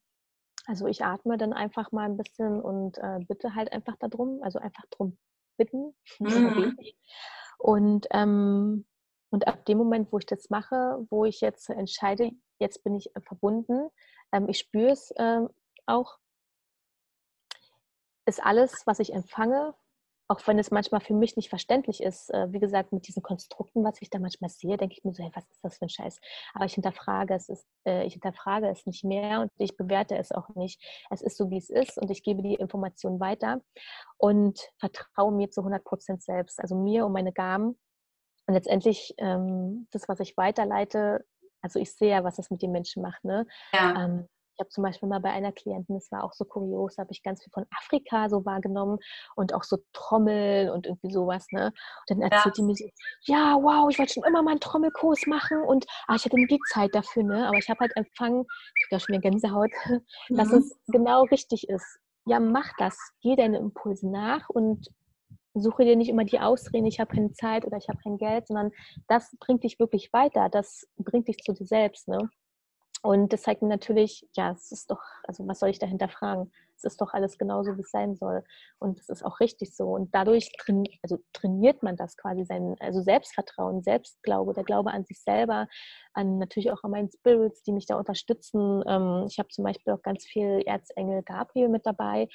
Also 0.66 0.86
ich 0.88 1.04
atme 1.04 1.38
dann 1.38 1.52
einfach 1.52 1.92
mal 1.92 2.04
ein 2.04 2.16
bisschen 2.16 2.60
und 2.60 2.98
äh, 2.98 3.20
bitte 3.26 3.54
halt 3.54 3.72
einfach 3.72 3.96
darum, 3.96 4.42
also 4.42 4.58
einfach 4.58 4.84
drum 4.90 5.16
bitten. 5.56 5.94
Mhm. 6.18 6.76
Und, 7.58 8.06
ähm, 8.10 8.84
und 9.30 9.48
ab 9.48 9.64
dem 9.64 9.78
Moment, 9.78 10.12
wo 10.12 10.18
ich 10.18 10.26
das 10.26 10.50
mache, 10.50 11.06
wo 11.08 11.24
ich 11.24 11.40
jetzt 11.40 11.70
entscheide, 11.70 12.32
jetzt 12.58 12.84
bin 12.84 12.94
ich 12.94 13.10
verbunden, 13.26 13.88
ähm, 14.30 14.46
ich 14.48 14.58
spüre 14.58 14.90
es 14.90 15.12
ähm, 15.16 15.48
auch, 15.86 16.18
ist 18.26 18.44
alles, 18.44 18.86
was 18.86 18.98
ich 18.98 19.14
empfange, 19.14 19.74
auch 20.28 20.40
wenn 20.46 20.58
es 20.58 20.70
manchmal 20.70 21.00
für 21.00 21.14
mich 21.14 21.36
nicht 21.36 21.48
verständlich 21.48 22.02
ist, 22.02 22.30
äh, 22.30 22.52
wie 22.52 22.58
gesagt, 22.58 22.92
mit 22.92 23.06
diesen 23.06 23.22
Konstrukten, 23.22 23.84
was 23.84 24.00
ich 24.00 24.10
da 24.10 24.18
manchmal 24.18 24.50
sehe, 24.50 24.76
denke 24.76 24.94
ich 24.96 25.04
mir 25.04 25.12
so, 25.12 25.22
hey, 25.22 25.30
was 25.34 25.48
ist 25.48 25.62
das 25.62 25.78
für 25.78 25.86
ein 25.86 25.88
Scheiß? 25.88 26.20
Aber 26.54 26.64
ich 26.64 26.74
hinterfrage 26.74 27.34
es, 27.34 27.48
ist, 27.48 27.66
äh, 27.86 28.04
ich 28.04 28.14
hinterfrage 28.14 28.68
es 28.68 28.86
nicht 28.86 29.04
mehr 29.04 29.40
und 29.40 29.52
ich 29.58 29.76
bewerte 29.76 30.16
es 30.16 30.32
auch 30.32 30.48
nicht. 30.54 30.82
Es 31.10 31.22
ist 31.22 31.36
so, 31.36 31.50
wie 31.50 31.58
es 31.58 31.70
ist 31.70 31.98
und 31.98 32.10
ich 32.10 32.22
gebe 32.22 32.42
die 32.42 32.54
Information 32.54 33.20
weiter 33.20 33.60
und 34.18 34.60
vertraue 34.78 35.32
mir 35.32 35.50
zu 35.50 35.60
100 35.60 35.84
Prozent 35.84 36.22
selbst, 36.22 36.60
also 36.60 36.74
mir 36.74 37.06
und 37.06 37.12
meine 37.12 37.32
Gaben. 37.32 37.78
Und 38.48 38.54
letztendlich 38.54 39.14
ähm, 39.18 39.88
das, 39.90 40.08
was 40.08 40.20
ich 40.20 40.36
weiterleite, 40.36 41.24
also 41.62 41.78
ich 41.78 41.92
sehe 41.92 42.10
ja, 42.10 42.24
was 42.24 42.36
das 42.36 42.50
mit 42.50 42.62
den 42.62 42.72
Menschen 42.72 43.02
macht. 43.02 43.24
Ne? 43.24 43.46
Ja. 43.72 44.04
Ähm, 44.04 44.28
ich 44.56 44.60
habe 44.60 44.70
zum 44.70 44.84
Beispiel 44.84 45.08
mal 45.08 45.20
bei 45.20 45.30
einer 45.30 45.52
Klientin, 45.52 45.96
das 45.96 46.10
war 46.10 46.24
auch 46.24 46.32
so 46.32 46.46
kurios, 46.46 46.96
habe 46.96 47.12
ich 47.12 47.22
ganz 47.22 47.42
viel 47.42 47.52
von 47.52 47.66
Afrika 47.78 48.30
so 48.30 48.46
wahrgenommen 48.46 48.98
und 49.34 49.52
auch 49.52 49.64
so 49.64 49.76
Trommeln 49.92 50.70
und 50.70 50.86
irgendwie 50.86 51.12
sowas. 51.12 51.46
Ne? 51.50 51.66
Und 51.66 52.10
dann 52.10 52.22
erzählt 52.22 52.46
ja. 52.46 52.52
die 52.56 52.62
mir 52.62 52.74
so, 52.74 52.88
ja, 53.26 53.56
wow, 53.60 53.90
ich 53.90 53.98
wollte 53.98 54.14
schon 54.14 54.24
immer 54.24 54.42
mal 54.42 54.52
einen 54.52 54.60
Trommelkurs 54.60 55.26
machen 55.26 55.62
und 55.62 55.84
ah, 56.06 56.14
ich 56.14 56.24
hatte 56.24 56.36
nie 56.36 56.46
die 56.46 56.58
Zeit 56.72 56.94
dafür, 56.94 57.22
ne? 57.22 57.46
Aber 57.46 57.58
ich 57.58 57.68
habe 57.68 57.80
halt 57.80 57.94
empfangen, 57.96 58.46
ich 58.88 58.96
auch 58.96 59.00
schon 59.00 59.14
wieder 59.14 59.30
Gänsehaut, 59.30 59.70
mhm. 60.28 60.36
dass 60.36 60.50
es 60.52 60.74
genau 60.86 61.24
richtig 61.24 61.68
ist. 61.68 61.98
Ja, 62.24 62.40
mach 62.40 62.72
das. 62.78 62.96
Geh 63.20 63.36
deine 63.36 63.58
Impulse 63.58 64.08
nach 64.08 64.48
und 64.48 64.88
suche 65.52 65.84
dir 65.84 65.96
nicht 65.96 66.08
immer 66.08 66.24
die 66.24 66.40
Ausreden, 66.40 66.86
ich 66.86 66.98
habe 66.98 67.14
keine 67.14 67.32
Zeit 67.32 67.64
oder 67.66 67.76
ich 67.76 67.88
habe 67.88 67.98
kein 68.02 68.18
Geld, 68.18 68.46
sondern 68.46 68.72
das 69.08 69.36
bringt 69.38 69.64
dich 69.64 69.78
wirklich 69.78 70.12
weiter, 70.12 70.48
das 70.48 70.86
bringt 70.96 71.28
dich 71.28 71.38
zu 71.38 71.52
dir 71.52 71.66
selbst. 71.66 72.08
Ne? 72.08 72.30
Und 73.06 73.32
das 73.32 73.42
zeigt 73.42 73.62
mir 73.62 73.68
natürlich, 73.68 74.28
ja, 74.34 74.50
es 74.50 74.72
ist 74.72 74.90
doch, 74.90 75.00
also 75.28 75.46
was 75.46 75.60
soll 75.60 75.68
ich 75.68 75.78
dahinter 75.78 76.08
fragen? 76.08 76.50
Es 76.76 76.82
ist 76.82 77.00
doch 77.00 77.14
alles 77.14 77.38
genauso, 77.38 77.76
wie 77.76 77.82
es 77.82 77.92
sein 77.92 78.16
soll. 78.16 78.42
Und 78.80 78.98
es 78.98 79.08
ist 79.08 79.24
auch 79.24 79.38
richtig 79.38 79.76
so. 79.76 79.90
Und 79.90 80.12
dadurch 80.12 80.50
train, 80.58 80.84
also 81.04 81.18
trainiert 81.32 81.84
man 81.84 81.96
das 81.96 82.16
quasi, 82.16 82.44
sein 82.44 82.74
also 82.80 83.00
Selbstvertrauen, 83.02 83.80
Selbstglaube, 83.84 84.54
der 84.54 84.64
Glaube 84.64 84.90
an 84.90 85.04
sich 85.04 85.20
selber, 85.22 85.68
an 86.14 86.38
natürlich 86.38 86.72
auch 86.72 86.82
an 86.82 86.90
meinen 86.90 87.08
Spirits, 87.08 87.62
die 87.62 87.72
mich 87.72 87.86
da 87.86 87.94
unterstützen. 87.94 88.82
Ähm, 88.88 89.26
ich 89.28 89.38
habe 89.38 89.50
zum 89.50 89.62
Beispiel 89.62 89.92
auch 89.92 90.02
ganz 90.02 90.24
viel 90.24 90.62
Erzengel 90.66 91.22
Gabriel 91.22 91.68
mit 91.68 91.86
dabei. 91.86 92.28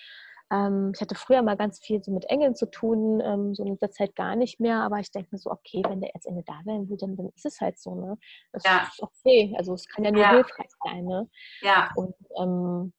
Ähm, 0.52 0.92
ich 0.94 1.02
hatte 1.02 1.16
früher 1.16 1.42
mal 1.42 1.56
ganz 1.56 1.80
viel 1.80 2.04
so 2.04 2.12
mit 2.12 2.26
Engeln 2.26 2.56
zu 2.56 2.70
tun, 2.70 3.22
ähm, 3.24 3.56
so 3.56 3.64
in 3.64 3.80
der 3.80 3.92
Zeit 3.92 4.16
gar 4.16 4.36
nicht 4.36 4.60
mehr, 4.60 4.82
aber 4.82 5.00
ich 5.00 5.10
denke 5.12 5.30
mir 5.32 5.38
so, 5.38 5.50
okay, 5.50 5.82
wenn 5.88 6.02
der 6.02 6.14
Erzengel 6.14 6.44
da 6.46 6.60
sein 6.66 6.90
will, 6.90 6.98
dann, 6.98 7.16
dann 7.16 7.30
ist 7.36 7.46
es 7.46 7.62
halt 7.62 7.80
so, 7.80 7.96
ne? 7.96 8.18
Das 8.52 8.64
ja. 8.66 8.84
ist 8.84 9.02
okay. 9.02 9.56
Also 9.58 9.74
es 9.74 9.88
kann 9.88 10.04
ja 10.04 10.12
nur 10.12 10.22
ja. 10.22 10.32
hilfreich 10.32 10.70
sein, 10.84 11.06
ne? 11.06 11.30
Ja. 11.62 11.90
Und 11.96 12.14
ähm, 12.38 12.94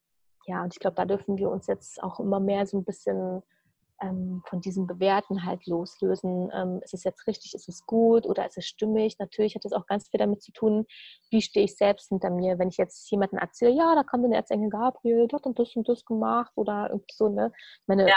ja, 0.46 0.62
und 0.64 0.74
ich 0.74 0.80
glaube, 0.80 0.96
da 0.96 1.04
dürfen 1.04 1.36
wir 1.36 1.50
uns 1.50 1.66
jetzt 1.66 2.02
auch 2.02 2.18
immer 2.18 2.40
mehr 2.40 2.66
so 2.66 2.78
ein 2.78 2.84
bisschen 2.84 3.42
ähm, 4.02 4.42
von 4.46 4.60
diesem 4.60 4.86
Bewerten 4.86 5.44
halt 5.44 5.66
loslösen. 5.66 6.50
Ähm, 6.52 6.80
ist 6.82 6.94
es 6.94 7.04
jetzt 7.04 7.26
richtig, 7.26 7.54
ist 7.54 7.68
es 7.68 7.86
gut 7.86 8.26
oder 8.26 8.46
ist 8.46 8.58
es 8.58 8.66
stimmig? 8.66 9.18
Natürlich 9.18 9.54
hat 9.54 9.64
es 9.64 9.72
auch 9.72 9.86
ganz 9.86 10.08
viel 10.08 10.18
damit 10.18 10.42
zu 10.42 10.52
tun, 10.52 10.86
wie 11.30 11.42
stehe 11.42 11.64
ich 11.64 11.76
selbst 11.76 12.08
hinter 12.08 12.30
mir. 12.30 12.58
Wenn 12.58 12.68
ich 12.68 12.76
jetzt 12.76 13.10
jemandem 13.10 13.38
erzähle, 13.38 13.72
ja, 13.72 13.94
da 13.94 14.02
kam 14.02 14.22
der 14.28 14.38
Erzengel 14.38 14.70
Gabriel, 14.70 15.28
dort 15.28 15.46
und 15.46 15.58
das 15.58 15.74
und 15.76 15.88
das 15.88 16.04
gemacht 16.04 16.52
oder 16.56 16.88
irgendwie 16.90 17.14
so, 17.14 17.28
ne? 17.28 17.52
Meine, 17.86 18.08
ja. 18.08 18.16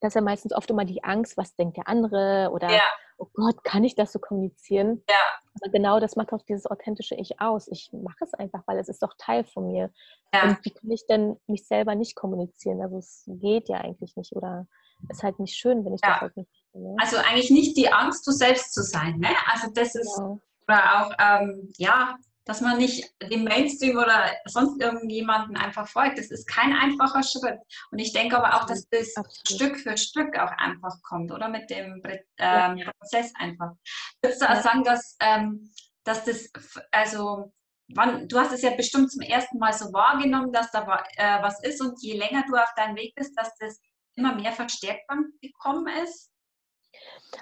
Das 0.00 0.12
ist 0.12 0.14
ja 0.14 0.22
meistens 0.22 0.54
oft 0.54 0.70
immer 0.70 0.86
die 0.86 1.04
Angst, 1.04 1.36
was 1.36 1.54
denkt 1.56 1.76
der 1.76 1.86
andere 1.86 2.50
oder 2.52 2.70
ja. 2.70 2.82
oh 3.18 3.26
Gott, 3.34 3.62
kann 3.64 3.84
ich 3.84 3.94
das 3.94 4.12
so 4.12 4.18
kommunizieren? 4.18 5.04
Ja. 5.08 5.16
Aber 5.60 5.70
genau 5.70 6.00
das 6.00 6.16
macht 6.16 6.32
auch 6.32 6.42
dieses 6.42 6.64
authentische 6.66 7.14
Ich 7.16 7.38
aus. 7.38 7.68
Ich 7.68 7.90
mache 7.92 8.24
es 8.24 8.32
einfach, 8.32 8.62
weil 8.66 8.78
es 8.78 8.88
ist 8.88 9.02
doch 9.02 9.12
Teil 9.18 9.44
von 9.44 9.66
mir. 9.66 9.90
Ja. 10.32 10.44
Und 10.44 10.64
wie 10.64 10.70
kann 10.70 10.90
ich 10.90 11.06
denn 11.06 11.38
mich 11.46 11.66
selber 11.66 11.94
nicht 11.94 12.16
kommunizieren? 12.16 12.80
Also 12.80 12.96
es 12.96 13.24
geht 13.26 13.68
ja 13.68 13.78
eigentlich 13.78 14.16
nicht 14.16 14.34
oder 14.34 14.66
ist 15.08 15.22
halt 15.22 15.38
nicht 15.38 15.56
schön, 15.56 15.84
wenn 15.84 15.94
ich 15.94 16.00
ja. 16.02 16.12
das 16.12 16.20
halt 16.20 16.36
nicht 16.36 16.50
ne? 16.74 16.96
Also 17.00 17.16
eigentlich 17.16 17.50
nicht 17.50 17.76
die 17.76 17.92
Angst, 17.92 18.26
du 18.26 18.32
selbst 18.32 18.72
zu 18.74 18.82
sein. 18.82 19.18
Ne? 19.18 19.28
Also 19.46 19.68
das 19.72 19.94
ist, 19.94 20.16
genau. 20.16 20.40
oder 20.66 21.00
auch, 21.00 21.12
ähm, 21.18 21.72
ja, 21.76 22.16
dass 22.44 22.60
man 22.60 22.78
nicht 22.78 23.12
dem 23.30 23.44
Mainstream 23.44 23.96
oder 23.96 24.30
sonst 24.46 24.80
irgendjemanden 24.80 25.56
einfach 25.56 25.86
folgt. 25.86 26.18
Das 26.18 26.30
ist 26.30 26.46
kein 26.48 26.72
einfacher 26.72 27.22
Schritt. 27.22 27.60
Und 27.92 27.98
ich 27.98 28.12
denke 28.12 28.36
aber 28.36 28.56
auch, 28.56 28.66
dass 28.66 28.88
das 28.88 29.14
Absolut. 29.16 29.48
Stück 29.48 29.78
für 29.78 29.96
Stück 29.96 30.36
auch 30.38 30.50
einfach 30.52 31.00
kommt, 31.02 31.30
oder 31.30 31.48
mit 31.48 31.70
dem 31.70 32.02
ähm, 32.38 32.76
ja. 32.76 32.90
Prozess 32.98 33.32
einfach. 33.36 33.72
Würdest 34.20 34.42
du 34.42 34.50
auch 34.50 34.62
sagen, 34.62 34.82
dass, 34.82 35.16
ähm, 35.20 35.70
dass 36.04 36.24
das, 36.24 36.50
also 36.90 37.52
Wann, 37.94 38.28
du 38.28 38.38
hast 38.38 38.52
es 38.52 38.62
ja 38.62 38.70
bestimmt 38.70 39.10
zum 39.10 39.22
ersten 39.22 39.58
Mal 39.58 39.72
so 39.72 39.92
wahrgenommen, 39.92 40.52
dass 40.52 40.70
da 40.70 40.82
äh, 41.16 41.42
was 41.42 41.62
ist 41.64 41.80
und 41.80 42.00
je 42.00 42.16
länger 42.16 42.44
du 42.46 42.54
auf 42.54 42.72
deinem 42.76 42.96
Weg 42.96 43.14
bist, 43.16 43.36
dass 43.36 43.56
das 43.58 43.80
immer 44.16 44.34
mehr 44.34 44.52
verstärkt 44.52 45.10
gekommen 45.40 45.86
ist? 46.04 46.30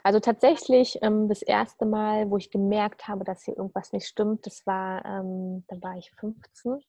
Also 0.03 0.21
tatsächlich 0.21 0.99
ähm, 1.03 1.29
das 1.29 1.43
erste 1.43 1.87
Mal, 1.87 2.31
wo 2.31 2.37
ich 2.37 2.51
gemerkt 2.51 3.09
habe, 3.09 3.25
dass 3.25 3.45
hier 3.45 3.57
irgendwas 3.57 3.93
nicht 3.93 4.07
stimmt, 4.07 4.47
das 4.47 4.67
war, 4.67 5.05
ähm, 5.05 5.65
da 5.69 5.81
war 5.81 5.97
ich 5.97 6.11
15. 6.19 6.81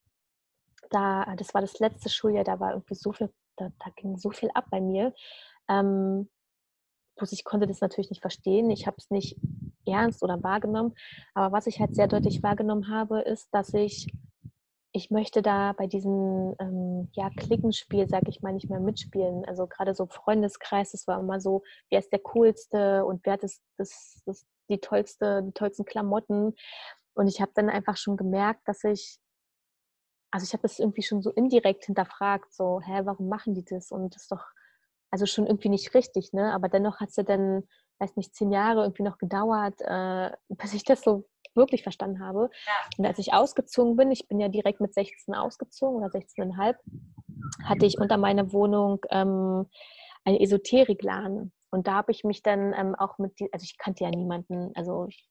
Da, 0.90 1.36
das 1.36 1.54
war 1.54 1.62
das 1.62 1.80
letzte 1.80 2.10
Schuljahr, 2.10 2.44
da 2.44 2.60
war 2.60 2.72
irgendwie 2.72 2.96
so 2.96 3.12
viel, 3.12 3.32
da, 3.58 3.72
da 3.80 3.92
ging 3.96 4.18
so 4.18 4.32
viel 4.32 4.50
ab 4.54 4.66
bei 4.70 4.82
mir. 4.82 5.14
Ähm, 5.68 6.30
ich 7.32 7.44
konnte 7.44 7.68
das 7.68 7.82
natürlich 7.82 8.10
nicht 8.10 8.22
verstehen. 8.22 8.70
Ich 8.70 8.88
habe 8.88 8.98
es 8.98 9.10
nicht 9.10 9.38
ernst 9.86 10.24
oder 10.24 10.42
wahrgenommen. 10.42 10.96
Aber 11.34 11.52
was 11.52 11.68
ich 11.68 11.80
halt 11.80 11.96
sehr 11.96 12.08
deutlich 12.08 12.44
wahrgenommen 12.44 12.90
habe, 12.90 13.22
ist, 13.22 13.50
dass 13.54 13.74
ich 13.74 14.08
ich 14.92 15.12
möchte 15.12 15.42
da 15.42 15.74
bei 15.74 15.88
diesem 15.88 16.56
ähm, 16.60 17.10
ja, 17.14 17.30
Klickenspiel, 17.36 18.08
sag 18.10 18.28
ich 18.28 18.42
mal, 18.42 18.54
nicht 18.54 18.70
mehr 18.70 18.80
mitspielen. 18.80 19.46
Also 19.46 19.68
gerade 19.68 19.94
so 19.94 20.08
Freundeskreis, 20.08 20.92
das 20.92 21.08
war 21.08 21.20
immer 21.20 21.40
so, 21.40 21.64
wer 21.90 22.00
ist 22.00 22.12
der 22.12 22.20
coolste 22.20 23.06
und 23.06 23.24
wer 23.26 23.34
hat 23.34 23.44
das, 23.44 23.62
das, 23.78 24.24
das, 24.26 24.46
die 24.70 24.80
tollste, 24.80 25.44
die 25.44 25.52
tollsten 25.52 25.86
Klamotten. 25.86 26.56
Und 27.14 27.28
ich 27.28 27.40
habe 27.40 27.52
dann 27.54 27.70
einfach 27.70 27.98
schon 27.98 28.18
gemerkt, 28.18 28.68
dass 28.68 28.84
ich, 28.84 29.20
also 30.32 30.44
ich 30.44 30.54
habe 30.54 30.64
das 30.64 30.80
irgendwie 30.80 31.04
schon 31.04 31.22
so 31.22 31.32
indirekt 31.32 31.86
hinterfragt, 31.86 32.52
so, 32.54 32.82
hä, 32.82 33.02
warum 33.04 33.30
machen 33.30 33.54
die 33.54 33.66
das? 33.66 33.92
Und 33.92 34.16
das 34.16 34.24
ist 34.24 34.32
doch, 34.32 34.46
also 35.12 35.26
schon 35.26 35.46
irgendwie 35.46 35.70
nicht 35.70 35.94
richtig, 35.94 36.34
ne? 36.34 36.54
Aber 36.54 36.70
dennoch 36.70 37.00
hat 37.00 37.10
es 37.10 37.16
ja 37.16 37.24
dann, 37.24 37.64
weiß 38.00 38.16
nicht, 38.16 38.36
zehn 38.36 38.52
Jahre 38.52 38.84
irgendwie 38.84 39.04
noch 39.04 39.18
gedauert, 39.18 39.82
äh, 39.82 40.32
bis 40.50 40.74
ich 40.74 40.84
das 40.84 41.02
so 41.02 41.26
wirklich 41.60 41.84
verstanden 41.84 42.20
habe. 42.20 42.50
Ja. 42.66 42.74
Und 42.98 43.06
als 43.06 43.20
ich 43.20 43.34
ausgezogen 43.34 43.96
bin, 43.96 44.10
ich 44.10 44.28
bin 44.28 44.40
ja 44.40 44.48
direkt 44.48 44.82
mit 44.82 44.94
16 44.96 45.36
ausgezogen 45.36 45.98
oder 45.98 46.08
16,5, 46.08 46.76
hatte 47.64 47.86
ich 47.86 48.00
unter 48.00 48.18
meiner 48.18 48.52
Wohnung 48.52 49.00
ähm, 49.12 49.68
einen 50.26 50.38
Esoterikladen. 50.38 51.54
Und 51.72 51.88
da 51.88 51.94
habe 51.94 52.12
ich 52.12 52.24
mich 52.24 52.42
dann 52.42 52.74
ähm, 52.74 52.96
auch 52.96 53.20
mit, 53.20 53.34
also 53.52 53.64
ich 53.64 53.78
kannte 53.78 54.04
ja 54.04 54.10
niemanden, 54.10 54.72
also 54.74 55.06
ich 55.08 55.30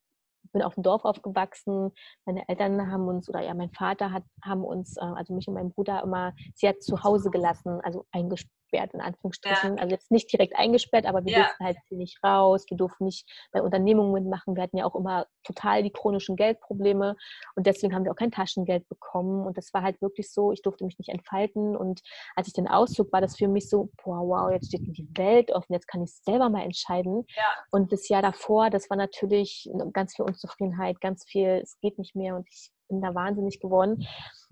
bin 0.52 0.62
auf 0.62 0.74
dem 0.74 0.84
Dorf 0.84 1.04
aufgewachsen. 1.04 1.90
Meine 2.24 2.48
Eltern 2.48 2.92
haben 2.92 3.08
uns, 3.08 3.28
oder 3.28 3.40
ja, 3.40 3.54
mein 3.54 3.72
Vater 3.72 4.12
hat, 4.12 4.22
haben 4.42 4.64
uns, 4.64 4.96
äh, 4.96 5.00
also 5.00 5.34
mich 5.34 5.48
und 5.48 5.54
meinen 5.54 5.72
Bruder 5.72 6.02
immer 6.02 6.32
sehr 6.54 6.78
zu 6.78 7.02
Hause 7.02 7.30
gelassen, 7.30 7.80
also 7.82 8.06
eingesperrt 8.12 8.57
eingesperrt, 8.68 8.94
in 8.94 9.00
Anführungsstrichen. 9.00 9.76
Ja. 9.76 9.82
Also 9.82 9.94
jetzt 9.94 10.10
nicht 10.10 10.32
direkt 10.32 10.56
eingesperrt, 10.56 11.06
aber 11.06 11.24
wir 11.24 11.32
ja. 11.32 11.38
durften 11.40 11.64
halt 11.64 11.78
nicht 11.90 12.22
raus, 12.22 12.64
wir 12.68 12.76
durften 12.76 13.04
nicht 13.04 13.28
bei 13.52 13.62
Unternehmungen 13.62 14.12
mitmachen. 14.12 14.56
Wir 14.56 14.62
hatten 14.62 14.76
ja 14.76 14.84
auch 14.84 14.94
immer 14.94 15.26
total 15.44 15.82
die 15.82 15.90
chronischen 15.90 16.36
Geldprobleme 16.36 17.16
und 17.54 17.66
deswegen 17.66 17.94
haben 17.94 18.04
wir 18.04 18.12
auch 18.12 18.16
kein 18.16 18.30
Taschengeld 18.30 18.88
bekommen. 18.88 19.46
Und 19.46 19.56
das 19.56 19.72
war 19.72 19.82
halt 19.82 20.00
wirklich 20.02 20.32
so, 20.32 20.52
ich 20.52 20.62
durfte 20.62 20.84
mich 20.84 20.98
nicht 20.98 21.08
entfalten. 21.08 21.76
Und 21.76 22.00
als 22.36 22.48
ich 22.48 22.54
den 22.54 22.68
Auszug, 22.68 23.12
war 23.12 23.20
das 23.20 23.36
für 23.36 23.48
mich 23.48 23.68
so, 23.68 23.90
boah, 24.02 24.20
wow, 24.26 24.50
jetzt 24.50 24.68
steht 24.68 24.82
mir 24.82 24.92
die 24.92 25.08
Welt 25.16 25.50
offen, 25.52 25.72
jetzt 25.72 25.88
kann 25.88 26.02
ich 26.02 26.14
selber 26.14 26.48
mal 26.48 26.62
entscheiden. 26.62 27.24
Ja. 27.36 27.44
Und 27.70 27.92
das 27.92 28.08
Jahr 28.08 28.22
davor, 28.22 28.70
das 28.70 28.90
war 28.90 28.96
natürlich 28.96 29.68
ganz 29.92 30.14
viel 30.14 30.24
Unzufriedenheit, 30.24 31.00
ganz 31.00 31.24
viel, 31.24 31.60
es 31.62 31.78
geht 31.80 31.98
nicht 31.98 32.14
mehr 32.14 32.36
und 32.36 32.46
ich 32.50 32.70
bin 32.88 33.00
da 33.00 33.14
wahnsinnig 33.14 33.60
geworden. 33.60 34.06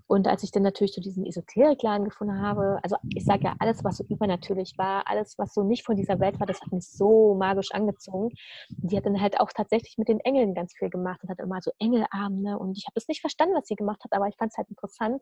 Und 0.07 0.27
als 0.27 0.43
ich 0.43 0.51
dann 0.51 0.63
natürlich 0.63 0.93
so 0.93 1.01
diesen 1.01 1.25
Esoterikladen 1.25 2.05
gefunden 2.05 2.41
habe, 2.41 2.79
also 2.81 2.95
ich 3.13 3.25
sage 3.25 3.43
ja, 3.43 3.55
alles, 3.59 3.83
was 3.83 3.97
so 3.97 4.05
übernatürlich 4.05 4.77
war, 4.77 5.07
alles, 5.07 5.37
was 5.37 5.53
so 5.53 5.63
nicht 5.63 5.85
von 5.85 5.97
dieser 5.97 6.19
Welt 6.19 6.39
war, 6.39 6.47
das 6.47 6.61
hat 6.61 6.71
mich 6.71 6.87
so 6.89 7.35
magisch 7.35 7.71
angezogen. 7.71 8.29
Die 8.69 8.95
hat 8.95 9.05
dann 9.05 9.21
halt 9.21 9.39
auch 9.39 9.51
tatsächlich 9.53 9.97
mit 9.97 10.07
den 10.07 10.21
Engeln 10.21 10.53
ganz 10.53 10.73
viel 10.73 10.89
gemacht 10.89 11.21
und 11.23 11.29
hat 11.29 11.39
immer 11.39 11.61
so 11.61 11.71
Engelabende. 11.79 12.57
Und 12.57 12.77
ich 12.77 12.85
habe 12.85 12.93
das 12.95 13.07
nicht 13.09 13.21
verstanden, 13.21 13.55
was 13.55 13.67
sie 13.67 13.75
gemacht 13.75 14.01
hat, 14.03 14.13
aber 14.13 14.27
ich 14.27 14.37
fand 14.37 14.51
es 14.51 14.57
halt 14.57 14.69
interessant. 14.69 15.21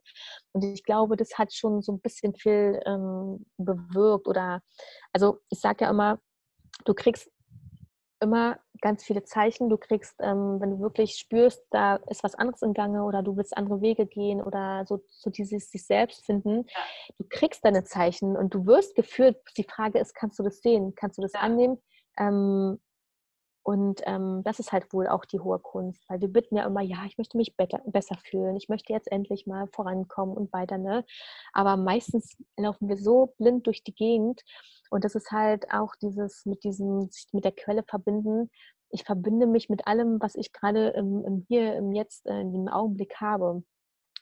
Und 0.53 0.63
ich 0.63 0.83
glaube, 0.83 1.17
das 1.17 1.38
hat 1.38 1.51
schon 1.53 1.81
so 1.81 1.91
ein 1.93 1.99
bisschen 1.99 2.36
viel 2.36 2.79
ähm, 2.86 3.45
bewirkt. 3.57 4.27
Oder, 4.27 4.61
also 5.13 5.39
ich 5.49 5.59
sage 5.59 5.86
ja 5.86 5.89
immer, 5.89 6.19
du 6.86 6.93
kriegst 6.93 7.31
immer 8.20 8.59
ganz 8.82 9.03
viele 9.03 9.24
Zeichen. 9.24 9.70
Du 9.70 9.78
kriegst, 9.78 10.16
ähm, 10.20 10.59
wenn 10.59 10.72
du 10.72 10.80
wirklich 10.80 11.16
spürst, 11.16 11.61
da 11.72 11.97
ist 12.09 12.24
was 12.24 12.36
anderes 12.36 12.61
im 12.61 12.74
Gange 12.74 13.03
oder 13.03 13.24
du 13.24 13.36
willst 13.38 13.55
andere 13.55 13.82
Wege 13.82 14.05
gehen 14.05 14.41
oder 14.41 14.86
so, 14.86 15.03
so 15.09 15.30
dieses 15.30 15.70
sich 15.70 15.86
selbst 15.86 16.26
finden, 16.26 16.66
ja. 16.68 16.80
du 17.18 17.26
kriegst 17.30 17.63
deine 17.66 17.84
Zeichen 17.84 18.36
und 18.36 18.53
du 18.53 18.66
wirst 18.66 18.95
geführt. 18.95 19.38
Die 19.57 19.63
Frage 19.63 19.99
ist, 19.99 20.13
kannst 20.16 20.39
du 20.39 20.43
das 20.43 20.61
sehen? 20.61 20.93
Kannst 20.95 21.18
du 21.18 21.22
das 21.22 21.34
ja. 21.34 21.41
annehmen? 21.41 21.82
Ähm, 22.18 22.80
und 23.66 24.01
ähm, 24.05 24.43
das 24.43 24.59
ist 24.59 24.72
halt 24.72 24.93
wohl 24.93 25.07
auch 25.07 25.26
die 25.26 25.39
hohe 25.39 25.57
Kunst, 25.57 26.07
weil 26.07 26.22
wir 26.22 26.28
bitten 26.28 26.55
ja 26.55 26.68
immer, 26.68 26.82
ja, 26.82 26.99
ich 27.07 27.18
möchte 27.18 27.36
mich 27.36 27.57
better, 27.57 27.82
besser 27.88 28.16
fühlen, 28.24 28.55
ich 28.55 28.70
möchte 28.70 28.93
jetzt 28.93 29.11
endlich 29.11 29.47
mal 29.47 29.68
vorankommen 29.74 30.38
und 30.38 30.53
weiter, 30.53 30.78
ne? 30.78 31.03
Aber 31.51 31.76
meistens 31.76 32.38
laufen 32.57 32.88
wir 32.88 32.97
so 32.97 33.34
blind 33.39 33.66
durch 33.66 33.84
die 33.84 33.95
Gegend 33.95 34.43
und 34.91 35.03
das 35.03 35.16
ist 35.16 35.32
halt 35.32 35.72
auch 35.72 35.95
dieses 35.95 36.45
mit 36.45 36.63
diesem, 36.63 37.09
sich 37.09 37.26
mit 37.34 37.43
der 37.43 37.53
Quelle 37.53 37.82
verbinden. 37.82 38.51
Ich 38.91 39.03
verbinde 39.03 39.47
mich 39.47 39.68
mit 39.68 39.88
allem, 39.88 40.22
was 40.22 40.36
ich 40.36 40.53
gerade 40.53 40.89
im, 40.89 41.26
im 41.26 41.45
Hier, 41.47 41.76
im 41.76 41.91
Jetzt, 41.91 42.28
äh, 42.28 42.41
in 42.41 42.53
dem 42.53 42.68
Augenblick 42.68 43.16
habe. 43.20 43.63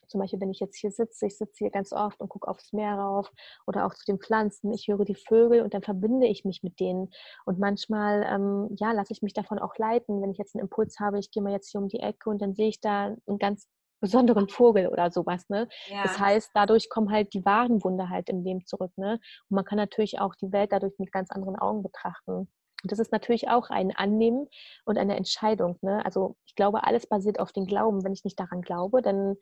Zum 0.08 0.20
Beispiel, 0.20 0.40
wenn 0.40 0.52
ich 0.52 0.60
jetzt 0.60 0.78
hier 0.78 0.92
sitze, 0.92 1.26
ich 1.26 1.38
sitze 1.38 1.60
hier 1.60 1.72
ganz 1.72 1.94
oft 1.94 2.20
und 2.20 2.30
gucke 2.30 2.48
aufs 2.48 2.74
Meer 2.74 2.96
rauf 2.96 3.32
oder 3.68 3.86
auch 3.86 3.94
zu 3.94 4.06
den 4.06 4.20
Pflanzen. 4.20 4.74
Ich 4.74 4.88
höre 4.88 5.06
die 5.06 5.16
Vögel 5.16 5.62
und 5.62 5.74
dann 5.74 5.84
verbinde 5.84 6.28
ich 6.28 6.46
mich 6.46 6.64
mit 6.64 6.80
denen. 6.80 7.10
Und 7.46 7.60
manchmal, 7.60 8.24
ähm, 8.30 8.70
ja, 8.78 8.92
lasse 8.92 9.14
ich 9.14 9.22
mich 9.22 9.34
davon 9.34 9.60
auch 9.60 9.78
leiten. 9.78 10.22
Wenn 10.22 10.32
ich 10.32 10.38
jetzt 10.38 10.56
einen 10.56 10.64
Impuls 10.64 11.00
habe, 11.00 11.20
ich 11.20 11.32
gehe 11.32 11.44
mal 11.44 11.52
jetzt 11.52 11.72
hier 11.72 11.82
um 11.82 11.88
die 11.88 12.00
Ecke 12.00 12.30
und 12.30 12.42
dann 12.42 12.54
sehe 12.54 12.70
ich 12.70 12.80
da 12.80 13.16
einen 13.28 13.40
ganz 13.40 13.68
besonderen 14.04 14.50
Vogel 14.50 14.90
oder 14.90 15.12
sowas. 15.12 15.48
Ne? 15.48 15.70
Ja. 15.88 16.04
Das 16.04 16.20
heißt, 16.20 16.52
dadurch 16.54 16.90
kommen 16.90 17.10
halt 17.10 17.34
die 17.34 17.46
wahren 17.46 17.82
Wunder 17.86 18.10
halt 18.10 18.28
im 18.30 18.44
Leben 18.44 18.66
zurück. 18.66 18.92
Ne? 18.98 19.14
Und 19.50 19.56
man 19.56 19.64
kann 19.64 19.78
natürlich 19.78 20.20
auch 20.20 20.36
die 20.36 20.52
Welt 20.52 20.74
dadurch 20.74 20.94
mit 21.00 21.14
ganz 21.14 21.32
anderen 21.32 21.56
Augen 21.56 21.84
betrachten. 21.84 22.50
Und 22.84 22.92
das 22.92 23.00
ist 23.00 23.14
natürlich 23.14 23.48
auch 23.48 23.70
ein 23.70 23.96
Annehmen 23.96 24.50
und 24.84 24.98
eine 24.98 25.16
Entscheidung. 25.16 25.78
Ne? 25.82 26.06
Also 26.06 26.36
ich 26.46 26.56
glaube, 26.56 26.84
alles 26.84 27.08
basiert 27.08 27.40
auf 27.40 27.54
den 27.54 27.66
Glauben. 27.66 28.04
Wenn 28.04 28.12
ich 28.12 28.26
nicht 28.26 28.38
daran 28.38 28.62
glaube, 28.62 29.02
dann 29.02 29.38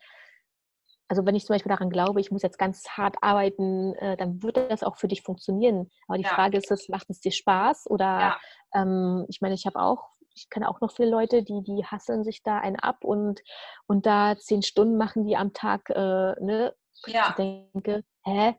also 1.11 1.25
wenn 1.25 1.35
ich 1.35 1.45
zum 1.45 1.55
Beispiel 1.55 1.69
daran 1.69 1.89
glaube, 1.89 2.21
ich 2.21 2.31
muss 2.31 2.41
jetzt 2.41 2.57
ganz 2.57 2.87
hart 2.87 3.17
arbeiten, 3.19 3.93
äh, 3.95 4.15
dann 4.15 4.41
wird 4.41 4.55
das 4.55 4.81
auch 4.81 4.95
für 4.95 5.09
dich 5.09 5.23
funktionieren. 5.23 5.91
Aber 6.07 6.17
die 6.17 6.23
ja. 6.23 6.29
Frage 6.29 6.57
ist, 6.57 6.71
es, 6.71 6.87
macht 6.87 7.09
es 7.09 7.19
dir 7.19 7.33
Spaß? 7.33 7.89
Oder 7.89 8.05
ja. 8.05 8.39
ähm, 8.73 9.25
ich 9.27 9.41
meine, 9.41 9.53
ich 9.53 9.65
habe 9.65 9.77
auch, 9.77 10.07
ich 10.33 10.49
kenne 10.49 10.69
auch 10.69 10.79
noch 10.79 10.93
viele 10.93 11.09
Leute, 11.09 11.43
die, 11.43 11.63
die 11.63 11.83
hasseln 11.85 12.23
sich 12.23 12.43
da 12.43 12.59
einen 12.59 12.77
ab 12.77 13.03
und, 13.03 13.41
und 13.87 14.05
da 14.05 14.37
zehn 14.37 14.61
Stunden 14.61 14.95
machen 14.95 15.25
die 15.25 15.35
am 15.35 15.51
Tag, 15.51 15.89
äh, 15.89 15.93
ne? 16.39 16.73
Ja. 17.07 17.25
Ich 17.27 17.35
denke, 17.35 18.05
hä? 18.23 18.55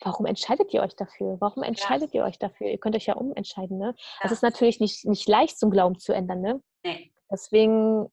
Warum 0.00 0.26
entscheidet 0.26 0.74
ihr 0.74 0.82
euch 0.82 0.96
dafür? 0.96 1.36
Warum 1.38 1.62
entscheidet 1.62 2.12
ihr 2.14 2.24
euch 2.24 2.40
dafür? 2.40 2.66
Ihr 2.66 2.78
könnt 2.78 2.96
euch 2.96 3.06
ja 3.06 3.14
umentscheiden, 3.14 3.78
ne? 3.78 3.94
Das 4.22 4.32
ist 4.32 4.42
natürlich 4.42 4.80
nicht, 4.80 5.04
nicht 5.04 5.28
leicht 5.28 5.56
zum 5.56 5.70
Glauben 5.70 6.00
zu 6.00 6.12
ändern, 6.12 6.40
ne? 6.40 6.60
Nee. 6.84 7.12
Deswegen 7.30 8.08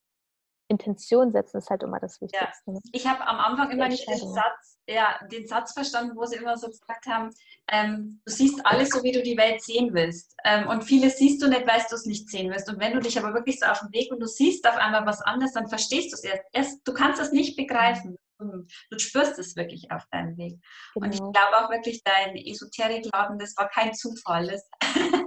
Intention 0.70 1.32
setzen 1.32 1.58
ist 1.58 1.70
halt 1.70 1.84
immer 1.84 2.00
das 2.00 2.22
Wichtigste. 2.22 2.72
Ja. 2.72 2.80
Ich 2.92 3.08
habe 3.08 3.26
am 3.26 3.38
Anfang 3.38 3.72
immer 3.72 3.90
nicht 3.90 4.08
den 4.08 4.18
Satz, 4.18 4.80
ja, 4.88 5.20
den 5.32 5.48
Satz 5.48 5.74
verstanden, 5.74 6.16
wo 6.16 6.26
sie 6.26 6.38
immer 6.38 6.58
so 6.58 6.68
gesagt 6.68 7.08
haben, 7.08 7.32
ähm, 7.72 8.22
du 8.24 8.32
siehst 8.32 8.64
alles 8.66 8.90
so, 8.90 9.04
wie 9.04 9.12
du 9.12 9.24
die 9.24 9.36
Welt 9.36 9.64
sehen 9.64 9.94
willst. 9.94 10.36
Ähm, 10.46 10.68
und 10.68 10.84
vieles 10.84 11.18
siehst 11.18 11.42
du 11.42 11.48
nicht, 11.48 11.68
weil 11.68 11.82
du 11.90 11.96
es 11.96 12.06
nicht 12.06 12.30
sehen 12.30 12.52
willst. 12.52 12.70
Und 12.70 12.80
wenn 12.80 12.94
du 12.94 13.00
dich 13.00 13.18
aber 13.18 13.34
wirklich 13.34 13.60
so 13.60 13.66
auf 13.66 13.80
den 13.80 13.92
Weg 13.92 14.12
und 14.12 14.20
du 14.20 14.28
siehst 14.28 14.68
auf 14.68 14.78
einmal 14.78 15.06
was 15.06 15.22
anderes, 15.22 15.54
dann 15.54 15.68
verstehst 15.68 16.12
du 16.12 16.16
es 16.16 16.24
erst. 16.24 16.44
erst. 16.54 16.88
Du 16.88 16.94
kannst 16.94 17.20
es 17.20 17.32
nicht 17.32 17.58
begreifen. 17.58 18.18
Du 18.38 19.00
spürst 19.00 19.38
es 19.38 19.56
wirklich 19.58 19.92
auf 19.92 20.06
deinem 20.12 20.38
Weg. 20.38 20.60
Genau. 20.94 21.06
Und 21.06 21.14
ich 21.14 21.20
genau. 21.20 21.32
glaube 21.32 21.58
auch 21.58 21.70
wirklich, 21.70 22.04
dein 22.04 22.38
Esoterik-Glauben, 22.38 23.38
das 23.38 23.58
war 23.58 23.68
kein 23.70 23.94
Zufall. 23.94 24.48
Das 24.48 24.70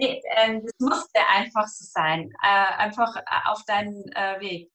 Nee, 0.00 0.22
äh, 0.36 0.60
das 0.62 0.72
musste 0.78 1.20
einfach 1.28 1.66
so 1.66 1.84
sein, 1.84 2.30
äh, 2.42 2.74
einfach 2.76 3.16
äh, 3.16 3.22
auf 3.46 3.64
deinen 3.64 4.04
äh, 4.12 4.40
Weg. 4.40 4.70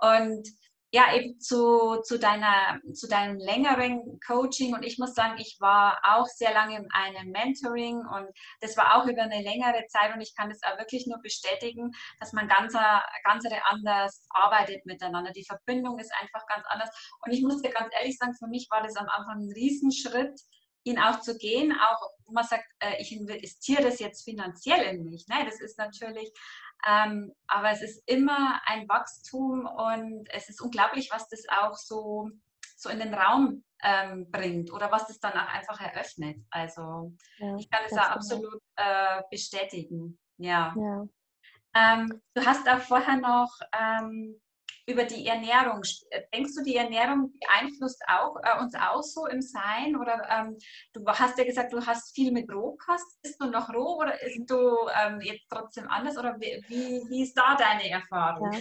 Und 0.00 0.46
ja, 0.92 1.14
eben 1.14 1.38
zu, 1.38 2.00
zu, 2.02 2.18
deiner, 2.18 2.80
zu 2.94 3.06
deinem 3.08 3.38
längeren 3.38 4.18
Coaching. 4.26 4.74
Und 4.74 4.84
ich 4.84 4.98
muss 4.98 5.14
sagen, 5.14 5.36
ich 5.38 5.56
war 5.60 6.00
auch 6.02 6.26
sehr 6.26 6.52
lange 6.52 6.78
in 6.78 6.88
einem 6.92 7.30
Mentoring 7.30 7.98
und 7.98 8.28
das 8.60 8.76
war 8.76 8.96
auch 8.96 9.06
über 9.06 9.22
eine 9.22 9.40
längere 9.40 9.86
Zeit. 9.86 10.12
Und 10.14 10.20
ich 10.20 10.34
kann 10.34 10.48
das 10.48 10.62
auch 10.64 10.78
wirklich 10.78 11.06
nur 11.06 11.20
bestätigen, 11.22 11.92
dass 12.18 12.32
man 12.32 12.48
ganz, 12.48 12.74
ganz 13.24 13.44
anders 13.68 14.26
arbeitet 14.30 14.84
miteinander. 14.84 15.30
Die 15.30 15.46
Verbindung 15.46 15.98
ist 16.00 16.12
einfach 16.20 16.44
ganz 16.48 16.64
anders. 16.66 16.90
Und 17.24 17.32
ich 17.32 17.42
muss 17.42 17.62
dir 17.62 17.70
ganz 17.70 17.90
ehrlich 17.96 18.18
sagen, 18.18 18.34
für 18.34 18.48
mich 18.48 18.66
war 18.70 18.82
das 18.82 18.96
am 18.96 19.06
Anfang 19.08 19.42
ein 19.42 19.52
Riesenschritt, 19.52 20.40
ihn 20.84 20.98
auch 20.98 21.20
zu 21.20 21.36
gehen, 21.36 21.72
auch 21.72 22.10
wo 22.24 22.32
man 22.32 22.44
sagt, 22.44 22.64
äh, 22.78 23.00
ich 23.00 23.12
investiere 23.12 23.82
das 23.82 23.98
jetzt 23.98 24.24
finanziell 24.24 24.82
in 24.94 25.04
mich. 25.04 25.26
Ne? 25.28 25.44
Das 25.44 25.60
ist 25.60 25.78
natürlich, 25.78 26.32
ähm, 26.86 27.32
aber 27.46 27.70
es 27.70 27.82
ist 27.82 28.02
immer 28.06 28.60
ein 28.64 28.88
Wachstum 28.88 29.66
und 29.66 30.28
es 30.32 30.48
ist 30.48 30.60
unglaublich, 30.60 31.10
was 31.12 31.28
das 31.28 31.44
auch 31.48 31.76
so, 31.76 32.30
so 32.76 32.88
in 32.88 33.00
den 33.00 33.12
Raum 33.12 33.64
ähm, 33.82 34.30
bringt 34.30 34.72
oder 34.72 34.90
was 34.90 35.06
das 35.06 35.20
dann 35.20 35.32
auch 35.32 35.48
einfach 35.48 35.80
eröffnet. 35.80 36.38
Also 36.50 37.14
ja, 37.38 37.56
ich 37.56 37.70
kann 37.70 37.82
es 37.86 37.92
da 37.92 38.02
absolut 38.12 38.62
äh, 38.76 39.22
bestätigen. 39.30 40.18
Ja. 40.38 40.74
ja. 40.76 41.06
Ähm, 41.74 42.20
du 42.34 42.44
hast 42.44 42.68
auch 42.68 42.80
vorher 42.80 43.16
noch 43.16 43.50
ähm, 43.78 44.40
über 44.90 45.04
die 45.04 45.26
Ernährung. 45.26 45.82
Äh, 46.10 46.22
denkst 46.34 46.54
du, 46.56 46.62
die 46.62 46.76
Ernährung 46.76 47.32
beeinflusst 47.40 48.02
auch 48.08 48.36
äh, 48.42 48.60
uns 48.60 48.74
auch 48.74 49.02
so 49.02 49.26
im 49.26 49.40
Sein? 49.40 49.96
Oder 49.96 50.22
ähm, 50.30 50.58
du 50.92 51.04
hast 51.06 51.38
ja 51.38 51.44
gesagt, 51.44 51.72
du 51.72 51.84
hast 51.84 52.14
viel 52.14 52.32
mit 52.32 52.52
Rohkost. 52.52 53.20
Bist 53.22 53.40
du 53.40 53.46
noch 53.46 53.72
roh 53.72 53.98
oder 53.98 54.20
ist 54.22 54.50
du 54.50 54.56
ähm, 55.02 55.20
jetzt 55.20 55.46
trotzdem 55.48 55.88
anders? 55.88 56.18
Oder 56.18 56.36
wie, 56.38 56.62
wie, 56.68 57.08
wie 57.08 57.22
ist 57.22 57.34
da 57.34 57.56
deine 57.56 57.88
Erfahrung? 57.90 58.52
Ja. 58.52 58.60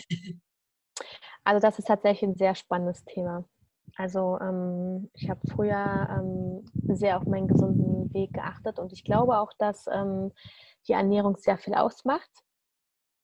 Also 1.44 1.66
das 1.66 1.80
ist 1.80 1.88
tatsächlich 1.88 2.30
ein 2.30 2.36
sehr 2.36 2.56
spannendes 2.56 3.04
Thema. 3.06 3.46
Also 3.96 4.40
ähm, 4.40 5.10
ich 5.14 5.30
habe 5.30 5.40
früher 5.48 6.08
ähm, 6.10 6.66
sehr 6.96 7.18
auf 7.18 7.26
meinen 7.26 7.48
gesunden 7.48 8.14
Weg 8.14 8.34
geachtet 8.34 8.80
und 8.80 8.94
ich 8.94 9.04
glaube 9.04 9.38
auch, 9.38 9.52
dass 9.58 9.88
ähm, 9.88 10.32
die 10.88 10.94
Ernährung 10.94 11.38
sehr 11.38 11.58
viel 11.58 11.74
ausmacht. 11.74 12.30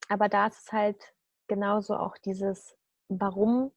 Aber 0.09 0.27
da 0.27 0.47
ist 0.47 0.65
es 0.65 0.71
halt 0.71 1.13
genauso 1.47 1.95
auch 1.95 2.17
dieses 2.17 2.75
warum, 3.09 3.71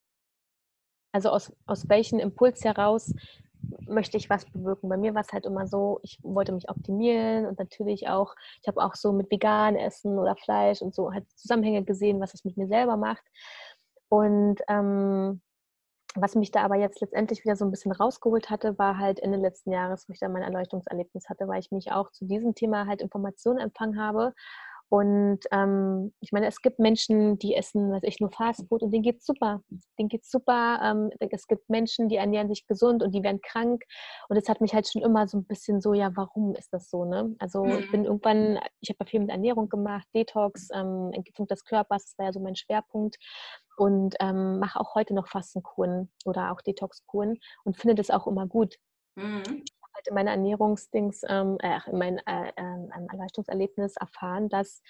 also 1.11 1.29
aus, 1.29 1.51
aus 1.65 1.89
welchem 1.89 2.19
Impuls 2.19 2.63
heraus 2.63 3.15
möchte 3.87 4.17
ich 4.17 4.29
was 4.29 4.45
bewirken. 4.45 4.89
Bei 4.89 4.97
mir 4.97 5.13
war 5.13 5.21
es 5.21 5.31
halt 5.33 5.45
immer 5.45 5.67
so, 5.67 5.99
ich 6.03 6.19
wollte 6.23 6.51
mich 6.51 6.69
optimieren 6.69 7.45
und 7.45 7.59
natürlich 7.59 8.07
auch, 8.07 8.35
ich 8.61 8.67
habe 8.67 8.81
auch 8.83 8.95
so 8.95 9.11
mit 9.11 9.29
vegan 9.31 9.75
Essen 9.75 10.17
oder 10.17 10.35
Fleisch 10.35 10.81
und 10.81 10.95
so 10.95 11.13
halt 11.13 11.29
Zusammenhänge 11.35 11.83
gesehen, 11.83 12.19
was 12.19 12.33
es 12.33 12.45
mit 12.45 12.57
mir 12.57 12.67
selber 12.67 12.97
macht. 12.97 13.23
Und 14.09 14.59
ähm, 14.67 15.41
was 16.15 16.35
mich 16.35 16.51
da 16.51 16.63
aber 16.63 16.75
jetzt 16.75 17.01
letztendlich 17.01 17.43
wieder 17.43 17.55
so 17.55 17.65
ein 17.65 17.71
bisschen 17.71 17.91
rausgeholt 17.91 18.49
hatte, 18.49 18.77
war 18.79 18.97
halt 18.97 19.19
Ende 19.19 19.37
letzten 19.37 19.71
Jahres, 19.71 20.09
wo 20.09 20.13
ich 20.13 20.19
dann 20.19 20.33
mein 20.33 20.41
Erleuchtungserlebnis 20.41 21.29
hatte, 21.29 21.47
weil 21.47 21.59
ich 21.59 21.71
mich 21.71 21.91
auch 21.91 22.11
zu 22.11 22.25
diesem 22.25 22.55
Thema 22.55 22.87
halt 22.87 23.01
Informationen 23.01 23.59
empfangen 23.59 24.01
habe 24.01 24.33
und 24.89 25.41
ähm, 25.51 26.13
ich 26.19 26.31
meine, 26.31 26.47
es 26.47 26.63
gibt 26.63 26.79
Menschen, 26.79 27.37
die 27.37 27.53
essen, 27.53 27.91
was 27.91 28.01
ich, 28.01 28.19
nur 28.19 28.31
Fastfood 28.31 28.81
und 28.81 28.91
denen 28.91 29.03
geht's 29.03 29.23
super. 29.23 29.61
Denen 29.99 30.09
geht's 30.09 30.31
super. 30.31 30.79
Ähm, 30.83 31.11
es 31.29 31.47
gibt 31.47 31.69
Menschen, 31.69 32.09
die 32.09 32.15
ernähren 32.15 32.47
sich 32.47 32.65
gesund 32.65 33.03
und 33.03 33.13
die 33.13 33.21
werden 33.21 33.39
krank. 33.41 33.83
Und 34.29 34.37
es 34.37 34.49
hat 34.49 34.61
mich 34.61 34.73
halt 34.73 34.87
schon 34.87 35.03
immer 35.03 35.27
so 35.27 35.37
ein 35.37 35.45
bisschen 35.45 35.79
so, 35.79 35.93
ja, 35.93 36.09
warum 36.15 36.55
ist 36.55 36.73
das 36.73 36.89
so? 36.89 37.05
Ne? 37.05 37.35
Also 37.37 37.65
mhm. 37.65 37.77
ich 37.77 37.91
bin 37.91 38.05
irgendwann, 38.05 38.59
ich 38.81 38.89
habe 38.89 38.97
ja 39.01 39.05
viel 39.05 39.19
mit 39.19 39.29
Ernährung 39.29 39.69
gemacht, 39.69 40.07
Detox, 40.15 40.69
ähm, 40.73 41.11
Entgiftung 41.13 41.45
des 41.45 41.65
Körpers, 41.65 42.05
das 42.05 42.17
war 42.17 42.25
ja 42.25 42.33
so 42.33 42.39
mein 42.39 42.55
Schwerpunkt. 42.55 43.17
Und 43.77 44.15
ähm, 44.19 44.59
mache 44.59 44.79
auch 44.79 44.95
heute 44.95 45.13
noch 45.13 45.27
Fastenkuren 45.27 46.11
oder 46.25 46.51
auch 46.51 46.61
Detoxkuren 46.61 47.37
und 47.63 47.77
finde 47.77 47.95
das 47.95 48.09
auch 48.09 48.25
immer 48.27 48.47
gut. 48.47 48.75
Mhm 49.15 49.63
halt 49.99 50.07
in 50.07 50.15
meiner 50.15 50.31
Ernährungsdings, 50.31 51.21
ähm, 51.27 51.57
äh, 51.61 51.79
in 51.89 51.97
meinem 51.97 52.19
äh, 52.25 52.49
äh, 52.55 53.07
Erleuchtungserlebnis 53.11 53.95
erfahren, 53.97 54.49
dass 54.49 54.81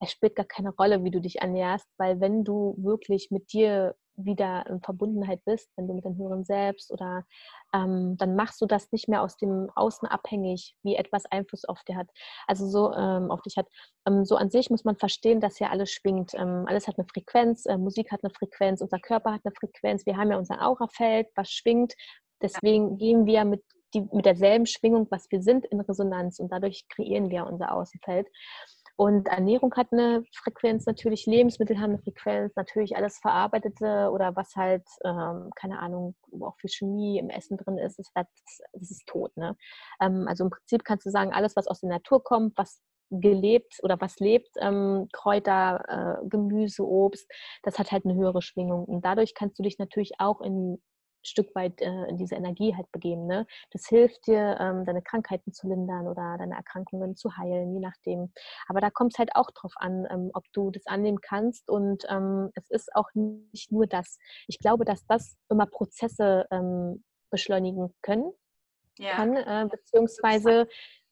es 0.00 0.12
spielt 0.12 0.36
gar 0.36 0.46
keine 0.46 0.70
Rolle, 0.70 1.02
wie 1.02 1.10
du 1.10 1.20
dich 1.20 1.40
ernährst, 1.40 1.88
weil 1.96 2.20
wenn 2.20 2.44
du 2.44 2.76
wirklich 2.78 3.32
mit 3.32 3.52
dir 3.52 3.96
wieder 4.14 4.66
in 4.68 4.80
Verbundenheit 4.80 5.44
bist, 5.44 5.70
wenn 5.76 5.86
du 5.86 5.94
mit 5.94 6.04
dem 6.04 6.16
höheren 6.16 6.44
Selbst 6.44 6.90
oder 6.92 7.24
ähm, 7.72 8.16
dann 8.16 8.36
machst 8.36 8.60
du 8.60 8.66
das 8.66 8.90
nicht 8.90 9.08
mehr 9.08 9.22
aus 9.22 9.36
dem 9.36 9.70
Außen 9.74 10.08
abhängig, 10.08 10.74
wie 10.82 10.96
etwas 10.96 11.24
Einfluss 11.26 11.64
auf 11.64 11.82
dir 11.84 11.96
hat, 11.96 12.08
also 12.46 12.66
so 12.66 12.92
ähm, 12.94 13.30
auf 13.30 13.42
dich 13.42 13.56
hat. 13.56 13.68
Ähm, 14.06 14.24
so 14.24 14.36
an 14.36 14.50
sich 14.50 14.70
muss 14.70 14.84
man 14.84 14.96
verstehen, 14.96 15.40
dass 15.40 15.58
ja 15.60 15.70
alles 15.70 15.90
schwingt. 15.90 16.34
Ähm, 16.34 16.64
alles 16.66 16.88
hat 16.88 16.98
eine 16.98 17.06
Frequenz, 17.06 17.66
äh, 17.66 17.76
Musik 17.76 18.10
hat 18.10 18.24
eine 18.24 18.32
Frequenz, 18.32 18.80
unser 18.80 18.98
Körper 18.98 19.32
hat 19.32 19.42
eine 19.44 19.54
Frequenz, 19.54 20.04
wir 20.04 20.16
haben 20.16 20.30
ja 20.30 20.38
unser 20.38 20.66
Aurafeld, 20.66 21.28
was 21.36 21.50
schwingt. 21.50 21.94
Deswegen 22.40 22.98
gehen 22.98 23.26
wir 23.26 23.44
mit 23.44 23.64
die, 23.94 24.06
mit 24.12 24.26
derselben 24.26 24.66
Schwingung, 24.66 25.06
was 25.10 25.30
wir 25.30 25.42
sind, 25.42 25.66
in 25.66 25.80
Resonanz 25.80 26.38
und 26.38 26.52
dadurch 26.52 26.86
kreieren 26.88 27.30
wir 27.30 27.46
unser 27.46 27.72
Außenfeld. 27.72 28.28
Und 29.00 29.28
Ernährung 29.28 29.72
hat 29.76 29.92
eine 29.92 30.24
Frequenz, 30.34 30.84
natürlich 30.84 31.24
Lebensmittel 31.24 31.78
haben 31.78 31.90
eine 31.92 32.00
Frequenz, 32.00 32.56
natürlich 32.56 32.96
alles 32.96 33.18
Verarbeitete 33.18 34.10
oder 34.10 34.34
was 34.34 34.56
halt, 34.56 34.82
ähm, 35.04 35.50
keine 35.54 35.78
Ahnung, 35.78 36.16
auch 36.40 36.56
für 36.58 36.68
Chemie 36.68 37.18
im 37.18 37.30
Essen 37.30 37.56
drin 37.58 37.78
ist, 37.78 38.00
ist 38.00 38.10
das, 38.16 38.26
das 38.72 38.90
ist 38.90 39.06
tot. 39.06 39.36
Ne? 39.36 39.56
Ähm, 40.00 40.26
also 40.26 40.42
im 40.42 40.50
Prinzip 40.50 40.84
kannst 40.84 41.06
du 41.06 41.10
sagen, 41.10 41.32
alles, 41.32 41.54
was 41.54 41.68
aus 41.68 41.78
der 41.80 41.90
Natur 41.90 42.24
kommt, 42.24 42.58
was 42.58 42.82
gelebt 43.10 43.78
oder 43.84 44.00
was 44.00 44.18
lebt, 44.18 44.50
ähm, 44.60 45.08
Kräuter, 45.12 46.18
äh, 46.22 46.28
Gemüse, 46.28 46.84
Obst, 46.84 47.30
das 47.62 47.78
hat 47.78 47.92
halt 47.92 48.04
eine 48.04 48.16
höhere 48.16 48.42
Schwingung. 48.42 48.84
Und 48.84 49.04
dadurch 49.04 49.34
kannst 49.34 49.60
du 49.60 49.62
dich 49.62 49.78
natürlich 49.78 50.14
auch 50.18 50.40
in 50.40 50.82
Stück 51.22 51.54
weit 51.54 51.80
äh, 51.80 52.06
in 52.06 52.16
diese 52.16 52.34
Energie 52.34 52.74
halt 52.74 52.90
begeben. 52.92 53.26
Ne? 53.26 53.46
Das 53.70 53.86
hilft 53.86 54.26
dir, 54.26 54.56
ähm, 54.60 54.84
deine 54.84 55.02
Krankheiten 55.02 55.52
zu 55.52 55.68
lindern 55.68 56.06
oder 56.06 56.36
deine 56.38 56.54
Erkrankungen 56.54 57.16
zu 57.16 57.36
heilen, 57.36 57.74
je 57.74 57.80
nachdem. 57.80 58.32
Aber 58.68 58.80
da 58.80 58.90
kommt 58.90 59.14
es 59.14 59.18
halt 59.18 59.34
auch 59.34 59.50
drauf 59.50 59.72
an, 59.76 60.06
ähm, 60.10 60.30
ob 60.34 60.44
du 60.52 60.70
das 60.70 60.86
annehmen 60.86 61.20
kannst. 61.20 61.68
Und 61.68 62.04
ähm, 62.08 62.50
es 62.54 62.70
ist 62.70 62.94
auch 62.94 63.08
nicht 63.14 63.72
nur 63.72 63.86
das. 63.86 64.18
Ich 64.46 64.58
glaube, 64.58 64.84
dass 64.84 65.06
das 65.06 65.36
immer 65.50 65.66
Prozesse 65.66 66.46
ähm, 66.50 67.04
beschleunigen 67.30 67.94
können. 68.02 68.32
Ja. 68.98 69.12
Kann, 69.12 69.36
äh, 69.36 69.66
beziehungsweise 69.70 70.66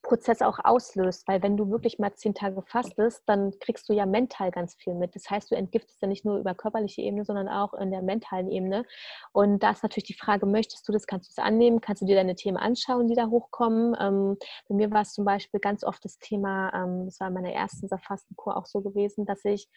Prozess 0.07 0.41
auch 0.41 0.61
auslöst, 0.63 1.27
weil 1.27 1.43
wenn 1.43 1.57
du 1.57 1.69
wirklich 1.69 1.99
mal 1.99 2.15
zehn 2.15 2.33
Tage 2.33 2.63
fastest, 2.63 3.25
dann 3.27 3.53
kriegst 3.59 3.89
du 3.89 3.93
ja 3.93 4.07
mental 4.07 4.53
ganz 4.53 4.75
viel 4.77 4.95
mit. 4.95 5.17
Das 5.17 5.29
heißt, 5.29 5.51
du 5.51 5.57
entgiftest 5.57 6.01
ja 6.01 6.07
nicht 6.07 6.25
nur 6.25 6.39
über 6.39 6.55
körperliche 6.55 7.03
Ebene, 7.03 7.25
sondern 7.25 7.49
auch 7.49 7.75
in 7.75 7.91
der 7.91 8.03
mentalen 8.03 8.49
Ebene. 8.49 8.85
Und 9.33 9.63
da 9.65 9.73
ist 9.73 9.83
natürlich 9.83 10.07
die 10.07 10.15
Frage, 10.15 10.47
möchtest 10.47 10.87
du 10.89 10.93
das, 10.93 11.07
kannst 11.07 11.29
du 11.29 11.33
es 11.33 11.45
annehmen, 11.45 11.81
kannst 11.81 12.03
du 12.03 12.07
dir 12.07 12.15
deine 12.15 12.37
Themen 12.37 12.57
anschauen, 12.57 13.09
die 13.09 13.17
da 13.17 13.27
hochkommen. 13.27 13.97
Ähm, 13.99 14.39
bei 14.69 14.77
mir 14.77 14.91
war 14.93 15.03
es 15.03 15.13
zum 15.13 15.25
Beispiel 15.25 15.59
ganz 15.59 15.83
oft 15.83 16.05
das 16.05 16.19
Thema, 16.19 16.73
ähm, 16.73 17.07
das 17.07 17.19
war 17.19 17.29
in 17.29 17.35
meiner 17.35 17.53
ersten 17.53 17.89
Fastenkur 17.89 18.57
auch 18.57 18.67
so 18.67 18.83
gewesen, 18.83 19.27
dass 19.27 19.45
ich 19.45 19.69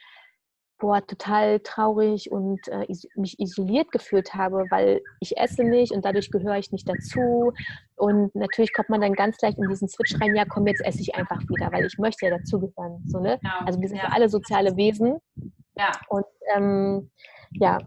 boah, 0.80 1.06
total 1.06 1.60
traurig 1.60 2.32
und 2.32 2.68
äh, 2.70 2.88
mich 3.16 3.40
isoliert 3.40 3.92
gefühlt 3.92 4.34
habe, 4.34 4.66
weil 4.70 5.02
ich 5.20 5.38
esse 5.38 5.64
nicht 5.64 5.92
und 5.92 6.06
dadurch 6.06 6.32
gehöre 6.32 6.58
ich 6.58 6.72
nicht 6.72 6.88
dazu. 6.88 7.52
Und 7.96 8.34
natürlich 8.34 8.74
kommt 8.74 8.90
man 8.90 9.02
dann 9.02 9.14
ganz 9.14 9.40
leicht 9.42 9.58
in 9.58 9.68
diesen 9.70 9.90
Switch 9.90 10.20
rein, 10.20 10.36
ja 10.36 10.46
komm, 10.46 10.66
jetzt 10.68 10.84
esse 10.84 11.02
ich 11.02 11.16
einfach 11.16 11.42
wieder, 11.42 11.72
weil 11.72 11.86
ich 11.86 11.98
möchte 11.98 12.26
ja 12.26 12.38
dazugehören. 12.38 13.04
So, 13.06 13.20
ne? 13.20 13.38
Genau. 13.42 13.66
Also 13.66 13.82
wir 13.82 13.90
sind 13.90 13.98
ja. 13.98 14.10
alle 14.12 14.30
soziale 14.30 14.76
Wesen. 14.78 15.18
Ja. 15.76 15.92
Und 16.08 16.26
ähm, 16.56 17.12
ja, 17.52 17.78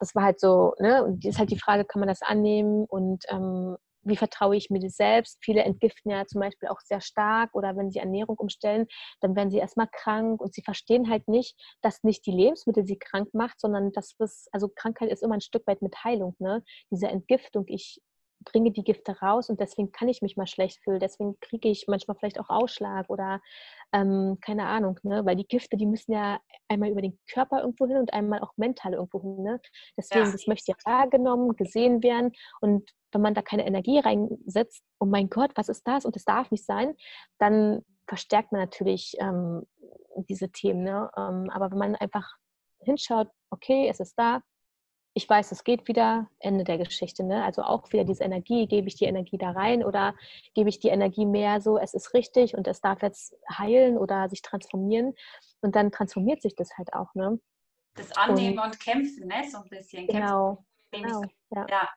das 0.00 0.14
war 0.14 0.24
halt 0.24 0.40
so, 0.40 0.74
ne? 0.78 1.04
Und 1.04 1.24
ist 1.24 1.38
halt 1.38 1.50
die 1.50 1.58
Frage, 1.58 1.84
kann 1.84 2.00
man 2.00 2.08
das 2.08 2.22
annehmen? 2.22 2.84
Und 2.86 3.24
ähm, 3.28 3.76
wie 4.02 4.16
vertraue 4.16 4.56
ich 4.56 4.70
mir 4.70 4.88
selbst? 4.90 5.38
Viele 5.42 5.62
entgiften 5.62 6.10
ja 6.10 6.26
zum 6.26 6.40
Beispiel 6.40 6.68
auch 6.68 6.80
sehr 6.80 7.00
stark 7.00 7.54
oder 7.54 7.76
wenn 7.76 7.90
sie 7.90 7.98
Ernährung 7.98 8.36
umstellen, 8.38 8.86
dann 9.20 9.36
werden 9.36 9.50
sie 9.50 9.58
erstmal 9.58 9.88
krank 9.92 10.40
und 10.40 10.54
sie 10.54 10.62
verstehen 10.62 11.10
halt 11.10 11.28
nicht, 11.28 11.56
dass 11.82 12.02
nicht 12.04 12.26
die 12.26 12.32
Lebensmittel 12.32 12.86
sie 12.86 12.98
krank 12.98 13.28
macht, 13.34 13.60
sondern 13.60 13.92
dass 13.92 14.14
das, 14.18 14.48
also 14.52 14.68
Krankheit 14.74 15.10
ist 15.10 15.22
immer 15.22 15.34
ein 15.34 15.40
Stück 15.40 15.66
weit 15.66 15.82
mit 15.82 16.04
Heilung, 16.04 16.34
ne? 16.38 16.62
Diese 16.90 17.08
Entgiftung, 17.08 17.64
ich 17.68 18.00
bringe 18.44 18.70
die 18.70 18.84
Gifte 18.84 19.18
raus 19.20 19.50
und 19.50 19.60
deswegen 19.60 19.92
kann 19.92 20.08
ich 20.08 20.22
mich 20.22 20.36
mal 20.36 20.46
schlecht 20.46 20.78
fühlen, 20.82 21.00
deswegen 21.00 21.38
kriege 21.40 21.68
ich 21.68 21.86
manchmal 21.88 22.16
vielleicht 22.16 22.38
auch 22.40 22.48
Ausschlag 22.48 23.10
oder 23.10 23.40
ähm, 23.92 24.38
keine 24.40 24.66
Ahnung, 24.66 24.98
ne? 25.02 25.24
weil 25.24 25.36
die 25.36 25.46
Gifte, 25.46 25.76
die 25.76 25.86
müssen 25.86 26.12
ja 26.12 26.40
einmal 26.68 26.90
über 26.90 27.02
den 27.02 27.18
Körper 27.32 27.60
irgendwo 27.60 27.86
hin 27.86 27.96
und 27.96 28.12
einmal 28.12 28.40
auch 28.40 28.52
mental 28.56 28.94
irgendwo 28.94 29.20
hin. 29.20 29.42
Ne? 29.42 29.60
Deswegen, 29.96 30.26
ja. 30.26 30.32
das 30.32 30.46
möchte 30.46 30.72
ja 30.72 30.76
wahrgenommen, 30.84 31.56
gesehen 31.56 32.02
werden 32.02 32.32
und 32.60 32.90
wenn 33.12 33.22
man 33.22 33.34
da 33.34 33.42
keine 33.42 33.66
Energie 33.66 33.98
reinsetzt, 33.98 34.82
oh 35.00 35.06
mein 35.06 35.30
Gott, 35.30 35.52
was 35.54 35.68
ist 35.68 35.86
das 35.86 36.04
und 36.04 36.16
das 36.16 36.24
darf 36.24 36.50
nicht 36.50 36.64
sein, 36.64 36.94
dann 37.38 37.82
verstärkt 38.06 38.52
man 38.52 38.60
natürlich 38.60 39.16
ähm, 39.20 39.62
diese 40.28 40.50
Themen. 40.50 40.82
Ne? 40.82 41.10
Ähm, 41.16 41.48
aber 41.50 41.70
wenn 41.70 41.78
man 41.78 41.96
einfach 41.96 42.36
hinschaut, 42.80 43.28
okay, 43.50 43.88
es 43.88 44.00
ist 44.00 44.14
da, 44.16 44.42
ich 45.18 45.28
weiß, 45.28 45.50
es 45.50 45.64
geht 45.64 45.88
wieder, 45.88 46.30
Ende 46.38 46.62
der 46.62 46.78
Geschichte. 46.78 47.24
Ne? 47.24 47.44
Also 47.44 47.62
auch 47.62 47.92
wieder 47.92 48.04
diese 48.04 48.22
Energie, 48.22 48.68
gebe 48.68 48.86
ich 48.86 48.94
die 48.94 49.06
Energie 49.06 49.36
da 49.36 49.50
rein 49.50 49.84
oder 49.84 50.14
gebe 50.54 50.68
ich 50.68 50.78
die 50.78 50.90
Energie 50.90 51.26
mehr 51.26 51.60
so, 51.60 51.76
es 51.76 51.92
ist 51.92 52.14
richtig 52.14 52.54
und 52.56 52.68
es 52.68 52.80
darf 52.80 53.02
jetzt 53.02 53.34
heilen 53.50 53.98
oder 53.98 54.28
sich 54.28 54.42
transformieren. 54.42 55.14
Und 55.60 55.74
dann 55.74 55.90
transformiert 55.90 56.40
sich 56.40 56.54
das 56.54 56.70
halt 56.78 56.92
auch. 56.92 57.12
Ne? 57.14 57.40
Das 57.96 58.12
Annehmen 58.16 58.60
und, 58.60 58.66
und 58.66 58.80
Kämpfen, 58.80 59.26
ne? 59.26 59.42
so 59.50 59.58
ein 59.58 59.68
bisschen. 59.68 60.06
Genau. 60.06 60.64
genau 60.92 61.22
ja. 61.50 61.66
ja. 61.68 61.88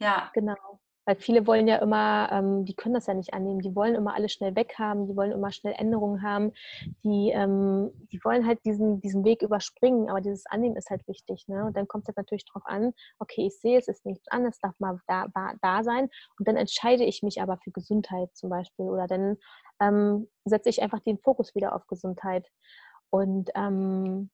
Ja. 0.00 0.30
Genau. 0.32 0.80
Weil 1.06 1.16
viele 1.16 1.46
wollen 1.46 1.66
ja 1.66 1.76
immer, 1.76 2.28
ähm, 2.30 2.64
die 2.64 2.74
können 2.74 2.94
das 2.94 3.06
ja 3.06 3.14
nicht 3.14 3.32
annehmen, 3.32 3.60
die 3.60 3.74
wollen 3.74 3.94
immer 3.94 4.14
alles 4.14 4.32
schnell 4.32 4.54
weghaben, 4.54 5.06
die 5.06 5.16
wollen 5.16 5.32
immer 5.32 5.50
schnell 5.50 5.74
Änderungen 5.76 6.22
haben, 6.22 6.52
die, 7.02 7.30
ähm, 7.30 7.90
die 8.12 8.20
wollen 8.22 8.46
halt 8.46 8.64
diesen, 8.64 9.00
diesen 9.00 9.24
Weg 9.24 9.42
überspringen, 9.42 10.10
aber 10.10 10.20
dieses 10.20 10.46
Annehmen 10.46 10.76
ist 10.76 10.90
halt 10.90 11.06
wichtig. 11.08 11.48
Ne? 11.48 11.64
Und 11.64 11.76
dann 11.76 11.88
kommt 11.88 12.04
es 12.04 12.08
halt 12.08 12.18
natürlich 12.18 12.44
darauf 12.46 12.66
an, 12.66 12.92
okay, 13.18 13.46
ich 13.46 13.58
sehe, 13.58 13.78
es 13.78 13.88
ist 13.88 14.04
nichts 14.04 14.28
an, 14.28 14.44
es 14.46 14.58
darf 14.60 14.78
mal 14.78 15.00
da, 15.06 15.26
da 15.62 15.82
sein 15.82 16.08
und 16.38 16.46
dann 16.48 16.56
entscheide 16.56 17.04
ich 17.04 17.22
mich 17.22 17.40
aber 17.40 17.58
für 17.58 17.70
Gesundheit 17.70 18.28
zum 18.34 18.50
Beispiel 18.50 18.86
oder 18.86 19.06
dann 19.06 19.36
ähm, 19.80 20.28
setze 20.44 20.68
ich 20.68 20.82
einfach 20.82 21.00
den 21.00 21.18
Fokus 21.18 21.54
wieder 21.54 21.74
auf 21.74 21.86
Gesundheit. 21.86 22.46
Und 23.10 23.50
ähm, 23.54 24.30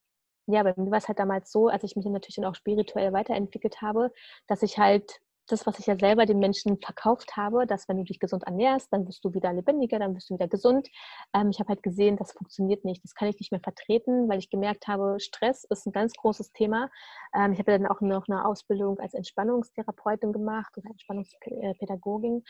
ja, 0.46 0.62
bei 0.62 0.74
mir 0.76 0.90
war 0.90 0.98
es 0.98 1.08
halt 1.08 1.18
damals 1.18 1.50
so, 1.50 1.68
als 1.68 1.82
ich 1.84 1.96
mich 1.96 2.04
dann 2.04 2.12
natürlich 2.12 2.36
dann 2.36 2.44
auch 2.44 2.54
spirituell 2.54 3.12
weiterentwickelt 3.12 3.82
habe, 3.82 4.12
dass 4.46 4.62
ich 4.62 4.78
halt 4.78 5.20
das, 5.47 5.66
was 5.66 5.78
ich 5.78 5.86
ja 5.86 5.97
selber 5.99 6.26
den 6.26 6.38
Menschen 6.38 6.78
verkauft 6.78 7.36
habe, 7.36 7.66
dass 7.66 7.88
wenn 7.88 7.99
du 7.99 8.05
dich 8.05 8.18
gesund 8.18 8.44
ernährst, 8.44 8.92
dann 8.92 9.07
wirst 9.07 9.24
du 9.24 9.32
wieder 9.32 9.53
lebendiger, 9.53 9.99
dann 9.99 10.14
wirst 10.14 10.30
du 10.30 10.34
wieder 10.34 10.49
gesund. 10.49 10.88
Ähm, 11.34 11.51
ich 11.51 11.61
habe 11.61 11.68
halt 11.70 11.82
gesehen, 11.82 12.16
das 12.16 12.32
funktioniert 12.32 12.84
nicht. 12.84 13.03
Das 13.05 13.14
kann 13.14 13.28
ich 13.28 13.38
nicht 13.38 13.53
mehr 13.53 13.61
vertreten, 13.61 14.28
weil 14.28 14.38
ich 14.38 14.51
gemerkt 14.51 14.86
habe, 14.88 15.18
Stress 15.20 15.64
ist 15.64 15.86
ein 15.86 15.92
ganz 15.92 16.12
großes 16.14 16.53
Thema. 16.53 16.90
Ähm, 17.34 17.53
ich 17.53 17.59
habe 17.59 17.72
dann 17.72 17.86
auch 17.86 18.01
noch 18.01 18.28
eine 18.28 18.44
Ausbildung 18.44 18.99
als 18.99 19.14
Entspannungstherapeutin 19.14 20.32
gemacht 20.32 20.76
oder 20.76 20.90
Entspannungspädagogin 20.90 22.42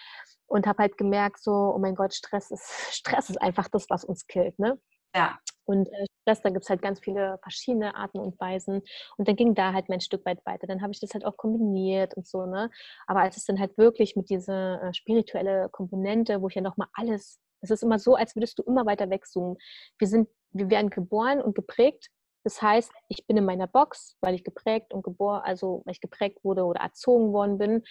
und 0.47 0.66
habe 0.66 0.82
halt 0.82 0.97
gemerkt, 0.97 1.42
so, 1.42 1.53
oh 1.53 1.78
mein 1.78 1.94
Gott, 1.94 2.14
Stress 2.14 2.51
ist, 2.51 2.68
Stress 2.90 3.30
ist 3.30 3.40
einfach 3.40 3.68
das, 3.68 3.86
was 3.88 4.05
uns 4.05 4.26
killt. 4.26 4.59
Ne? 4.59 4.78
Ja. 5.16 5.38
Und 5.64 5.88
äh, 5.88 6.06
da 6.26 6.34
gibt 6.50 6.62
es 6.64 6.70
halt 6.70 6.82
ganz 6.82 7.00
viele 7.00 7.38
verschiedene 7.42 7.96
Arten 7.96 8.18
und 8.20 8.38
Weisen. 8.38 8.82
Und 9.16 9.26
dann 9.28 9.34
ging 9.36 9.54
da 9.54 9.72
halt 9.72 9.88
mein 9.88 10.00
Stück 10.00 10.24
weit 10.26 10.44
weiter. 10.46 10.66
Dann 10.68 10.82
habe 10.82 10.92
ich 10.92 11.00
das 11.00 11.14
halt 11.14 11.24
auch 11.24 11.36
kombiniert 11.36 12.14
und 12.16 12.26
so, 12.26 12.46
ne? 12.46 12.70
Aber 13.08 13.20
als 13.20 13.36
es 13.36 13.46
dann 13.46 13.58
halt 13.58 13.76
wirklich 13.78 14.14
mit 14.14 14.30
dieser 14.30 14.82
äh, 14.82 14.94
spirituelle 14.94 15.68
Komponente, 15.70 16.40
wo 16.42 16.48
ich 16.48 16.54
ja 16.54 16.62
nochmal 16.62 16.88
alles, 16.92 17.40
es 17.62 17.70
ist 17.70 17.82
immer 17.82 17.98
so, 17.98 18.14
als 18.14 18.36
würdest 18.36 18.58
du 18.58 18.62
immer 18.62 18.86
weiter 18.86 19.10
wegzoomen. 19.10 19.56
Wir 19.98 20.06
sind, 20.08 20.28
wir 20.52 20.70
werden 20.70 20.90
geboren 20.90 21.40
und 21.40 21.54
geprägt. 21.56 22.10
Das 22.44 22.62
heißt, 22.62 22.92
ich 23.08 23.26
bin 23.26 23.36
in 23.36 23.44
meiner 23.44 23.66
Box, 23.66 24.16
weil 24.20 24.34
ich 24.34 24.44
geprägt 24.44 24.94
und 24.94 25.02
geboren, 25.02 25.42
also 25.44 25.82
weil 25.84 25.92
ich 25.94 26.00
geprägt 26.00 26.44
wurde 26.44 26.64
oder 26.64 26.80
erzogen 26.80 27.32
worden 27.32 27.58
bin. 27.58 27.82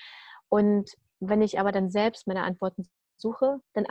Und 0.50 0.92
wenn 1.20 1.42
ich 1.42 1.60
aber 1.60 1.74
dann 1.74 1.90
selbst 1.90 2.28
meine 2.28 2.44
Antworten 2.44 2.88
suche, 3.18 3.60
dann, 3.74 3.86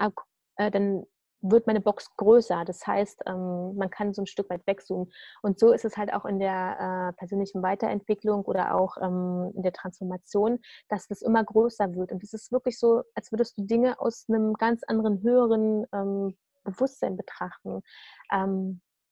äh, 0.57 0.70
dann 0.70 1.05
wird 1.45 1.67
meine 1.67 1.81
Box 1.81 2.09
größer. 2.17 2.65
Das 2.65 2.87
heißt, 2.87 3.23
ähm, 3.27 3.77
man 3.77 3.91
kann 3.91 4.15
so 4.15 4.23
ein 4.23 4.27
Stück 4.27 4.51
weit 4.51 4.67
wegzoomen. 4.67 5.13
Und 5.43 5.59
so 5.59 5.73
ist 5.73 5.85
es 5.85 5.97
halt 5.97 6.13
auch 6.13 6.25
in 6.25 6.39
der 6.39 7.11
äh, 7.11 7.17
persönlichen 7.19 7.63
Weiterentwicklung 7.63 8.45
oder 8.45 8.75
auch 8.75 8.97
ähm, 9.01 9.53
in 9.55 9.63
der 9.63 9.73
Transformation, 9.73 10.59
dass 10.89 11.07
das 11.07 11.23
immer 11.23 11.45
größer 11.45 11.95
wird. 11.95 12.13
Und 12.13 12.23
es 12.23 12.33
ist 12.33 12.51
wirklich 12.51 12.79
so, 12.79 13.03
als 13.15 13.31
würdest 13.31 13.59
du 13.59 13.63
Dinge 13.63 14.01
aus 14.01 14.25
einem 14.29 14.55
ganz 14.55 14.83
anderen, 14.85 15.23
höheren 15.23 15.87
ähm, 15.93 16.37
Bewusstsein 16.65 17.19
betrachten. 17.19 17.83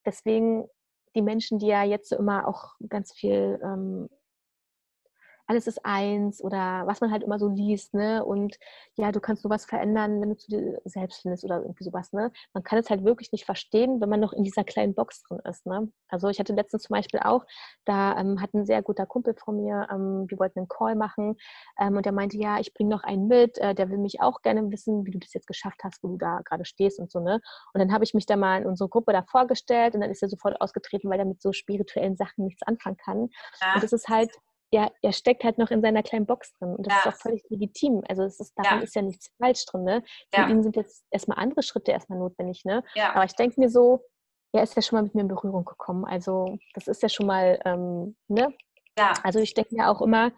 deswegen 0.06 0.66
die 1.14 1.20
Menschen, 1.20 1.58
die 1.58 1.66
ja 1.66 1.84
jetzt 1.84 2.08
so 2.08 2.16
immer 2.16 2.48
auch 2.48 2.76
ganz 2.88 3.12
viel 3.12 3.60
alles 5.46 5.66
ist 5.66 5.84
eins 5.84 6.42
oder 6.42 6.86
was 6.86 7.00
man 7.00 7.10
halt 7.10 7.22
immer 7.22 7.38
so 7.38 7.48
liest, 7.48 7.94
ne? 7.94 8.24
Und 8.24 8.56
ja, 8.96 9.12
du 9.12 9.20
kannst 9.20 9.42
sowas 9.42 9.64
verändern, 9.64 10.20
wenn 10.20 10.30
du 10.30 10.36
zu 10.36 10.50
dir 10.50 10.80
selbst 10.84 11.22
findest 11.22 11.44
oder 11.44 11.60
irgendwie 11.62 11.84
sowas, 11.84 12.12
ne? 12.12 12.32
Man 12.54 12.62
kann 12.62 12.78
es 12.78 12.90
halt 12.90 13.04
wirklich 13.04 13.32
nicht 13.32 13.44
verstehen, 13.44 14.00
wenn 14.00 14.08
man 14.08 14.20
noch 14.20 14.32
in 14.32 14.44
dieser 14.44 14.64
kleinen 14.64 14.94
Box 14.94 15.22
drin 15.22 15.40
ist, 15.48 15.66
ne? 15.66 15.90
Also 16.08 16.28
ich 16.28 16.38
hatte 16.38 16.52
letztens 16.52 16.84
zum 16.84 16.94
Beispiel 16.94 17.20
auch, 17.20 17.44
da 17.84 18.16
ähm, 18.18 18.40
hat 18.40 18.54
ein 18.54 18.66
sehr 18.66 18.82
guter 18.82 19.06
Kumpel 19.06 19.34
von 19.34 19.56
mir, 19.56 19.88
ähm, 19.90 20.26
wir 20.28 20.38
wollten 20.38 20.60
einen 20.60 20.68
Call 20.68 20.94
machen 20.94 21.36
ähm, 21.78 21.96
und 21.96 22.06
der 22.06 22.12
meinte, 22.12 22.38
ja, 22.38 22.58
ich 22.60 22.72
bringe 22.72 22.90
noch 22.90 23.02
einen 23.02 23.26
mit, 23.26 23.58
äh, 23.58 23.74
der 23.74 23.90
will 23.90 23.98
mich 23.98 24.20
auch 24.20 24.42
gerne 24.42 24.70
wissen, 24.70 25.04
wie 25.06 25.10
du 25.10 25.18
das 25.18 25.32
jetzt 25.34 25.46
geschafft 25.46 25.80
hast, 25.82 26.02
wo 26.02 26.08
du 26.08 26.16
da 26.18 26.40
gerade 26.44 26.64
stehst 26.64 27.00
und 27.00 27.10
so, 27.10 27.20
ne? 27.20 27.40
Und 27.74 27.80
dann 27.80 27.92
habe 27.92 28.04
ich 28.04 28.14
mich 28.14 28.26
da 28.26 28.36
mal 28.36 28.62
in 28.62 28.68
unsere 28.68 28.88
Gruppe 28.88 29.12
da 29.12 29.22
vorgestellt 29.22 29.94
und 29.94 30.00
dann 30.00 30.10
ist 30.10 30.22
er 30.22 30.28
sofort 30.28 30.60
ausgetreten, 30.60 31.10
weil 31.10 31.18
er 31.18 31.24
mit 31.24 31.42
so 31.42 31.52
spirituellen 31.52 32.16
Sachen 32.16 32.44
nichts 32.44 32.62
anfangen 32.62 32.96
kann. 32.96 33.28
Ja. 33.60 33.74
Und 33.74 33.82
das 33.82 33.92
ist 33.92 34.08
halt 34.08 34.30
er, 34.72 34.90
er 35.02 35.12
steckt 35.12 35.44
halt 35.44 35.58
noch 35.58 35.70
in 35.70 35.82
seiner 35.82 36.02
kleinen 36.02 36.26
Box 36.26 36.52
drin. 36.54 36.74
Und 36.74 36.86
das 36.86 36.94
ja. 36.94 36.98
ist 37.00 37.06
auch 37.14 37.20
völlig 37.20 37.44
legitim. 37.50 38.02
Also 38.08 38.24
es 38.24 38.40
ist, 38.40 38.54
daran 38.56 38.78
ja. 38.78 38.84
ist 38.84 38.94
ja 38.94 39.02
nichts 39.02 39.30
falsch 39.38 39.64
drin. 39.66 39.84
Ne? 39.84 40.02
Für 40.34 40.42
ja. 40.42 40.48
ihn 40.48 40.62
sind 40.62 40.76
jetzt 40.76 41.04
erstmal 41.10 41.38
andere 41.38 41.62
Schritte 41.62 41.92
erstmal 41.92 42.18
notwendig. 42.18 42.64
Ne? 42.64 42.82
Aber 43.14 43.24
ich 43.24 43.34
denke 43.34 43.60
mir 43.60 43.68
so, 43.68 44.02
er 44.52 44.62
ist 44.62 44.74
ja 44.74 44.82
schon 44.82 44.96
mal 44.96 45.02
mit 45.02 45.14
mir 45.14 45.22
in 45.22 45.28
Berührung 45.28 45.64
gekommen. 45.64 46.04
Also 46.04 46.58
das 46.74 46.88
ist 46.88 47.02
ja 47.02 47.08
schon 47.08 47.26
mal, 47.26 47.60
ähm, 47.64 48.16
ne? 48.28 48.52
Ja. 48.98 49.14
Also 49.22 49.38
ich 49.38 49.54
denke 49.54 49.74
mir 49.74 49.88
auch 49.88 50.02
immer, 50.02 50.32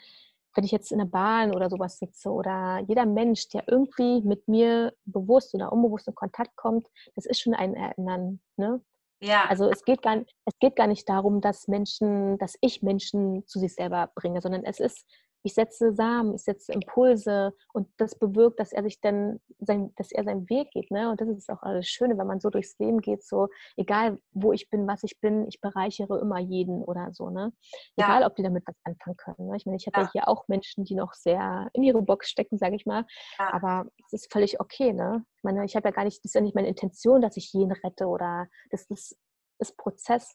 wenn 0.55 0.65
ich 0.65 0.71
jetzt 0.71 0.93
in 0.93 0.99
der 0.99 1.07
Bahn 1.07 1.55
oder 1.55 1.69
sowas 1.69 1.99
sitze 1.99 2.31
oder 2.31 2.81
jeder 2.87 3.07
Mensch, 3.07 3.49
der 3.49 3.65
irgendwie 3.67 4.21
mit 4.23 4.47
mir 4.47 4.93
bewusst 5.05 5.55
oder 5.55 5.73
unbewusst 5.73 6.07
in 6.07 6.15
Kontakt 6.15 6.55
kommt, 6.57 6.89
das 7.17 7.27
ist 7.27 7.41
schon 7.41 7.55
ein 7.55 7.75
Erinnern. 7.75 8.41
Ne? 8.57 8.81
Ja. 9.25 9.47
Also 9.49 9.71
es 9.71 9.85
geht, 9.85 10.03
gar, 10.03 10.19
es 10.45 10.59
geht 10.61 10.77
gar 10.77 10.87
nicht 10.87 11.09
darum, 11.09 11.41
dass 11.41 11.67
Menschen, 11.67 12.37
dass 12.37 12.57
ich 12.61 12.83
Menschen 12.83 13.47
zu 13.47 13.59
sich 13.59 13.75
selber 13.75 14.11
bringe, 14.15 14.43
sondern 14.43 14.65
es 14.65 14.81
ist 14.81 15.07
ich 15.45 15.53
setze 15.53 15.93
Samen, 15.93 16.35
ich 16.35 16.43
setze 16.43 16.73
Impulse 16.73 17.53
und 17.75 17.89
das 17.99 18.19
bewirkt, 18.19 18.59
dass 18.59 18.73
er 18.73 18.83
sich 18.83 19.01
dann, 19.01 19.41
sein, 19.61 19.93
dass 19.97 20.11
er 20.11 20.25
seinen 20.25 20.49
Weg 20.49 20.71
geht. 20.71 20.91
Ne? 20.91 21.11
Und 21.11 21.21
das 21.21 21.29
ist 21.29 21.51
auch 21.51 21.63
alles 21.63 21.87
Schöne, 21.87 22.17
wenn 22.17 22.27
man 22.27 22.41
so 22.41 22.49
durchs 22.49 22.79
Leben 22.79 23.01
geht, 23.01 23.23
so 23.23 23.49
egal 23.77 24.19
wo 24.33 24.53
ich 24.53 24.71
bin, 24.71 24.87
was 24.87 25.03
ich 25.03 25.21
bin, 25.21 25.47
ich 25.47 25.61
bereichere 25.61 26.19
immer 26.19 26.39
jeden 26.39 26.83
oder 26.83 27.13
so. 27.13 27.29
Ne? 27.29 27.53
Egal, 27.97 28.23
ja. 28.23 28.27
ob 28.27 28.37
die 28.37 28.43
damit 28.43 28.65
was 28.67 28.77
anfangen 28.85 29.17
können. 29.19 29.49
Ne? 29.49 29.57
Ich 29.57 29.67
meine, 29.67 29.77
ich 29.77 29.87
habe 29.87 30.01
ja. 30.01 30.05
ja. 30.05 30.13
hier 30.13 30.29
auch 30.29 30.49
Menschen, 30.49 30.85
die 30.85 30.95
noch 30.95 31.13
sehr 31.13 31.69
in 31.75 31.83
ihre 31.83 32.01
Box 32.01 32.31
stecken, 32.31 32.57
sage 32.57 32.77
ich 32.77 32.87
mal. 32.87 33.05
Ja. 33.39 33.53
Aber 33.53 33.87
es 34.07 34.15
ist 34.15 34.33
völlig 34.33 34.61
okay. 34.61 34.95
Ne? 34.95 35.27
Ich 35.37 35.43
meine, 35.45 35.63
ich 35.67 35.77
habe 35.77 35.89
ja 35.89 35.95
gar 35.95 36.05
nicht, 36.05 36.19
das 36.19 36.31
ist 36.31 36.35
ja 36.35 36.41
nicht 36.41 36.55
meine 36.55 36.69
Intention, 36.69 37.21
dass 37.21 37.37
ich 37.37 37.53
jeden 37.53 37.73
rette 37.73 38.07
oder 38.07 38.47
das 38.71 38.87
ist, 38.87 39.15
ist 39.59 39.77
Prozess 39.77 40.35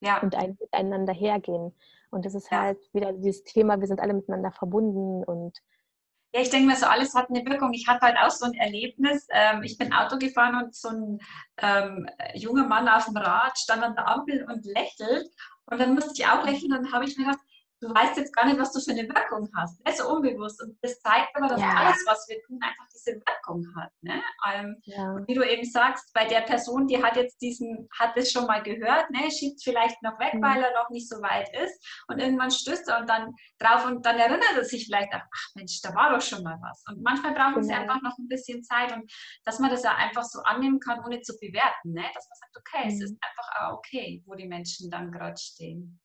ja. 0.00 0.20
und 0.22 0.34
ein 0.34 0.56
miteinander 0.60 1.12
hergehen. 1.12 1.74
Und 2.10 2.24
das 2.24 2.34
ist 2.34 2.50
ja. 2.50 2.62
halt 2.62 2.78
wieder 2.92 3.12
dieses 3.12 3.44
Thema, 3.44 3.80
wir 3.80 3.86
sind 3.86 4.00
alle 4.00 4.14
miteinander 4.14 4.50
verbunden 4.50 5.24
und 5.24 5.58
ja, 6.34 6.42
ich 6.42 6.50
denke 6.50 6.66
mir 6.66 6.76
so, 6.76 6.84
alles 6.84 7.14
hat 7.14 7.30
eine 7.30 7.44
Wirkung. 7.46 7.72
Ich 7.72 7.88
hatte 7.88 8.02
halt 8.02 8.18
auch 8.18 8.30
so 8.30 8.44
ein 8.44 8.52
Erlebnis. 8.52 9.26
Ähm, 9.30 9.62
ich 9.62 9.78
bin 9.78 9.94
Auto 9.94 10.18
gefahren 10.18 10.62
und 10.62 10.74
so 10.74 10.88
ein 10.90 11.18
ähm, 11.56 12.06
junger 12.34 12.66
Mann 12.66 12.86
auf 12.86 13.06
dem 13.06 13.16
Rad 13.16 13.58
stand 13.58 13.82
an 13.82 13.94
der 13.94 14.06
Ampel 14.06 14.44
und 14.44 14.66
lächelt. 14.66 15.26
Und 15.64 15.80
dann 15.80 15.94
musste 15.94 16.12
ich 16.14 16.26
auch 16.26 16.44
lächeln 16.44 16.74
und 16.74 16.84
dann 16.84 16.92
habe 16.92 17.06
ich 17.06 17.16
mir 17.16 17.24
gedacht, 17.24 17.40
du 17.80 17.88
weißt 17.94 18.16
jetzt 18.16 18.34
gar 18.34 18.46
nicht, 18.46 18.58
was 18.58 18.72
du 18.72 18.80
für 18.80 18.90
eine 18.90 19.08
Wirkung 19.08 19.48
hast. 19.56 19.84
Ne? 19.84 19.92
So 19.92 20.08
unbewusst. 20.08 20.62
Und 20.62 20.76
das 20.82 21.00
zeigt 21.00 21.34
aber, 21.34 21.48
dass 21.48 21.60
ja. 21.60 21.74
alles, 21.74 22.04
was 22.06 22.26
wir 22.28 22.40
tun, 22.42 22.58
einfach 22.62 22.86
diese 22.92 23.16
Wirkung 23.16 23.66
hat. 23.76 23.92
Ne? 24.00 24.22
Ähm, 24.52 24.76
ja. 24.84 25.16
Wie 25.26 25.34
du 25.34 25.42
eben 25.42 25.64
sagst, 25.64 26.12
bei 26.12 26.24
der 26.26 26.40
Person, 26.40 26.86
die 26.86 27.02
hat 27.02 27.16
jetzt 27.16 27.40
diesen, 27.40 27.88
hat 27.98 28.16
es 28.16 28.32
schon 28.32 28.46
mal 28.46 28.62
gehört, 28.62 29.10
ne? 29.10 29.30
schiebt 29.30 29.62
vielleicht 29.62 30.02
noch 30.02 30.18
weg, 30.18 30.34
mhm. 30.34 30.42
weil 30.42 30.62
er 30.62 30.72
noch 30.74 30.90
nicht 30.90 31.08
so 31.08 31.16
weit 31.22 31.48
ist. 31.62 32.04
Und 32.08 32.18
irgendwann 32.18 32.50
stößt 32.50 32.88
er 32.88 33.00
und 33.00 33.08
dann 33.08 33.32
drauf 33.58 33.86
und 33.86 34.04
dann 34.04 34.18
erinnert 34.18 34.56
er 34.56 34.64
sich 34.64 34.86
vielleicht 34.86 35.12
auch, 35.14 35.22
ach 35.22 35.48
Mensch, 35.54 35.80
da 35.82 35.94
war 35.94 36.12
doch 36.12 36.22
schon 36.22 36.42
mal 36.42 36.58
was. 36.60 36.82
Und 36.88 37.02
manchmal 37.02 37.34
brauchen 37.34 37.62
genau. 37.62 37.66
sie 37.66 37.74
einfach 37.74 38.02
noch 38.02 38.16
ein 38.18 38.28
bisschen 38.28 38.62
Zeit 38.62 38.92
und 38.92 39.10
dass 39.44 39.58
man 39.58 39.70
das 39.70 39.82
ja 39.82 39.94
einfach 39.94 40.24
so 40.24 40.40
annehmen 40.42 40.80
kann, 40.80 41.04
ohne 41.04 41.20
zu 41.20 41.38
bewerten. 41.38 41.92
Ne? 41.92 42.04
Dass 42.14 42.28
man 42.28 42.38
sagt, 42.40 42.56
okay, 42.56 42.84
mhm. 42.84 42.94
es 42.94 43.02
ist 43.02 43.18
einfach 43.22 43.72
okay, 43.72 44.22
wo 44.26 44.34
die 44.34 44.48
Menschen 44.48 44.90
dann 44.90 45.12
gerade 45.12 45.36
stehen. 45.36 46.00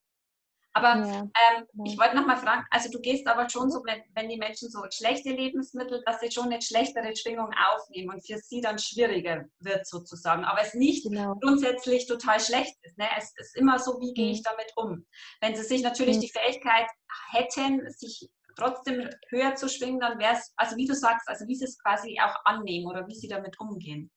Aber 0.76 1.06
ja, 1.06 1.20
ähm, 1.22 1.68
genau. 1.72 1.84
ich 1.86 2.00
wollte 2.00 2.16
noch 2.16 2.26
mal 2.26 2.38
fragen, 2.38 2.66
also 2.72 2.90
du 2.90 3.00
gehst 3.00 3.28
aber 3.28 3.48
schon 3.48 3.70
so, 3.70 3.84
wenn, 3.86 4.02
wenn 4.16 4.28
die 4.28 4.38
Menschen 4.38 4.70
so 4.70 4.80
schlechte 4.90 5.30
Lebensmittel, 5.30 6.02
dass 6.06 6.20
sie 6.20 6.32
schon 6.32 6.46
eine 6.46 6.62
schlechtere 6.62 7.16
Schwingung 7.16 7.52
aufnehmen 7.74 8.10
und 8.10 8.26
für 8.26 8.40
sie 8.40 8.60
dann 8.60 8.80
schwieriger 8.80 9.46
wird 9.60 9.86
sozusagen. 9.86 10.44
Aber 10.44 10.62
es 10.62 10.74
nicht 10.74 11.04
genau. 11.04 11.36
grundsätzlich 11.36 12.08
total 12.08 12.40
schlecht 12.40 12.76
ist. 12.82 12.98
Ne? 12.98 13.06
Es 13.18 13.34
ist 13.38 13.56
immer 13.56 13.78
so, 13.78 14.00
wie 14.00 14.14
gehe 14.14 14.32
ich 14.32 14.40
mhm. 14.40 14.46
damit 14.46 14.74
um? 14.76 15.06
Wenn 15.42 15.56
sie 15.56 15.64
sich 15.64 15.84
natürlich 15.84 16.18
mhm. 16.18 16.22
die 16.22 16.32
Fähigkeit 16.32 16.88
hätten, 17.32 17.88
sich 17.92 18.30
trotzdem 18.58 19.10
höher 19.30 19.56
zu 19.56 19.70
schwingen, 19.70 20.00
dann 20.00 20.18
wäre 20.18 20.34
es, 20.34 20.54
also 20.56 20.76
wie 20.76 20.88
du 20.88 20.96
sagst, 20.96 21.28
also 21.28 21.48
wie 21.48 21.56
sie 21.56 21.66
es 21.66 21.78
quasi 21.78 22.20
auch 22.20 22.36
annehmen 22.46 22.88
oder 22.88 23.08
wie 23.08 23.16
sie 23.16 23.28
damit 23.28 23.60
umgehen. 23.60 24.12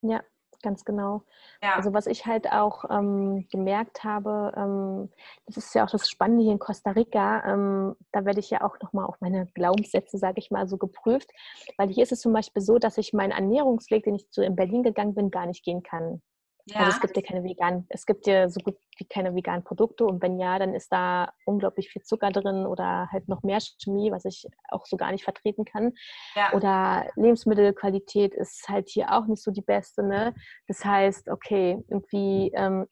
Ja, 0.00 0.22
ganz 0.64 0.84
genau. 0.84 1.22
Ja. 1.62 1.76
Also 1.76 1.92
was 1.92 2.06
ich 2.08 2.26
halt 2.26 2.50
auch 2.50 2.84
ähm, 2.90 3.46
gemerkt 3.52 4.02
habe, 4.02 4.52
ähm, 4.56 5.10
das 5.46 5.58
ist 5.58 5.74
ja 5.74 5.84
auch 5.84 5.90
das 5.90 6.08
Spannende 6.08 6.42
hier 6.42 6.52
in 6.52 6.58
Costa 6.58 6.90
Rica, 6.90 7.44
ähm, 7.46 7.94
da 8.10 8.24
werde 8.24 8.40
ich 8.40 8.50
ja 8.50 8.62
auch 8.62 8.80
nochmal 8.80 9.06
auf 9.06 9.20
meine 9.20 9.46
Glaubenssätze, 9.54 10.18
sage 10.18 10.40
ich 10.40 10.50
mal, 10.50 10.66
so 10.66 10.78
geprüft, 10.78 11.30
weil 11.76 11.88
hier 11.88 12.02
ist 12.02 12.12
es 12.12 12.20
zum 12.20 12.32
Beispiel 12.32 12.62
so, 12.62 12.78
dass 12.78 12.98
ich 12.98 13.12
meinen 13.12 13.30
Ernährungsweg, 13.30 14.04
den 14.04 14.16
ich 14.16 14.28
zu 14.30 14.42
in 14.42 14.56
Berlin 14.56 14.82
gegangen 14.82 15.14
bin, 15.14 15.30
gar 15.30 15.46
nicht 15.46 15.64
gehen 15.64 15.82
kann. 15.84 16.20
Ja. 16.66 16.80
Also 16.80 16.92
es 16.92 17.00
gibt 17.00 17.16
ja 17.16 17.22
keine 17.22 17.44
veganen, 17.44 17.86
es 17.90 18.06
gibt 18.06 18.26
ja 18.26 18.48
so 18.48 18.58
gut 18.60 18.76
wie 18.96 19.04
keine 19.04 19.34
veganen 19.34 19.64
Produkte 19.64 20.06
und 20.06 20.22
wenn 20.22 20.38
ja, 20.38 20.58
dann 20.58 20.72
ist 20.72 20.90
da 20.90 21.32
unglaublich 21.44 21.90
viel 21.90 22.02
Zucker 22.02 22.30
drin 22.30 22.64
oder 22.64 23.08
halt 23.12 23.28
noch 23.28 23.42
mehr 23.42 23.58
Chemie, 23.60 24.10
was 24.10 24.24
ich 24.24 24.46
auch 24.70 24.86
so 24.86 24.96
gar 24.96 25.12
nicht 25.12 25.24
vertreten 25.24 25.66
kann. 25.66 25.92
Ja. 26.34 26.54
Oder 26.54 27.10
Lebensmittelqualität 27.16 28.34
ist 28.34 28.66
halt 28.68 28.88
hier 28.88 29.12
auch 29.12 29.26
nicht 29.26 29.42
so 29.42 29.50
die 29.50 29.62
beste. 29.62 30.02
Ne? 30.02 30.34
Das 30.66 30.82
heißt, 30.84 31.28
okay, 31.28 31.84
irgendwie 31.88 32.50
ähm, 32.54 32.86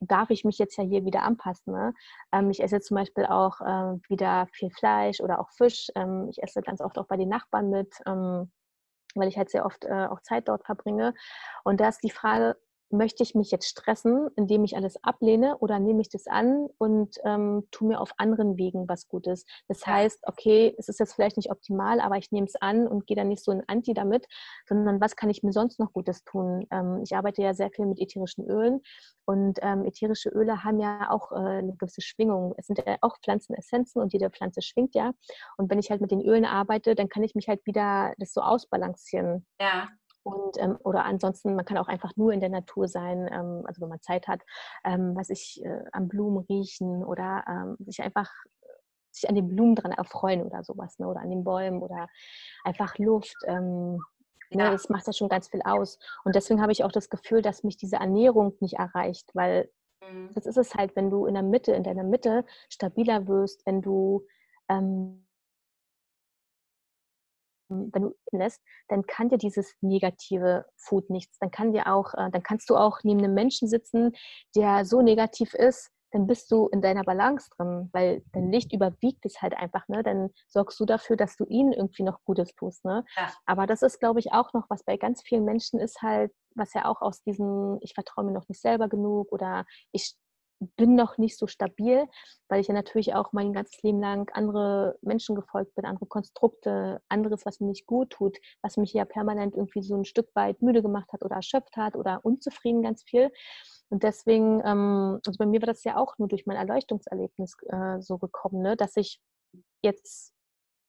darf 0.00 0.28
ich 0.28 0.44
mich 0.44 0.58
jetzt 0.58 0.76
ja 0.76 0.84
hier 0.84 1.06
wieder 1.06 1.22
anpassen. 1.22 1.72
Ne? 1.72 1.94
Ähm, 2.30 2.50
ich 2.50 2.62
esse 2.62 2.80
zum 2.80 2.96
Beispiel 2.96 3.24
auch 3.24 3.58
ähm, 3.66 4.02
wieder 4.08 4.48
viel 4.52 4.70
Fleisch 4.70 5.20
oder 5.20 5.40
auch 5.40 5.48
Fisch. 5.56 5.88
Ähm, 5.94 6.28
ich 6.30 6.42
esse 6.42 6.60
ganz 6.60 6.82
oft 6.82 6.98
auch 6.98 7.06
bei 7.06 7.16
den 7.16 7.30
Nachbarn 7.30 7.70
mit 7.70 7.94
ähm, 8.06 8.50
weil 9.16 9.28
ich 9.28 9.38
halt 9.38 9.50
sehr 9.50 9.64
oft 9.64 9.84
äh, 9.84 10.06
auch 10.06 10.20
Zeit 10.22 10.48
dort 10.48 10.64
verbringe. 10.64 11.14
Und 11.62 11.80
da 11.80 11.88
ist 11.88 12.02
die 12.02 12.10
Frage, 12.10 12.56
möchte 12.96 13.22
ich 13.22 13.34
mich 13.34 13.50
jetzt 13.50 13.68
stressen, 13.68 14.28
indem 14.36 14.64
ich 14.64 14.76
alles 14.76 15.02
ablehne 15.02 15.58
oder 15.58 15.78
nehme 15.78 16.00
ich 16.00 16.08
das 16.08 16.26
an 16.26 16.68
und 16.78 17.16
ähm, 17.24 17.66
tue 17.70 17.88
mir 17.88 18.00
auf 18.00 18.12
anderen 18.16 18.56
Wegen 18.56 18.88
was 18.88 19.08
Gutes. 19.08 19.44
Das 19.68 19.86
heißt, 19.86 20.20
okay, 20.26 20.74
es 20.78 20.88
ist 20.88 21.00
jetzt 21.00 21.14
vielleicht 21.14 21.36
nicht 21.36 21.50
optimal, 21.50 22.00
aber 22.00 22.16
ich 22.16 22.32
nehme 22.32 22.46
es 22.46 22.56
an 22.56 22.86
und 22.86 23.06
gehe 23.06 23.16
dann 23.16 23.28
nicht 23.28 23.44
so 23.44 23.52
in 23.52 23.62
Anti 23.66 23.94
damit, 23.94 24.26
sondern 24.66 25.00
was 25.00 25.16
kann 25.16 25.30
ich 25.30 25.42
mir 25.42 25.52
sonst 25.52 25.78
noch 25.78 25.92
Gutes 25.92 26.24
tun? 26.24 26.66
Ähm, 26.70 27.00
ich 27.02 27.14
arbeite 27.16 27.42
ja 27.42 27.54
sehr 27.54 27.70
viel 27.70 27.86
mit 27.86 28.00
ätherischen 28.00 28.48
Ölen 28.48 28.80
und 29.26 29.58
ähm, 29.62 29.84
ätherische 29.84 30.28
Öle 30.30 30.64
haben 30.64 30.80
ja 30.80 31.10
auch 31.10 31.32
äh, 31.32 31.36
eine 31.36 31.74
gewisse 31.76 32.02
Schwingung. 32.02 32.54
Es 32.56 32.66
sind 32.66 32.78
ja 32.78 32.96
auch 33.00 33.18
Pflanzenessenzen 33.22 34.02
und 34.02 34.12
jede 34.12 34.30
Pflanze 34.30 34.62
schwingt 34.62 34.94
ja. 34.94 35.12
Und 35.56 35.70
wenn 35.70 35.78
ich 35.78 35.90
halt 35.90 36.00
mit 36.00 36.10
den 36.10 36.22
Ölen 36.22 36.44
arbeite, 36.44 36.94
dann 36.94 37.08
kann 37.08 37.22
ich 37.22 37.34
mich 37.34 37.48
halt 37.48 37.64
wieder 37.66 38.14
das 38.18 38.32
so 38.32 38.40
ausbalancieren. 38.40 39.46
Ja. 39.60 39.88
Und, 40.24 40.58
ähm, 40.58 40.78
oder 40.82 41.04
ansonsten, 41.04 41.54
man 41.54 41.66
kann 41.66 41.76
auch 41.76 41.88
einfach 41.88 42.16
nur 42.16 42.32
in 42.32 42.40
der 42.40 42.48
Natur 42.48 42.88
sein, 42.88 43.28
ähm, 43.30 43.62
also 43.66 43.82
wenn 43.82 43.90
man 43.90 44.00
Zeit 44.00 44.26
hat, 44.26 44.40
ähm, 44.82 45.14
was 45.14 45.30
ich 45.30 45.62
äh, 45.64 45.84
an 45.92 46.08
Blumen 46.08 46.44
riechen 46.48 47.04
oder 47.04 47.44
ähm, 47.46 47.76
sich 47.78 48.02
einfach 48.02 48.30
sich 49.14 49.28
an 49.28 49.34
den 49.34 49.48
Blumen 49.48 49.76
dran 49.76 49.92
erfreuen 49.92 50.42
oder 50.42 50.64
sowas, 50.64 50.98
ne? 50.98 51.06
oder 51.06 51.20
an 51.20 51.30
den 51.30 51.44
Bäumen 51.44 51.82
oder 51.82 52.08
einfach 52.64 52.98
Luft. 52.98 53.36
Ähm, 53.46 54.02
ne? 54.50 54.70
Das 54.70 54.88
macht 54.88 55.06
ja 55.06 55.12
schon 55.12 55.28
ganz 55.28 55.48
viel 55.48 55.62
aus. 55.62 55.98
Und 56.24 56.34
deswegen 56.34 56.60
habe 56.60 56.72
ich 56.72 56.84
auch 56.84 56.92
das 56.92 57.10
Gefühl, 57.10 57.42
dass 57.42 57.62
mich 57.62 57.76
diese 57.76 57.96
Ernährung 57.96 58.56
nicht 58.60 58.74
erreicht, 58.74 59.30
weil 59.34 59.70
mhm. 60.00 60.30
das 60.34 60.46
ist 60.46 60.56
es 60.56 60.74
halt, 60.74 60.96
wenn 60.96 61.10
du 61.10 61.26
in 61.26 61.34
der 61.34 61.42
Mitte, 61.42 61.72
in 61.72 61.84
deiner 61.84 62.04
Mitte 62.04 62.44
stabiler 62.68 63.28
wirst, 63.28 63.64
wenn 63.66 63.82
du 63.82 64.26
ähm, 64.68 65.23
wenn 67.68 68.02
du 68.02 68.14
lässt, 68.32 68.62
dann 68.88 69.06
kann 69.06 69.28
dir 69.28 69.38
dieses 69.38 69.74
negative 69.80 70.66
Food 70.76 71.10
nichts. 71.10 71.38
Dann 71.38 71.50
kann 71.50 71.72
dir 71.72 71.92
auch, 71.92 72.14
äh, 72.14 72.30
dann 72.30 72.42
kannst 72.42 72.70
du 72.70 72.76
auch 72.76 72.98
neben 73.02 73.20
einem 73.20 73.34
Menschen 73.34 73.68
sitzen, 73.68 74.12
der 74.54 74.84
so 74.84 75.02
negativ 75.02 75.54
ist, 75.54 75.90
dann 76.14 76.28
bist 76.28 76.50
du 76.52 76.68
in 76.68 76.80
deiner 76.80 77.02
Balance 77.02 77.50
drin, 77.56 77.90
weil 77.92 78.22
dein 78.32 78.50
Licht 78.50 78.72
überwiegt 78.72 79.26
es 79.26 79.42
halt 79.42 79.52
einfach, 79.56 79.88
ne? 79.88 80.04
Dann 80.04 80.30
sorgst 80.46 80.78
du 80.78 80.84
dafür, 80.84 81.16
dass 81.16 81.36
du 81.36 81.44
ihnen 81.46 81.72
irgendwie 81.72 82.04
noch 82.04 82.22
Gutes 82.24 82.54
tust, 82.54 82.84
ne? 82.84 83.04
Ja. 83.16 83.32
Aber 83.46 83.66
das 83.66 83.82
ist, 83.82 83.98
glaube 83.98 84.20
ich, 84.20 84.32
auch 84.32 84.52
noch, 84.52 84.70
was 84.70 84.84
bei 84.84 84.96
ganz 84.96 85.22
vielen 85.22 85.44
Menschen 85.44 85.80
ist 85.80 86.02
halt, 86.02 86.32
was 86.54 86.72
ja 86.72 86.84
auch 86.84 87.02
aus 87.02 87.22
diesem, 87.24 87.78
ich 87.80 87.94
vertraue 87.94 88.24
mir 88.26 88.30
noch 88.30 88.48
nicht 88.48 88.60
selber 88.60 88.88
genug 88.88 89.32
oder 89.32 89.64
ich 89.90 90.14
bin 90.76 90.94
noch 90.94 91.18
nicht 91.18 91.38
so 91.38 91.46
stabil, 91.46 92.06
weil 92.48 92.60
ich 92.60 92.68
ja 92.68 92.74
natürlich 92.74 93.14
auch 93.14 93.32
mein 93.32 93.52
ganzes 93.52 93.82
Leben 93.82 94.00
lang 94.00 94.30
andere 94.34 94.98
Menschen 95.02 95.34
gefolgt 95.34 95.74
bin, 95.74 95.84
andere 95.84 96.06
Konstrukte, 96.06 97.00
anderes, 97.08 97.46
was 97.46 97.60
mir 97.60 97.68
nicht 97.68 97.86
gut 97.86 98.10
tut, 98.10 98.38
was 98.62 98.76
mich 98.76 98.92
ja 98.92 99.04
permanent 99.04 99.54
irgendwie 99.54 99.82
so 99.82 99.96
ein 99.96 100.04
Stück 100.04 100.28
weit 100.34 100.62
müde 100.62 100.82
gemacht 100.82 101.12
hat 101.12 101.22
oder 101.22 101.36
erschöpft 101.36 101.76
hat 101.76 101.96
oder 101.96 102.20
unzufrieden 102.24 102.82
ganz 102.82 103.02
viel. 103.02 103.30
Und 103.88 104.02
deswegen, 104.02 104.60
ähm, 104.64 105.20
also 105.26 105.38
bei 105.38 105.46
mir 105.46 105.60
war 105.60 105.66
das 105.66 105.84
ja 105.84 105.96
auch 105.96 106.18
nur 106.18 106.28
durch 106.28 106.46
mein 106.46 106.56
Erleuchtungserlebnis 106.56 107.56
äh, 107.68 108.00
so 108.00 108.18
gekommen, 108.18 108.62
ne, 108.62 108.76
dass 108.76 108.96
ich 108.96 109.20
jetzt 109.82 110.34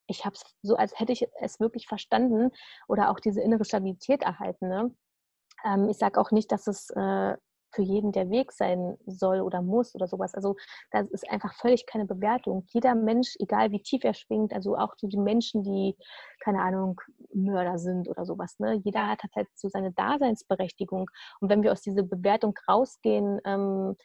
ich 0.07 0.26
habe 0.26 0.36
es 0.36 0.43
so, 0.61 0.76
als 0.76 0.99
hätte 0.99 1.13
ich 1.13 1.28
es 1.41 1.59
wirklich 1.59 1.88
verstanden 1.88 2.51
oder 2.88 3.09
auch 3.09 3.19
diese 3.19 3.41
innere 3.41 3.65
Stabilität 3.65 4.21
erhalten. 4.21 4.67
Ne? 4.67 4.95
Ähm, 5.63 5.89
ich 5.89 5.97
sage 5.97 6.19
auch 6.19 6.32
nicht, 6.32 6.51
dass 6.51 6.67
es 6.67 6.89
äh, 6.91 7.36
für 7.76 7.82
jeden 7.82 8.11
der 8.11 8.30
Weg 8.30 8.51
sein 8.51 8.97
soll 9.05 9.41
oder 9.41 9.61
muss 9.61 9.93
oder 9.93 10.07
sowas. 10.07 10.34
Also 10.34 10.55
das 10.91 11.09
ist 11.09 11.30
einfach 11.30 11.53
völlig 11.55 11.86
keine 11.86 12.05
Bewertung. 12.05 12.65
Jeder 12.69 12.95
Mensch, 12.95 13.36
egal 13.39 13.71
wie 13.71 13.82
tief 13.82 14.03
er 14.03 14.13
schwingt, 14.13 14.53
also 14.53 14.78
auch 14.78 14.95
die 14.95 15.17
Menschen, 15.17 15.63
die, 15.63 15.95
keine 16.39 16.61
Ahnung, 16.61 17.01
Mörder 17.34 17.78
sind 17.78 18.07
oder 18.07 18.26
sowas, 18.26 18.57
ne? 18.59 18.73
jeder 18.84 19.07
hat 19.07 19.21
halt 19.36 19.47
so 19.55 19.67
seine 19.69 19.91
Daseinsberechtigung. 19.91 21.09
Und 21.41 21.49
wenn 21.49 21.63
wir 21.63 21.71
aus 21.71 21.82
dieser 21.82 22.03
Bewertung 22.03 22.55
rausgehen, 22.67 23.39
ähm, 23.45 23.95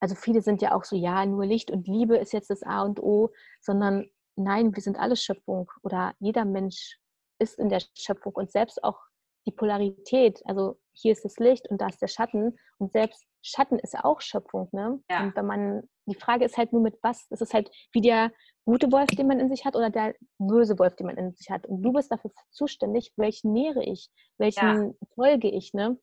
also 0.00 0.14
viele 0.14 0.42
sind 0.42 0.60
ja 0.62 0.74
auch 0.74 0.84
so, 0.84 0.96
ja, 0.96 1.24
nur 1.26 1.46
Licht 1.46 1.70
und 1.70 1.86
Liebe 1.86 2.16
ist 2.16 2.32
jetzt 2.32 2.50
das 2.50 2.62
A 2.62 2.82
und 2.82 3.00
O, 3.00 3.30
sondern 3.60 4.06
nein, 4.36 4.74
wir 4.74 4.82
sind 4.82 4.98
alle 4.98 5.16
Schöpfung 5.16 5.70
oder 5.82 6.14
jeder 6.18 6.44
Mensch 6.44 6.98
ist 7.38 7.58
in 7.58 7.68
der 7.68 7.82
Schöpfung 7.94 8.32
und 8.34 8.50
selbst 8.50 8.82
auch 8.82 8.98
die 9.46 9.52
Polarität, 9.52 10.40
also 10.44 10.78
hier 10.92 11.12
ist 11.12 11.24
das 11.24 11.38
Licht 11.38 11.68
und 11.68 11.80
da 11.80 11.88
ist 11.88 12.00
der 12.00 12.08
Schatten 12.08 12.58
und 12.78 12.92
selbst 12.92 13.24
Schatten 13.42 13.78
ist 13.78 13.94
ja 13.94 14.04
auch 14.04 14.20
Schöpfung, 14.20 14.68
ne? 14.72 15.02
Ja. 15.10 15.24
Und 15.24 15.36
wenn 15.36 15.46
man, 15.46 15.82
die 16.06 16.14
Frage 16.14 16.44
ist 16.44 16.56
halt 16.56 16.72
nur 16.72 16.82
mit 16.82 16.96
was, 17.02 17.26
es 17.30 17.40
ist 17.40 17.54
halt 17.54 17.70
wie 17.92 18.00
der 18.00 18.30
gute 18.64 18.92
Wolf, 18.92 19.08
den 19.08 19.26
man 19.26 19.40
in 19.40 19.48
sich 19.48 19.64
hat 19.64 19.74
oder 19.74 19.90
der 19.90 20.14
böse 20.38 20.78
Wolf, 20.78 20.94
den 20.94 21.06
man 21.06 21.16
in 21.16 21.32
sich 21.32 21.50
hat. 21.50 21.66
Und 21.66 21.82
du 21.82 21.92
bist 21.92 22.12
dafür 22.12 22.30
zuständig, 22.50 23.12
welchen 23.16 23.52
nähere 23.52 23.82
ich, 23.82 24.10
welchen 24.38 24.86
ja. 24.86 24.92
folge 25.14 25.50
ich, 25.50 25.74
ne? 25.74 25.98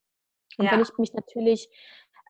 Und 0.57 0.65
ja. 0.65 0.71
wenn 0.71 0.81
ich 0.81 0.97
mich 0.97 1.13
natürlich 1.13 1.69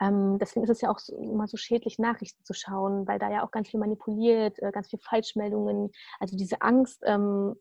ähm, 0.02 0.38
deswegen 0.40 0.64
ist 0.64 0.70
es 0.70 0.82
ja 0.82 0.90
auch 0.90 1.00
so, 1.00 1.16
immer 1.18 1.48
so 1.48 1.58
schädlich, 1.58 2.00
Nachrichten 2.00 2.44
zu 2.46 2.54
schauen, 2.54 3.06
weil 3.08 3.20
da 3.20 3.30
ja 3.30 3.44
auch 3.44 3.52
ganz 3.52 3.70
viel 3.70 3.80
manipuliert, 3.80 4.58
äh, 4.60 4.72
ganz 4.72 4.90
viel 4.90 5.00
Falschmeldungen, 5.00 5.92
also 6.20 6.38
diese 6.38 6.62
Angst. 6.62 7.02
Ähm, 7.06 7.56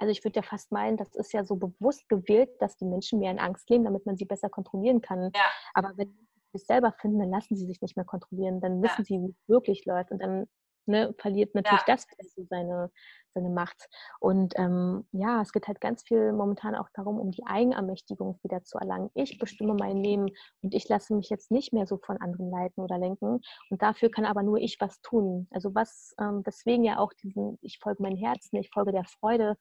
also 0.00 0.10
ich 0.10 0.24
würde 0.24 0.36
ja 0.36 0.42
fast 0.42 0.72
meinen, 0.72 0.96
das 0.96 1.14
ist 1.14 1.32
ja 1.34 1.44
so 1.44 1.56
bewusst 1.56 2.08
gewählt, 2.08 2.50
dass 2.58 2.76
die 2.76 2.86
Menschen 2.86 3.18
mehr 3.18 3.30
in 3.30 3.38
Angst 3.38 3.68
leben, 3.68 3.84
damit 3.84 4.06
man 4.06 4.16
sie 4.16 4.24
besser 4.24 4.48
kontrollieren 4.48 5.02
kann. 5.02 5.30
Ja. 5.34 5.44
Aber 5.74 5.92
wenn 5.96 6.08
sie 6.08 6.58
sich 6.58 6.66
selber 6.66 6.92
finden, 6.92 7.18
dann 7.18 7.30
lassen 7.30 7.54
sie 7.54 7.66
sich 7.66 7.82
nicht 7.82 7.96
mehr 7.96 8.06
kontrollieren, 8.06 8.62
dann 8.62 8.82
wissen 8.82 9.02
ja. 9.02 9.04
sie, 9.04 9.20
wie 9.20 9.30
es 9.30 9.48
wirklich 9.48 9.84
läuft 9.84 10.10
und 10.10 10.22
dann 10.22 10.46
ne, 10.86 11.14
verliert 11.18 11.54
natürlich 11.54 11.82
ja. 11.86 11.96
das 11.96 12.06
so 12.34 12.44
seine, 12.48 12.90
seine 13.34 13.50
Macht. 13.50 13.88
Und 14.18 14.54
ähm, 14.56 15.06
ja, 15.12 15.40
es 15.42 15.52
geht 15.52 15.68
halt 15.68 15.80
ganz 15.80 16.02
viel 16.02 16.32
momentan 16.32 16.74
auch 16.74 16.88
darum, 16.94 17.18
um 17.18 17.30
die 17.30 17.44
Eigenermächtigung 17.46 18.38
wieder 18.42 18.62
zu 18.64 18.78
erlangen. 18.78 19.10
Ich 19.14 19.38
bestimme 19.38 19.74
mein 19.74 19.96
Leben 19.96 20.28
und 20.62 20.74
ich 20.74 20.88
lasse 20.88 21.14
mich 21.14 21.30
jetzt 21.30 21.50
nicht 21.50 21.72
mehr 21.72 21.86
so 21.86 21.98
von 21.98 22.18
anderen 22.18 22.50
leiten 22.50 22.82
oder 22.82 22.98
lenken. 22.98 23.40
Und 23.70 23.82
dafür 23.82 24.10
kann 24.10 24.24
aber 24.24 24.42
nur 24.42 24.58
ich 24.58 24.76
was 24.80 25.00
tun. 25.00 25.48
Also 25.50 25.74
was, 25.74 26.14
ähm, 26.20 26.42
deswegen 26.44 26.84
ja 26.84 26.98
auch 26.98 27.12
diesen, 27.12 27.58
ich 27.62 27.78
folge 27.78 28.02
meinem 28.02 28.16
Herzen, 28.16 28.56
ich 28.56 28.70
folge 28.72 28.92
der 28.92 29.04
Freude. 29.04 29.56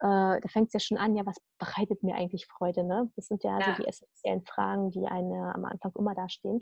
Äh, 0.00 0.40
da 0.40 0.48
fängt 0.48 0.68
es 0.68 0.72
ja 0.74 0.80
schon 0.80 0.98
an, 0.98 1.14
ja, 1.14 1.24
was 1.26 1.36
bereitet 1.58 2.02
mir 2.02 2.14
eigentlich 2.16 2.46
Freude? 2.46 2.84
Ne? 2.84 3.10
Das 3.16 3.26
sind 3.26 3.44
ja, 3.44 3.58
ja. 3.58 3.66
so 3.66 3.82
die 3.82 3.88
essentiellen 3.88 4.44
Fragen, 4.44 4.90
die 4.90 5.06
eine 5.06 5.54
am 5.54 5.64
Anfang 5.64 5.92
immer 5.96 6.14
da 6.14 6.28
stehen. 6.28 6.60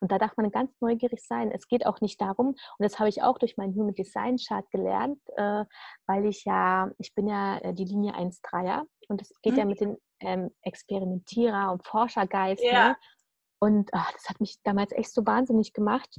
Und 0.00 0.12
da 0.12 0.18
darf 0.18 0.36
man 0.36 0.50
ganz 0.50 0.72
neugierig 0.80 1.26
sein. 1.26 1.50
Es 1.50 1.68
geht 1.68 1.86
auch 1.86 2.00
nicht 2.00 2.20
darum, 2.20 2.48
und 2.48 2.58
das 2.78 2.98
habe 2.98 3.08
ich 3.08 3.22
auch 3.22 3.38
durch 3.38 3.56
meinen 3.56 3.74
Human 3.74 3.94
Design 3.94 4.36
Chart 4.36 4.68
gelernt, 4.70 5.18
äh, 5.36 5.64
weil 6.06 6.26
ich 6.26 6.44
ja, 6.44 6.90
ich 6.98 7.14
bin 7.14 7.28
ja 7.28 7.58
äh, 7.58 7.74
die 7.74 7.84
Linie 7.84 8.14
1-3er 8.14 8.82
und 9.08 9.22
es 9.22 9.32
geht 9.42 9.54
mhm. 9.54 9.58
ja 9.58 9.64
mit 9.64 9.80
den 9.80 9.96
ähm, 10.20 10.50
Experimentierer 10.62 11.72
und 11.72 11.86
Forschergeist. 11.86 12.62
Ja. 12.62 12.90
Ne? 12.90 12.96
Und 13.60 13.90
ach, 13.92 14.12
das 14.12 14.28
hat 14.28 14.40
mich 14.40 14.58
damals 14.64 14.92
echt 14.92 15.12
so 15.12 15.24
wahnsinnig 15.24 15.72
gemacht, 15.72 16.18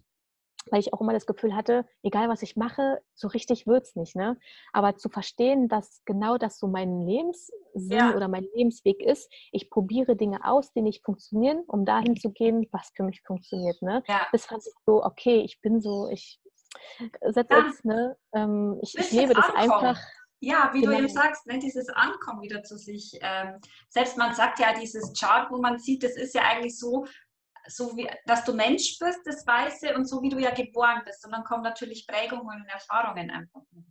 weil 0.71 0.79
ich 0.79 0.93
auch 0.93 1.01
immer 1.01 1.11
das 1.11 1.25
Gefühl 1.25 1.55
hatte, 1.55 1.85
egal 2.03 2.29
was 2.29 2.41
ich 2.41 2.55
mache, 2.55 3.01
so 3.13 3.27
richtig 3.27 3.67
wird 3.67 3.83
es 3.83 3.95
nicht. 3.95 4.15
Ne? 4.15 4.37
Aber 4.71 4.95
zu 4.95 5.09
verstehen, 5.09 5.67
dass 5.67 6.01
genau 6.05 6.37
das 6.37 6.57
so 6.57 6.67
mein 6.67 7.01
Lebenssinn 7.01 7.91
ja. 7.91 8.15
oder 8.15 8.27
mein 8.27 8.47
Lebensweg 8.55 9.01
ist, 9.01 9.29
ich 9.51 9.69
probiere 9.69 10.15
Dinge 10.15 10.45
aus, 10.45 10.71
die 10.71 10.81
nicht 10.81 11.03
funktionieren, 11.03 11.63
um 11.67 11.85
dahin 11.85 12.15
zu 12.15 12.31
gehen, 12.31 12.67
was 12.71 12.91
für 12.95 13.03
mich 13.03 13.21
funktioniert. 13.23 13.81
Ne? 13.81 14.03
Ja. 14.07 14.25
Das 14.31 14.45
fand 14.45 14.63
ich 14.65 14.73
so, 14.85 15.03
okay, 15.03 15.41
ich 15.41 15.59
bin 15.59 15.81
so, 15.81 16.07
ich 16.09 16.39
setze 17.21 17.53
ja. 17.53 17.73
ne, 17.83 18.17
ähm, 18.33 18.79
ich, 18.81 18.97
ich 18.97 19.11
lebe 19.11 19.33
das 19.33 19.45
ankommen. 19.45 19.71
einfach. 19.71 20.01
Ja, 20.39 20.71
wie 20.73 20.81
genau. 20.81 20.93
du 20.93 20.97
eben 20.99 21.09
sagst, 21.09 21.47
ne, 21.47 21.57
dieses 21.57 21.87
Ankommen 21.89 22.41
wieder 22.41 22.63
zu 22.63 22.77
sich. 22.77 23.17
Ähm, 23.21 23.59
selbst 23.89 24.17
man 24.17 24.35
sagt 24.35 24.59
ja, 24.59 24.73
dieses 24.73 25.13
Chart, 25.17 25.49
wo 25.49 25.57
man 25.57 25.79
sieht, 25.79 26.03
das 26.03 26.17
ist 26.17 26.35
ja 26.35 26.41
eigentlich 26.41 26.77
so, 26.77 27.05
so 27.67 27.95
wie, 27.95 28.09
dass 28.25 28.43
du 28.43 28.53
Mensch 28.53 28.97
bist, 28.99 29.21
das 29.25 29.47
Weiße, 29.47 29.95
und 29.95 30.05
so 30.05 30.21
wie 30.21 30.29
du 30.29 30.39
ja 30.39 30.51
geboren 30.51 31.01
bist. 31.05 31.25
Und 31.25 31.31
dann 31.31 31.45
kommen 31.45 31.63
natürlich 31.63 32.05
Prägungen 32.07 32.61
und 32.61 32.67
Erfahrungen 32.67 33.31
einfach 33.31 33.61
mit. 33.71 33.85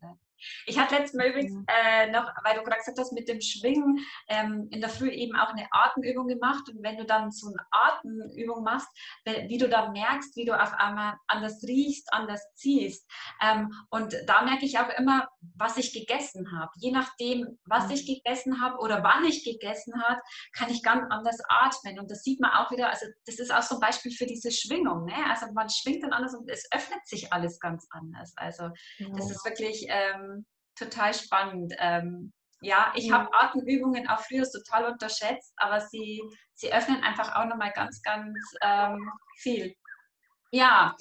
Ich 0.67 0.79
hatte 0.79 0.97
letztes 0.97 1.15
Mal 1.15 1.29
übrigens 1.29 1.53
äh, 1.69 2.11
noch, 2.11 2.27
weil 2.45 2.57
du 2.57 2.63
gerade 2.63 2.79
gesagt 2.79 2.99
hast, 2.99 3.13
mit 3.13 3.29
dem 3.29 3.41
Schwingen 3.41 3.99
ähm, 4.29 4.69
in 4.71 4.81
der 4.81 4.91
Früh 4.91 5.09
eben 5.11 5.37
auch 5.37 5.51
eine 5.51 5.67
Atemübung 5.71 6.29
gemacht. 6.29 6.69
Und 6.69 6.83
wenn 6.83 6.97
du 6.97 7.05
dann 7.05 7.31
so 7.31 7.49
eine 7.49 7.67
Atemübung 7.71 8.63
machst, 8.63 8.89
wie 9.25 9.59
du 9.59 9.69
dann 9.69 9.93
merkst, 9.93 10.37
wie 10.37 10.45
du 10.45 10.61
auf 10.61 10.73
einmal 10.75 11.15
anders 11.29 11.63
riechst, 11.67 12.13
anders 12.13 12.43
ziehst. 12.55 13.09
Ähm, 13.41 13.73
und 13.91 14.15
da 14.27 14.43
merke 14.43 14.65
ich 14.65 14.79
auch 14.79 14.89
immer, 14.99 15.29
was 15.57 15.77
ich 15.77 15.93
gegessen 15.93 16.51
habe. 16.57 16.71
Je 16.77 16.93
nachdem, 16.93 17.59
was 17.65 17.91
ich 17.91 18.03
mhm. 18.03 18.15
gegessen 18.15 18.61
habe 18.61 18.79
oder 18.79 19.03
wann 19.03 19.25
ich 19.25 19.45
gegessen 19.45 20.03
habe, 20.03 20.21
kann 20.53 20.71
ich 20.71 20.83
ganz 20.83 21.05
anders 21.11 21.39
atmen. 21.49 21.99
Und 21.99 22.11
das 22.11 22.23
sieht 22.23 22.41
man 22.41 22.53
auch 22.53 22.71
wieder, 22.71 22.89
also 22.89 23.07
das 23.27 23.39
ist 23.39 23.53
auch 23.53 23.63
so 23.63 23.77
ein 23.77 23.81
Beispiel 23.81 24.13
für 24.13 24.27
diese 24.27 24.51
Schwingung. 24.51 25.05
Ne? 25.05 25.15
Also 25.29 25.47
man 25.53 25.69
schwingt 25.69 26.03
dann 26.03 26.13
anders 26.13 26.35
und 26.35 26.49
es 26.51 26.67
öffnet 26.73 27.07
sich 27.07 27.33
alles 27.33 27.59
ganz 27.61 27.87
anders. 27.91 28.33
Also 28.37 28.71
das 28.99 29.31
ist 29.31 29.45
wirklich... 29.45 29.87
Ähm, 29.89 30.32
total 30.77 31.15
spannend. 31.15 31.75
Ähm, 31.79 32.33
ja, 32.63 32.93
ich 32.95 33.11
habe 33.11 33.29
Atemübungen 33.33 34.09
auch 34.09 34.21
früher 34.21 34.49
total 34.49 34.93
unterschätzt, 34.93 35.53
aber 35.57 35.81
sie, 35.81 36.23
sie 36.55 36.73
öffnen 36.73 37.03
einfach 37.03 37.35
auch 37.35 37.47
nochmal 37.47 37.73
ganz, 37.75 38.01
ganz 38.03 38.39
ähm, 38.63 39.11
viel. 39.39 39.75
Ja. 40.53 40.95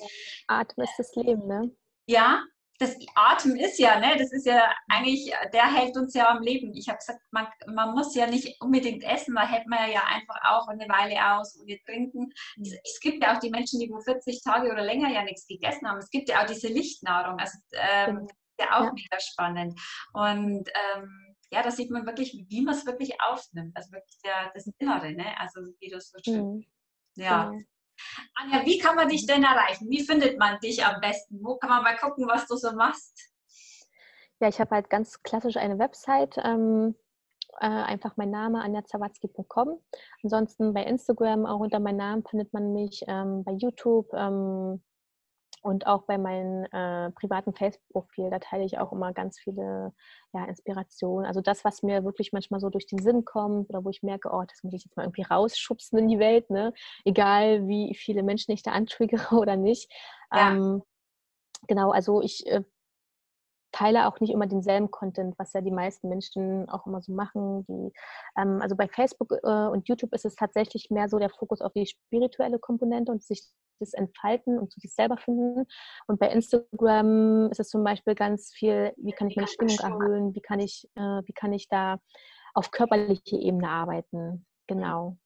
Atem 0.47 0.83
ist 0.83 0.95
das 0.97 1.15
Leben, 1.15 1.45
ne? 1.45 1.71
Ja, 2.07 2.43
das 2.81 2.97
Atem 3.13 3.55
ist 3.57 3.77
ja, 3.77 3.99
ne, 3.99 4.15
das 4.17 4.31
ist 4.31 4.47
ja 4.47 4.73
eigentlich, 4.89 5.31
der 5.53 5.71
hält 5.71 5.95
uns 5.95 6.15
ja 6.15 6.29
am 6.29 6.41
Leben. 6.41 6.73
Ich 6.73 6.89
habe 6.89 6.97
gesagt, 6.97 7.19
man, 7.29 7.45
man, 7.67 7.93
muss 7.93 8.15
ja 8.15 8.25
nicht 8.25 8.59
unbedingt 8.59 9.03
essen, 9.03 9.35
da 9.35 9.47
hält 9.47 9.67
man 9.67 9.91
ja 9.91 10.01
einfach 10.07 10.39
auch 10.43 10.67
eine 10.67 10.89
Weile 10.89 11.15
aus 11.35 11.55
und 11.57 11.67
wir 11.67 11.79
trinken. 11.83 12.31
Mhm. 12.55 12.73
Es 12.83 12.99
gibt 12.99 13.23
ja 13.23 13.35
auch 13.35 13.39
die 13.39 13.51
Menschen, 13.51 13.79
die 13.79 13.89
wo 13.91 13.99
40 13.99 14.41
Tage 14.43 14.71
oder 14.71 14.83
länger 14.83 15.09
ja 15.09 15.23
nichts 15.23 15.45
gegessen 15.45 15.87
haben. 15.87 15.99
Es 15.99 16.09
gibt 16.09 16.27
ja 16.29 16.41
auch 16.41 16.47
diese 16.47 16.69
Lichtnahrung. 16.69 17.37
Also 17.37 17.59
ähm, 17.73 18.27
ja 18.61 18.79
auch 18.79 18.85
ja. 18.85 18.93
mega 18.93 19.19
spannend. 19.19 19.79
Und 20.13 20.69
ähm, 20.69 21.35
ja, 21.51 21.61
da 21.61 21.71
sieht 21.71 21.91
man 21.91 22.05
wirklich, 22.05 22.45
wie 22.47 22.61
man 22.61 22.75
es 22.75 22.85
wirklich 22.85 23.19
aufnimmt. 23.21 23.75
Also 23.75 23.91
wirklich 23.91 24.17
der, 24.23 24.51
das 24.53 24.69
Innere, 24.77 25.11
ne? 25.11 25.37
Also 25.39 25.61
wie 25.79 25.89
das 25.89 26.09
so 26.09 26.19
schön. 26.23 26.55
Mhm. 26.55 26.65
Ja. 27.15 27.49
Genau. 27.49 27.61
Anja, 28.35 28.65
wie 28.65 28.79
kann 28.79 28.95
man 28.95 29.09
dich 29.09 29.27
denn 29.27 29.43
erreichen? 29.43 29.89
Wie 29.89 30.03
findet 30.03 30.39
man 30.39 30.59
dich 30.59 30.83
am 30.83 30.99
besten? 31.01 31.39
Wo 31.43 31.57
kann 31.57 31.69
man 31.69 31.83
mal 31.83 31.97
gucken, 31.97 32.27
was 32.27 32.47
du 32.47 32.55
so 32.55 32.71
machst? 32.73 33.31
Ja, 34.39 34.47
ich 34.47 34.59
habe 34.59 34.73
halt 34.73 34.89
ganz 34.89 35.21
klassisch 35.21 35.57
eine 35.57 35.77
Website. 35.77 36.35
Ähm, 36.43 36.95
äh, 37.59 37.67
einfach 37.67 38.17
mein 38.17 38.31
Name 38.31 38.61
anjazawatzki.com. 38.61 39.79
Ansonsten 40.23 40.73
bei 40.73 40.83
Instagram 40.83 41.45
auch 41.45 41.59
unter 41.59 41.79
meinem 41.79 41.97
Namen 41.97 42.23
findet 42.25 42.53
man 42.53 42.73
mich, 42.73 43.03
ähm, 43.07 43.43
bei 43.43 43.51
YouTube, 43.51 44.07
ähm, 44.13 44.81
und 45.61 45.85
auch 45.85 46.03
bei 46.03 46.17
meinem 46.17 46.65
äh, 46.71 47.11
privaten 47.11 47.53
Facebook-Profil, 47.53 48.29
da 48.31 48.39
teile 48.39 48.65
ich 48.65 48.79
auch 48.79 48.91
immer 48.91 49.13
ganz 49.13 49.39
viele 49.39 49.93
ja, 50.33 50.45
Inspirationen. 50.45 51.25
Also 51.25 51.41
das, 51.41 51.63
was 51.63 51.83
mir 51.83 52.03
wirklich 52.03 52.33
manchmal 52.33 52.59
so 52.59 52.69
durch 52.69 52.87
den 52.87 52.99
Sinn 52.99 53.25
kommt 53.25 53.69
oder 53.69 53.85
wo 53.85 53.89
ich 53.89 54.01
merke, 54.01 54.29
oh, 54.31 54.43
das 54.47 54.63
muss 54.63 54.73
ich 54.73 54.83
jetzt 54.83 54.97
mal 54.97 55.03
irgendwie 55.03 55.21
rausschubsen 55.23 55.99
in 55.99 56.07
die 56.07 56.19
Welt, 56.19 56.49
ne? 56.49 56.73
Egal 57.05 57.67
wie 57.67 57.93
viele 57.95 58.23
Menschen 58.23 58.51
ich 58.51 58.63
da 58.63 58.71
antriggere 58.71 59.35
oder 59.39 59.55
nicht. 59.55 59.91
Ja. 60.33 60.51
Ähm, 60.51 60.81
genau, 61.67 61.91
also 61.91 62.21
ich 62.21 62.45
äh, 62.47 62.63
teile 63.71 64.07
auch 64.07 64.19
nicht 64.19 64.31
immer 64.31 64.47
denselben 64.47 64.91
Content, 64.91 65.37
was 65.37 65.53
ja 65.53 65.61
die 65.61 65.71
meisten 65.71 66.09
Menschen 66.09 66.69
auch 66.69 66.85
immer 66.85 67.01
so 67.01 67.13
machen. 67.13 67.65
Die, 67.67 67.93
ähm, 68.37 68.61
also 68.61 68.75
bei 68.75 68.87
Facebook 68.87 69.31
äh, 69.43 69.67
und 69.67 69.87
YouTube 69.87 70.13
ist 70.13 70.25
es 70.25 70.35
tatsächlich 70.35 70.89
mehr 70.89 71.07
so 71.07 71.19
der 71.19 71.29
Fokus 71.29 71.61
auf 71.61 71.73
die 71.73 71.85
spirituelle 71.85 72.59
Komponente 72.59 73.11
und 73.11 73.23
sich 73.23 73.43
das 73.81 73.93
entfalten 73.93 74.59
und 74.59 74.71
zu 74.71 74.79
sich 74.79 74.93
selber 74.93 75.17
finden. 75.17 75.65
Und 76.07 76.19
bei 76.19 76.29
Instagram 76.29 77.49
ist 77.51 77.59
es 77.59 77.69
zum 77.69 77.83
Beispiel 77.83 78.15
ganz 78.15 78.51
viel, 78.53 78.93
wie 78.97 79.11
kann 79.11 79.27
ich 79.27 79.35
meine 79.35 79.47
Stimmung 79.47 79.77
erhöhen, 79.77 80.35
wie 80.35 80.41
kann 80.41 80.59
ich, 80.59 80.87
äh, 80.95 81.21
wie 81.25 81.33
kann 81.33 81.53
ich 81.53 81.67
da 81.67 81.99
auf 82.53 82.71
körperliche 82.71 83.37
Ebene 83.37 83.69
arbeiten. 83.69 84.45
Genau. 84.67 85.17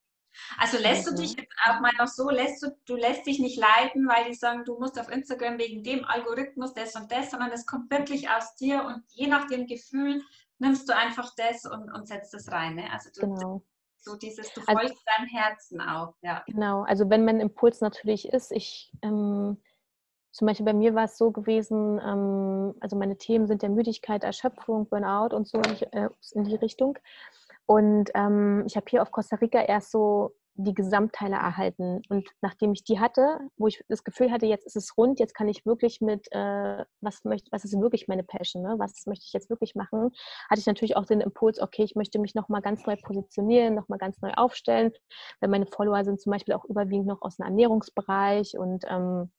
Also 0.57 0.77
lässt 0.77 1.07
du 1.07 1.15
dich 1.15 1.35
jetzt 1.37 1.53
auch 1.65 1.79
mal 1.79 1.91
noch 1.97 2.07
so, 2.07 2.29
lässt 2.29 2.61
du, 2.61 2.77
du 2.85 2.95
lässt 2.95 3.25
dich 3.25 3.39
nicht 3.39 3.57
leiten, 3.57 4.07
weil 4.07 4.25
die 4.25 4.33
sagen, 4.33 4.65
du 4.65 4.77
musst 4.77 4.99
auf 4.99 5.09
Instagram 5.09 5.57
wegen 5.57 5.83
dem 5.83 6.03
Algorithmus 6.03 6.73
das 6.73 6.95
und 6.95 7.11
das, 7.11 7.31
sondern 7.31 7.51
es 7.51 7.65
kommt 7.65 7.89
wirklich 7.89 8.29
aus 8.29 8.55
dir 8.55 8.83
und 8.83 9.03
je 9.09 9.27
nach 9.27 9.47
dem 9.47 9.65
Gefühl 9.65 10.21
nimmst 10.59 10.89
du 10.89 10.95
einfach 10.95 11.33
das 11.35 11.65
und, 11.65 11.91
und 11.91 12.07
setzt 12.07 12.33
es 12.33 12.51
rein. 12.51 12.75
Ne? 12.75 12.91
Also 12.91 13.09
du, 13.13 13.21
genau. 13.21 13.63
So 14.05 14.15
dieses, 14.15 14.53
du 14.53 14.61
also 14.67 14.71
folgst 14.71 15.03
also, 15.07 15.17
deinem 15.17 15.27
Herzen 15.27 15.81
auch, 15.81 16.13
ja. 16.21 16.43
Genau, 16.45 16.83
also 16.83 17.09
wenn 17.09 17.25
mein 17.25 17.39
Impuls 17.39 17.81
natürlich 17.81 18.29
ist, 18.29 18.51
ich, 18.51 18.93
ähm, 19.01 19.57
zum 20.31 20.45
Beispiel 20.45 20.65
bei 20.65 20.73
mir 20.73 20.93
war 20.93 21.05
es 21.05 21.17
so 21.17 21.31
gewesen, 21.31 21.99
ähm, 22.05 22.75
also 22.81 22.95
meine 22.95 23.17
Themen 23.17 23.47
sind 23.47 23.63
ja 23.63 23.69
Müdigkeit, 23.69 24.23
Erschöpfung, 24.23 24.87
Burnout 24.87 25.35
und 25.35 25.47
so 25.47 25.59
äh, 25.59 26.09
in 26.33 26.43
die 26.43 26.55
Richtung. 26.55 26.99
Und 27.65 28.11
ähm, 28.13 28.63
ich 28.67 28.75
habe 28.75 28.85
hier 28.87 29.01
auf 29.01 29.11
Costa 29.11 29.37
Rica 29.37 29.59
erst 29.59 29.89
so 29.89 30.35
die 30.57 30.73
Gesamtteile 30.73 31.35
erhalten. 31.35 32.01
Und 32.09 32.29
nachdem 32.41 32.73
ich 32.73 32.83
die 32.83 32.99
hatte, 32.99 33.39
wo 33.57 33.67
ich 33.67 33.83
das 33.89 34.03
Gefühl 34.03 34.31
hatte, 34.31 34.45
jetzt 34.45 34.65
ist 34.65 34.75
es 34.75 34.97
rund, 34.97 35.19
jetzt 35.19 35.35
kann 35.35 35.47
ich 35.47 35.65
wirklich 35.65 36.01
mit, 36.01 36.27
äh, 36.31 36.85
was, 37.01 37.23
möchte, 37.23 37.51
was 37.51 37.65
ist 37.65 37.79
wirklich 37.79 38.07
meine 38.07 38.23
Passion, 38.23 38.63
ne? 38.63 38.75
was 38.77 39.05
möchte 39.05 39.25
ich 39.27 39.33
jetzt 39.33 39.49
wirklich 39.49 39.75
machen, 39.75 40.11
hatte 40.49 40.59
ich 40.59 40.65
natürlich 40.65 40.95
auch 40.95 41.05
den 41.05 41.21
Impuls, 41.21 41.59
okay, 41.59 41.83
ich 41.83 41.95
möchte 41.95 42.19
mich 42.19 42.35
nochmal 42.35 42.61
ganz 42.61 42.85
neu 42.85 42.95
positionieren, 42.95 43.75
nochmal 43.75 43.99
ganz 43.99 44.21
neu 44.21 44.31
aufstellen, 44.35 44.91
weil 45.41 45.49
meine 45.49 45.67
Follower 45.67 46.03
sind 46.03 46.21
zum 46.21 46.31
Beispiel 46.31 46.53
auch 46.53 46.65
überwiegend 46.65 47.07
noch 47.07 47.21
aus 47.21 47.37
dem 47.37 47.45
Ernährungsbereich 47.45 48.57
und 48.57 48.85
ähm, 48.87 49.31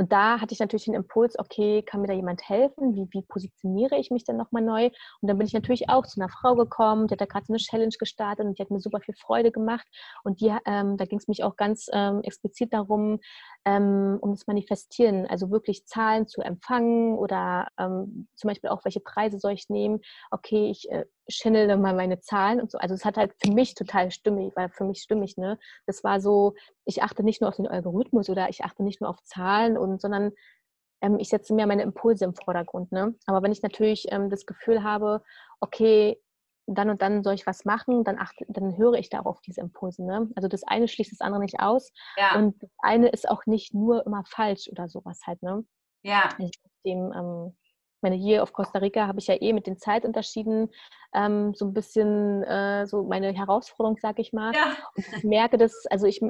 und 0.00 0.12
da 0.12 0.40
hatte 0.40 0.54
ich 0.54 0.60
natürlich 0.60 0.86
den 0.86 0.94
Impuls, 0.94 1.38
okay, 1.38 1.82
kann 1.82 2.00
mir 2.00 2.06
da 2.06 2.14
jemand 2.14 2.48
helfen? 2.48 2.94
Wie, 2.94 3.06
wie 3.10 3.20
positioniere 3.20 3.98
ich 3.98 4.10
mich 4.10 4.24
denn 4.24 4.38
nochmal 4.38 4.62
neu? 4.62 4.86
Und 4.86 5.28
dann 5.28 5.36
bin 5.36 5.46
ich 5.46 5.52
natürlich 5.52 5.90
auch 5.90 6.06
zu 6.06 6.18
einer 6.18 6.30
Frau 6.30 6.54
gekommen, 6.54 7.06
die 7.06 7.12
hat 7.12 7.20
da 7.20 7.26
gerade 7.26 7.44
so 7.44 7.52
eine 7.52 7.58
Challenge 7.58 7.94
gestartet 7.98 8.46
und 8.46 8.58
die 8.58 8.62
hat 8.62 8.70
mir 8.70 8.80
super 8.80 9.00
viel 9.00 9.14
Freude 9.14 9.52
gemacht. 9.52 9.86
Und 10.24 10.40
die, 10.40 10.56
ähm, 10.64 10.96
da 10.96 11.04
ging 11.04 11.18
es 11.18 11.28
mich 11.28 11.44
auch 11.44 11.54
ganz 11.56 11.88
ähm, 11.92 12.22
explizit 12.22 12.72
darum, 12.72 13.20
ähm, 13.66 14.16
um 14.22 14.30
das 14.30 14.46
Manifestieren, 14.46 15.26
also 15.26 15.50
wirklich 15.50 15.84
Zahlen 15.84 16.26
zu 16.26 16.40
empfangen 16.40 17.18
oder 17.18 17.68
ähm, 17.78 18.26
zum 18.36 18.48
Beispiel 18.48 18.70
auch, 18.70 18.82
welche 18.86 19.00
Preise 19.00 19.38
soll 19.38 19.52
ich 19.52 19.68
nehmen? 19.68 20.00
Okay, 20.30 20.70
ich, 20.70 20.90
äh, 20.90 21.04
channel 21.30 21.76
mal 21.76 21.94
meine 21.94 22.20
Zahlen 22.20 22.60
und 22.60 22.70
so. 22.70 22.78
Also 22.78 22.94
es 22.94 23.04
hat 23.04 23.16
halt 23.16 23.32
für 23.38 23.52
mich 23.52 23.74
total 23.74 24.10
stimmig, 24.10 24.54
war 24.56 24.68
für 24.68 24.84
mich 24.84 25.00
stimmig, 25.02 25.36
ne? 25.36 25.58
Das 25.86 26.04
war 26.04 26.20
so, 26.20 26.54
ich 26.84 27.02
achte 27.02 27.22
nicht 27.22 27.40
nur 27.40 27.48
auf 27.48 27.56
den 27.56 27.68
Algorithmus 27.68 28.28
oder 28.28 28.48
ich 28.48 28.64
achte 28.64 28.82
nicht 28.82 29.00
nur 29.00 29.10
auf 29.10 29.22
Zahlen 29.22 29.78
und 29.78 30.00
sondern 30.00 30.32
ähm, 31.02 31.18
ich 31.18 31.28
setze 31.28 31.54
mir 31.54 31.66
meine 31.66 31.82
Impulse 31.82 32.24
im 32.24 32.34
Vordergrund, 32.34 32.92
ne? 32.92 33.14
Aber 33.26 33.42
wenn 33.42 33.52
ich 33.52 33.62
natürlich 33.62 34.06
ähm, 34.10 34.30
das 34.30 34.46
Gefühl 34.46 34.82
habe, 34.82 35.22
okay, 35.60 36.18
dann 36.66 36.90
und 36.90 37.02
dann 37.02 37.22
soll 37.22 37.34
ich 37.34 37.46
was 37.46 37.64
machen, 37.64 38.04
dann, 38.04 38.18
achte, 38.18 38.44
dann 38.48 38.76
höre 38.76 38.94
ich 38.94 39.10
darauf 39.10 39.40
diese 39.40 39.60
Impulse. 39.60 40.04
Ne? 40.04 40.30
Also 40.36 40.48
das 40.48 40.62
eine 40.62 40.88
schließt 40.88 41.12
das 41.12 41.20
andere 41.20 41.40
nicht 41.40 41.60
aus. 41.60 41.92
Ja. 42.16 42.36
Und 42.36 42.62
das 42.62 42.70
eine 42.78 43.08
ist 43.08 43.28
auch 43.28 43.46
nicht 43.46 43.74
nur 43.74 44.06
immer 44.06 44.22
falsch 44.24 44.68
oder 44.70 44.88
sowas 44.88 45.20
halt. 45.26 45.42
Ne? 45.42 45.64
Ja. 46.02 46.28
Dem, 46.84 47.12
ähm, 47.12 47.56
meine, 48.02 48.16
hier 48.16 48.42
auf 48.42 48.52
Costa 48.52 48.78
Rica 48.78 49.06
habe 49.06 49.18
ich 49.18 49.26
ja 49.26 49.40
eh 49.40 49.52
mit 49.52 49.66
den 49.66 49.78
Zeitunterschieden 49.78 50.70
ähm, 51.14 51.54
so 51.54 51.66
ein 51.66 51.74
bisschen 51.74 52.42
äh, 52.44 52.86
so 52.86 53.02
meine 53.04 53.32
Herausforderung, 53.32 53.98
sag 54.00 54.18
ich 54.18 54.32
mal. 54.32 54.54
Ja. 54.54 54.76
Und 54.96 55.06
ich 55.16 55.24
merke 55.24 55.58
das, 55.58 55.86
also 55.90 56.06
ich, 56.06 56.20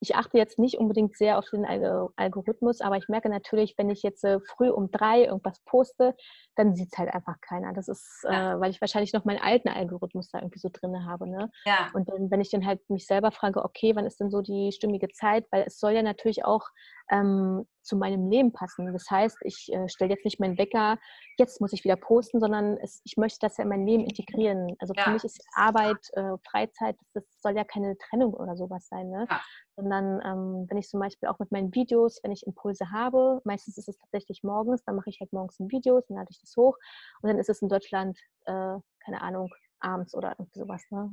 ich 0.00 0.16
achte 0.16 0.38
jetzt 0.38 0.58
nicht 0.58 0.78
unbedingt 0.78 1.16
sehr 1.16 1.38
auf 1.38 1.48
den 1.50 1.64
Algorithmus, 1.64 2.80
aber 2.80 2.96
ich 2.96 3.08
merke 3.08 3.28
natürlich, 3.28 3.74
wenn 3.78 3.90
ich 3.90 4.02
jetzt 4.02 4.24
äh, 4.24 4.40
früh 4.40 4.68
um 4.70 4.90
drei 4.90 5.24
irgendwas 5.24 5.60
poste, 5.64 6.14
dann 6.56 6.74
sieht 6.74 6.88
es 6.92 6.98
halt 6.98 7.12
einfach 7.12 7.40
keiner. 7.40 7.72
Das 7.72 7.88
ist, 7.88 8.24
ja. 8.24 8.54
äh, 8.54 8.60
weil 8.60 8.70
ich 8.70 8.80
wahrscheinlich 8.80 9.12
noch 9.12 9.24
meinen 9.24 9.40
alten 9.40 9.68
Algorithmus 9.68 10.30
da 10.30 10.38
irgendwie 10.38 10.58
so 10.58 10.68
drin 10.72 11.06
habe. 11.06 11.28
Ne? 11.28 11.50
Ja. 11.64 11.90
Und 11.94 12.08
dann, 12.08 12.30
wenn 12.30 12.40
ich 12.40 12.50
dann 12.50 12.66
halt 12.66 12.80
mich 12.90 13.06
selber 13.06 13.30
frage, 13.30 13.64
okay, 13.64 13.94
wann 13.96 14.06
ist 14.06 14.20
denn 14.20 14.30
so 14.30 14.42
die 14.42 14.72
stimmige 14.72 15.08
Zeit? 15.08 15.46
Weil 15.50 15.64
es 15.66 15.78
soll 15.78 15.92
ja 15.92 16.02
natürlich 16.02 16.44
auch 16.44 16.66
ähm, 17.10 17.66
zu 17.84 17.96
meinem 17.96 18.30
Leben 18.30 18.52
passen. 18.52 18.92
Das 18.92 19.10
heißt, 19.10 19.38
ich 19.42 19.72
äh, 19.72 19.88
stelle 19.88 20.12
jetzt 20.12 20.24
nicht 20.24 20.40
meinen 20.40 20.58
Wecker, 20.58 20.98
jetzt 21.38 21.60
muss 21.60 21.72
ich 21.72 21.84
wieder 21.84 21.96
posten, 21.96 22.40
sondern 22.40 22.78
es, 22.78 23.00
ich 23.04 23.16
möchte 23.16 23.38
das 23.40 23.58
ja 23.58 23.64
in 23.64 23.68
mein 23.68 23.86
Leben 23.86 24.04
integrieren. 24.04 24.74
Also 24.78 24.94
für 24.94 25.00
ja. 25.00 25.10
mich 25.10 25.24
ist 25.24 25.44
Arbeit, 25.54 25.98
äh, 26.14 26.36
Freizeit, 26.48 26.96
das, 27.12 27.24
das, 27.26 27.42
soll 27.42 27.56
ja 27.56 27.64
keine 27.64 27.96
Trennung 27.98 28.34
oder 28.34 28.56
sowas 28.56 28.88
sein. 28.88 29.10
Ne? 29.10 29.26
Ja. 29.30 29.40
Sondern 29.76 30.20
ähm, 30.24 30.66
wenn 30.68 30.78
ich 30.78 30.88
zum 30.88 31.00
Beispiel 31.00 31.28
auch 31.28 31.38
mit 31.38 31.52
meinen 31.52 31.74
Videos, 31.74 32.20
wenn 32.22 32.32
ich 32.32 32.46
Impulse 32.46 32.90
habe, 32.90 33.40
meistens 33.44 33.76
ist 33.76 33.88
es 33.88 33.98
tatsächlich 33.98 34.42
morgens, 34.42 34.82
dann 34.84 34.96
mache 34.96 35.10
ich 35.10 35.20
halt 35.20 35.32
morgens 35.32 35.60
ein 35.60 35.70
Video, 35.70 36.00
dann 36.08 36.16
lade 36.16 36.28
ich 36.30 36.40
das 36.40 36.56
hoch 36.56 36.76
und 37.20 37.28
dann 37.28 37.38
ist 37.38 37.50
es 37.50 37.60
in 37.60 37.68
Deutschland, 37.68 38.18
äh, 38.46 38.78
keine 39.04 39.20
Ahnung, 39.20 39.52
abends 39.80 40.14
oder 40.14 40.34
irgendwie 40.38 40.58
sowas. 40.58 40.82
Ne? 40.90 41.12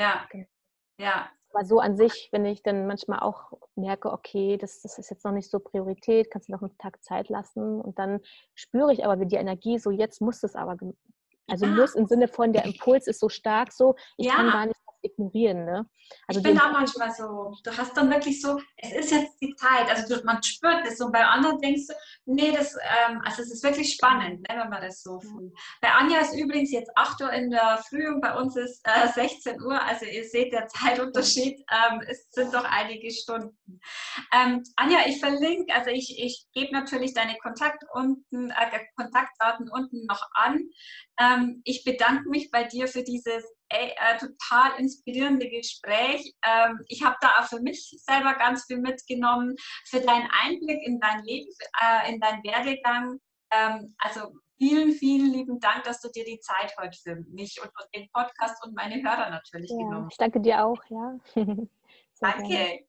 Ja. 0.00 0.26
Genau. 0.30 0.46
Ja, 0.98 1.30
aber 1.52 1.64
so 1.64 1.80
an 1.80 1.96
sich, 1.96 2.28
wenn 2.32 2.44
ich 2.44 2.62
dann 2.62 2.86
manchmal 2.86 3.20
auch 3.20 3.52
merke, 3.74 4.12
okay, 4.12 4.56
das, 4.58 4.82
das 4.82 4.98
ist 4.98 5.10
jetzt 5.10 5.24
noch 5.24 5.32
nicht 5.32 5.50
so 5.50 5.58
Priorität, 5.58 6.30
kannst 6.30 6.48
du 6.48 6.52
noch 6.52 6.62
einen 6.62 6.76
Tag 6.78 7.02
Zeit 7.02 7.28
lassen 7.28 7.80
und 7.80 7.98
dann 7.98 8.20
spüre 8.54 8.92
ich 8.92 9.04
aber 9.04 9.20
wie 9.20 9.26
die 9.26 9.36
Energie, 9.36 9.78
so 9.78 9.90
jetzt 9.90 10.20
muss 10.20 10.42
es 10.42 10.54
aber, 10.54 10.76
also 11.48 11.66
ja. 11.66 11.72
muss 11.72 11.94
im 11.94 12.06
Sinne 12.06 12.28
von 12.28 12.52
der 12.52 12.64
Impuls 12.64 13.06
ist 13.06 13.20
so 13.20 13.28
stark 13.28 13.72
so, 13.72 13.94
ich 14.16 14.26
ja. 14.26 14.34
kann 14.34 14.50
gar 14.50 14.66
nicht 14.66 14.78
ignorieren. 15.10 15.64
Ne? 15.64 15.86
Also 16.26 16.40
ich 16.40 16.46
bin 16.46 16.58
auch 16.58 16.72
manchmal 16.72 17.12
so, 17.12 17.54
du 17.64 17.76
hast 17.76 17.96
dann 17.96 18.10
wirklich 18.10 18.40
so, 18.40 18.58
es 18.76 18.92
ist 18.92 19.10
jetzt 19.10 19.40
die 19.42 19.54
Zeit, 19.56 19.88
also 19.90 20.14
du, 20.14 20.24
man 20.24 20.42
spürt 20.42 20.86
es 20.86 21.00
und 21.00 21.12
bei 21.12 21.24
anderen 21.24 21.60
denkst 21.60 21.86
du, 21.88 21.94
nee, 22.26 22.52
das, 22.52 22.74
ähm, 22.74 23.20
also 23.24 23.42
es 23.42 23.52
ist 23.52 23.62
wirklich 23.62 23.94
spannend, 23.94 24.40
ne, 24.48 24.60
wenn 24.60 24.70
man 24.70 24.82
das 24.82 25.02
so 25.02 25.20
fühlt. 25.20 25.52
Bei 25.80 25.92
Anja 25.92 26.20
ist 26.20 26.34
übrigens 26.34 26.72
jetzt 26.72 26.90
8 26.94 27.20
Uhr 27.22 27.32
in 27.32 27.50
der 27.50 27.82
Früh 27.88 28.08
und 28.08 28.20
bei 28.20 28.34
uns 28.34 28.56
ist 28.56 28.80
äh, 28.84 29.08
16 29.08 29.62
Uhr, 29.62 29.80
also 29.82 30.06
ihr 30.06 30.24
seht, 30.24 30.52
der 30.52 30.68
Zeitunterschied 30.68 31.64
ähm, 31.70 32.00
es 32.08 32.30
sind 32.30 32.54
doch 32.54 32.64
einige 32.64 33.10
Stunden. 33.10 33.80
Ähm, 34.32 34.62
Anja, 34.76 35.00
ich 35.06 35.20
verlinke, 35.20 35.74
also 35.74 35.90
ich, 35.90 36.18
ich 36.18 36.46
gebe 36.52 36.72
natürlich 36.72 37.14
deine 37.14 37.36
Kontakt 37.38 37.82
unten, 37.92 38.50
äh, 38.50 38.80
Kontaktdaten 38.96 39.68
unten 39.68 40.06
noch 40.06 40.22
an. 40.32 40.68
Ähm, 41.18 41.62
ich 41.64 41.84
bedanke 41.84 42.28
mich 42.28 42.50
bei 42.50 42.64
dir 42.64 42.88
für 42.88 43.02
dieses 43.02 43.44
ey, 43.70 43.90
äh, 43.90 44.18
total 44.18 44.78
inspirierende 44.78 45.48
Gespräch. 45.48 46.34
Ähm, 46.46 46.80
ich 46.88 47.04
habe 47.04 47.16
da 47.20 47.28
auch 47.38 47.44
für 47.44 47.60
mich 47.60 47.94
selber 48.06 48.34
ganz 48.34 48.64
viel 48.66 48.78
mitgenommen, 48.78 49.54
für 49.86 50.00
deinen 50.00 50.28
Einblick 50.42 50.80
in 50.86 51.00
dein 51.00 51.22
Leben, 51.24 51.50
äh, 51.80 52.12
in 52.12 52.20
deinen 52.20 52.42
Werdegang. 52.44 53.18
Ähm, 53.52 53.94
also 53.98 54.32
vielen, 54.58 54.92
vielen 54.92 55.32
lieben 55.32 55.60
Dank, 55.60 55.84
dass 55.84 56.00
du 56.00 56.08
dir 56.10 56.24
die 56.24 56.40
Zeit 56.40 56.74
heute 56.80 56.98
für 57.02 57.16
mich 57.30 57.60
und, 57.60 57.68
und 57.68 57.94
den 57.94 58.08
Podcast 58.12 58.64
und 58.64 58.74
meine 58.74 58.96
Hörer 58.96 59.30
natürlich 59.30 59.70
ja, 59.70 59.76
genommen 59.76 60.06
hast. 60.06 60.12
Ich 60.12 60.18
danke 60.18 60.40
dir 60.40 60.64
auch, 60.64 60.82
ja. 60.88 61.18
Danke. 62.20 62.48
Gerne. 62.48 62.87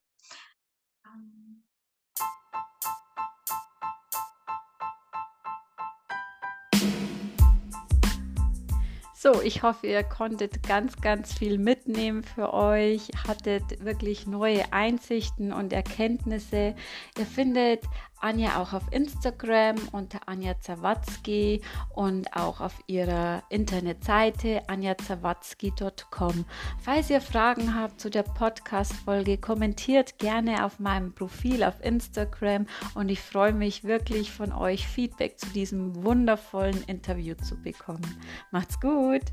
So, 9.22 9.42
ich 9.42 9.64
hoffe, 9.64 9.86
ihr 9.86 10.04
konntet 10.04 10.64
ganz, 10.64 10.96
ganz 11.02 11.34
viel 11.34 11.58
mitnehmen 11.58 12.24
für 12.24 12.54
euch, 12.54 13.10
hattet 13.28 13.84
wirklich 13.84 14.28
neue 14.28 14.72
Einsichten 14.72 15.52
und 15.52 15.74
Erkenntnisse. 15.74 16.74
Ihr 17.18 17.26
findet 17.26 17.84
Anja 18.22 18.62
auch 18.62 18.74
auf 18.74 18.84
Instagram 18.92 19.76
unter 19.92 20.20
Anja 20.28 20.60
Zawatzki 20.60 21.62
und 21.94 22.36
auch 22.36 22.62
auf 22.62 22.74
ihrer 22.88 23.44
Internetseite 23.50 24.68
anjazawatzki.com. 24.68 26.46
Falls 26.80 27.10
ihr 27.10 27.22
Fragen 27.22 27.76
habt 27.76 28.00
zu 28.02 28.10
der 28.10 28.24
Podcast-Folge, 28.24 29.38
kommentiert 29.38 30.18
gerne 30.18 30.66
auf 30.66 30.80
meinem 30.80 31.14
Profil 31.14 31.64
auf 31.64 31.84
Instagram 31.84 32.66
und 32.96 33.10
ich 33.10 33.22
freue 33.22 33.54
mich 33.54 33.84
wirklich 33.84 34.32
von 34.32 34.52
euch 34.52 34.88
Feedback 34.88 35.40
zu 35.40 35.48
diesem 35.50 36.04
wundervollen 36.04 36.84
Interview 36.88 37.36
zu 37.36 37.56
bekommen. 37.62 38.22
Macht's 38.52 38.80
gut! 38.80 39.24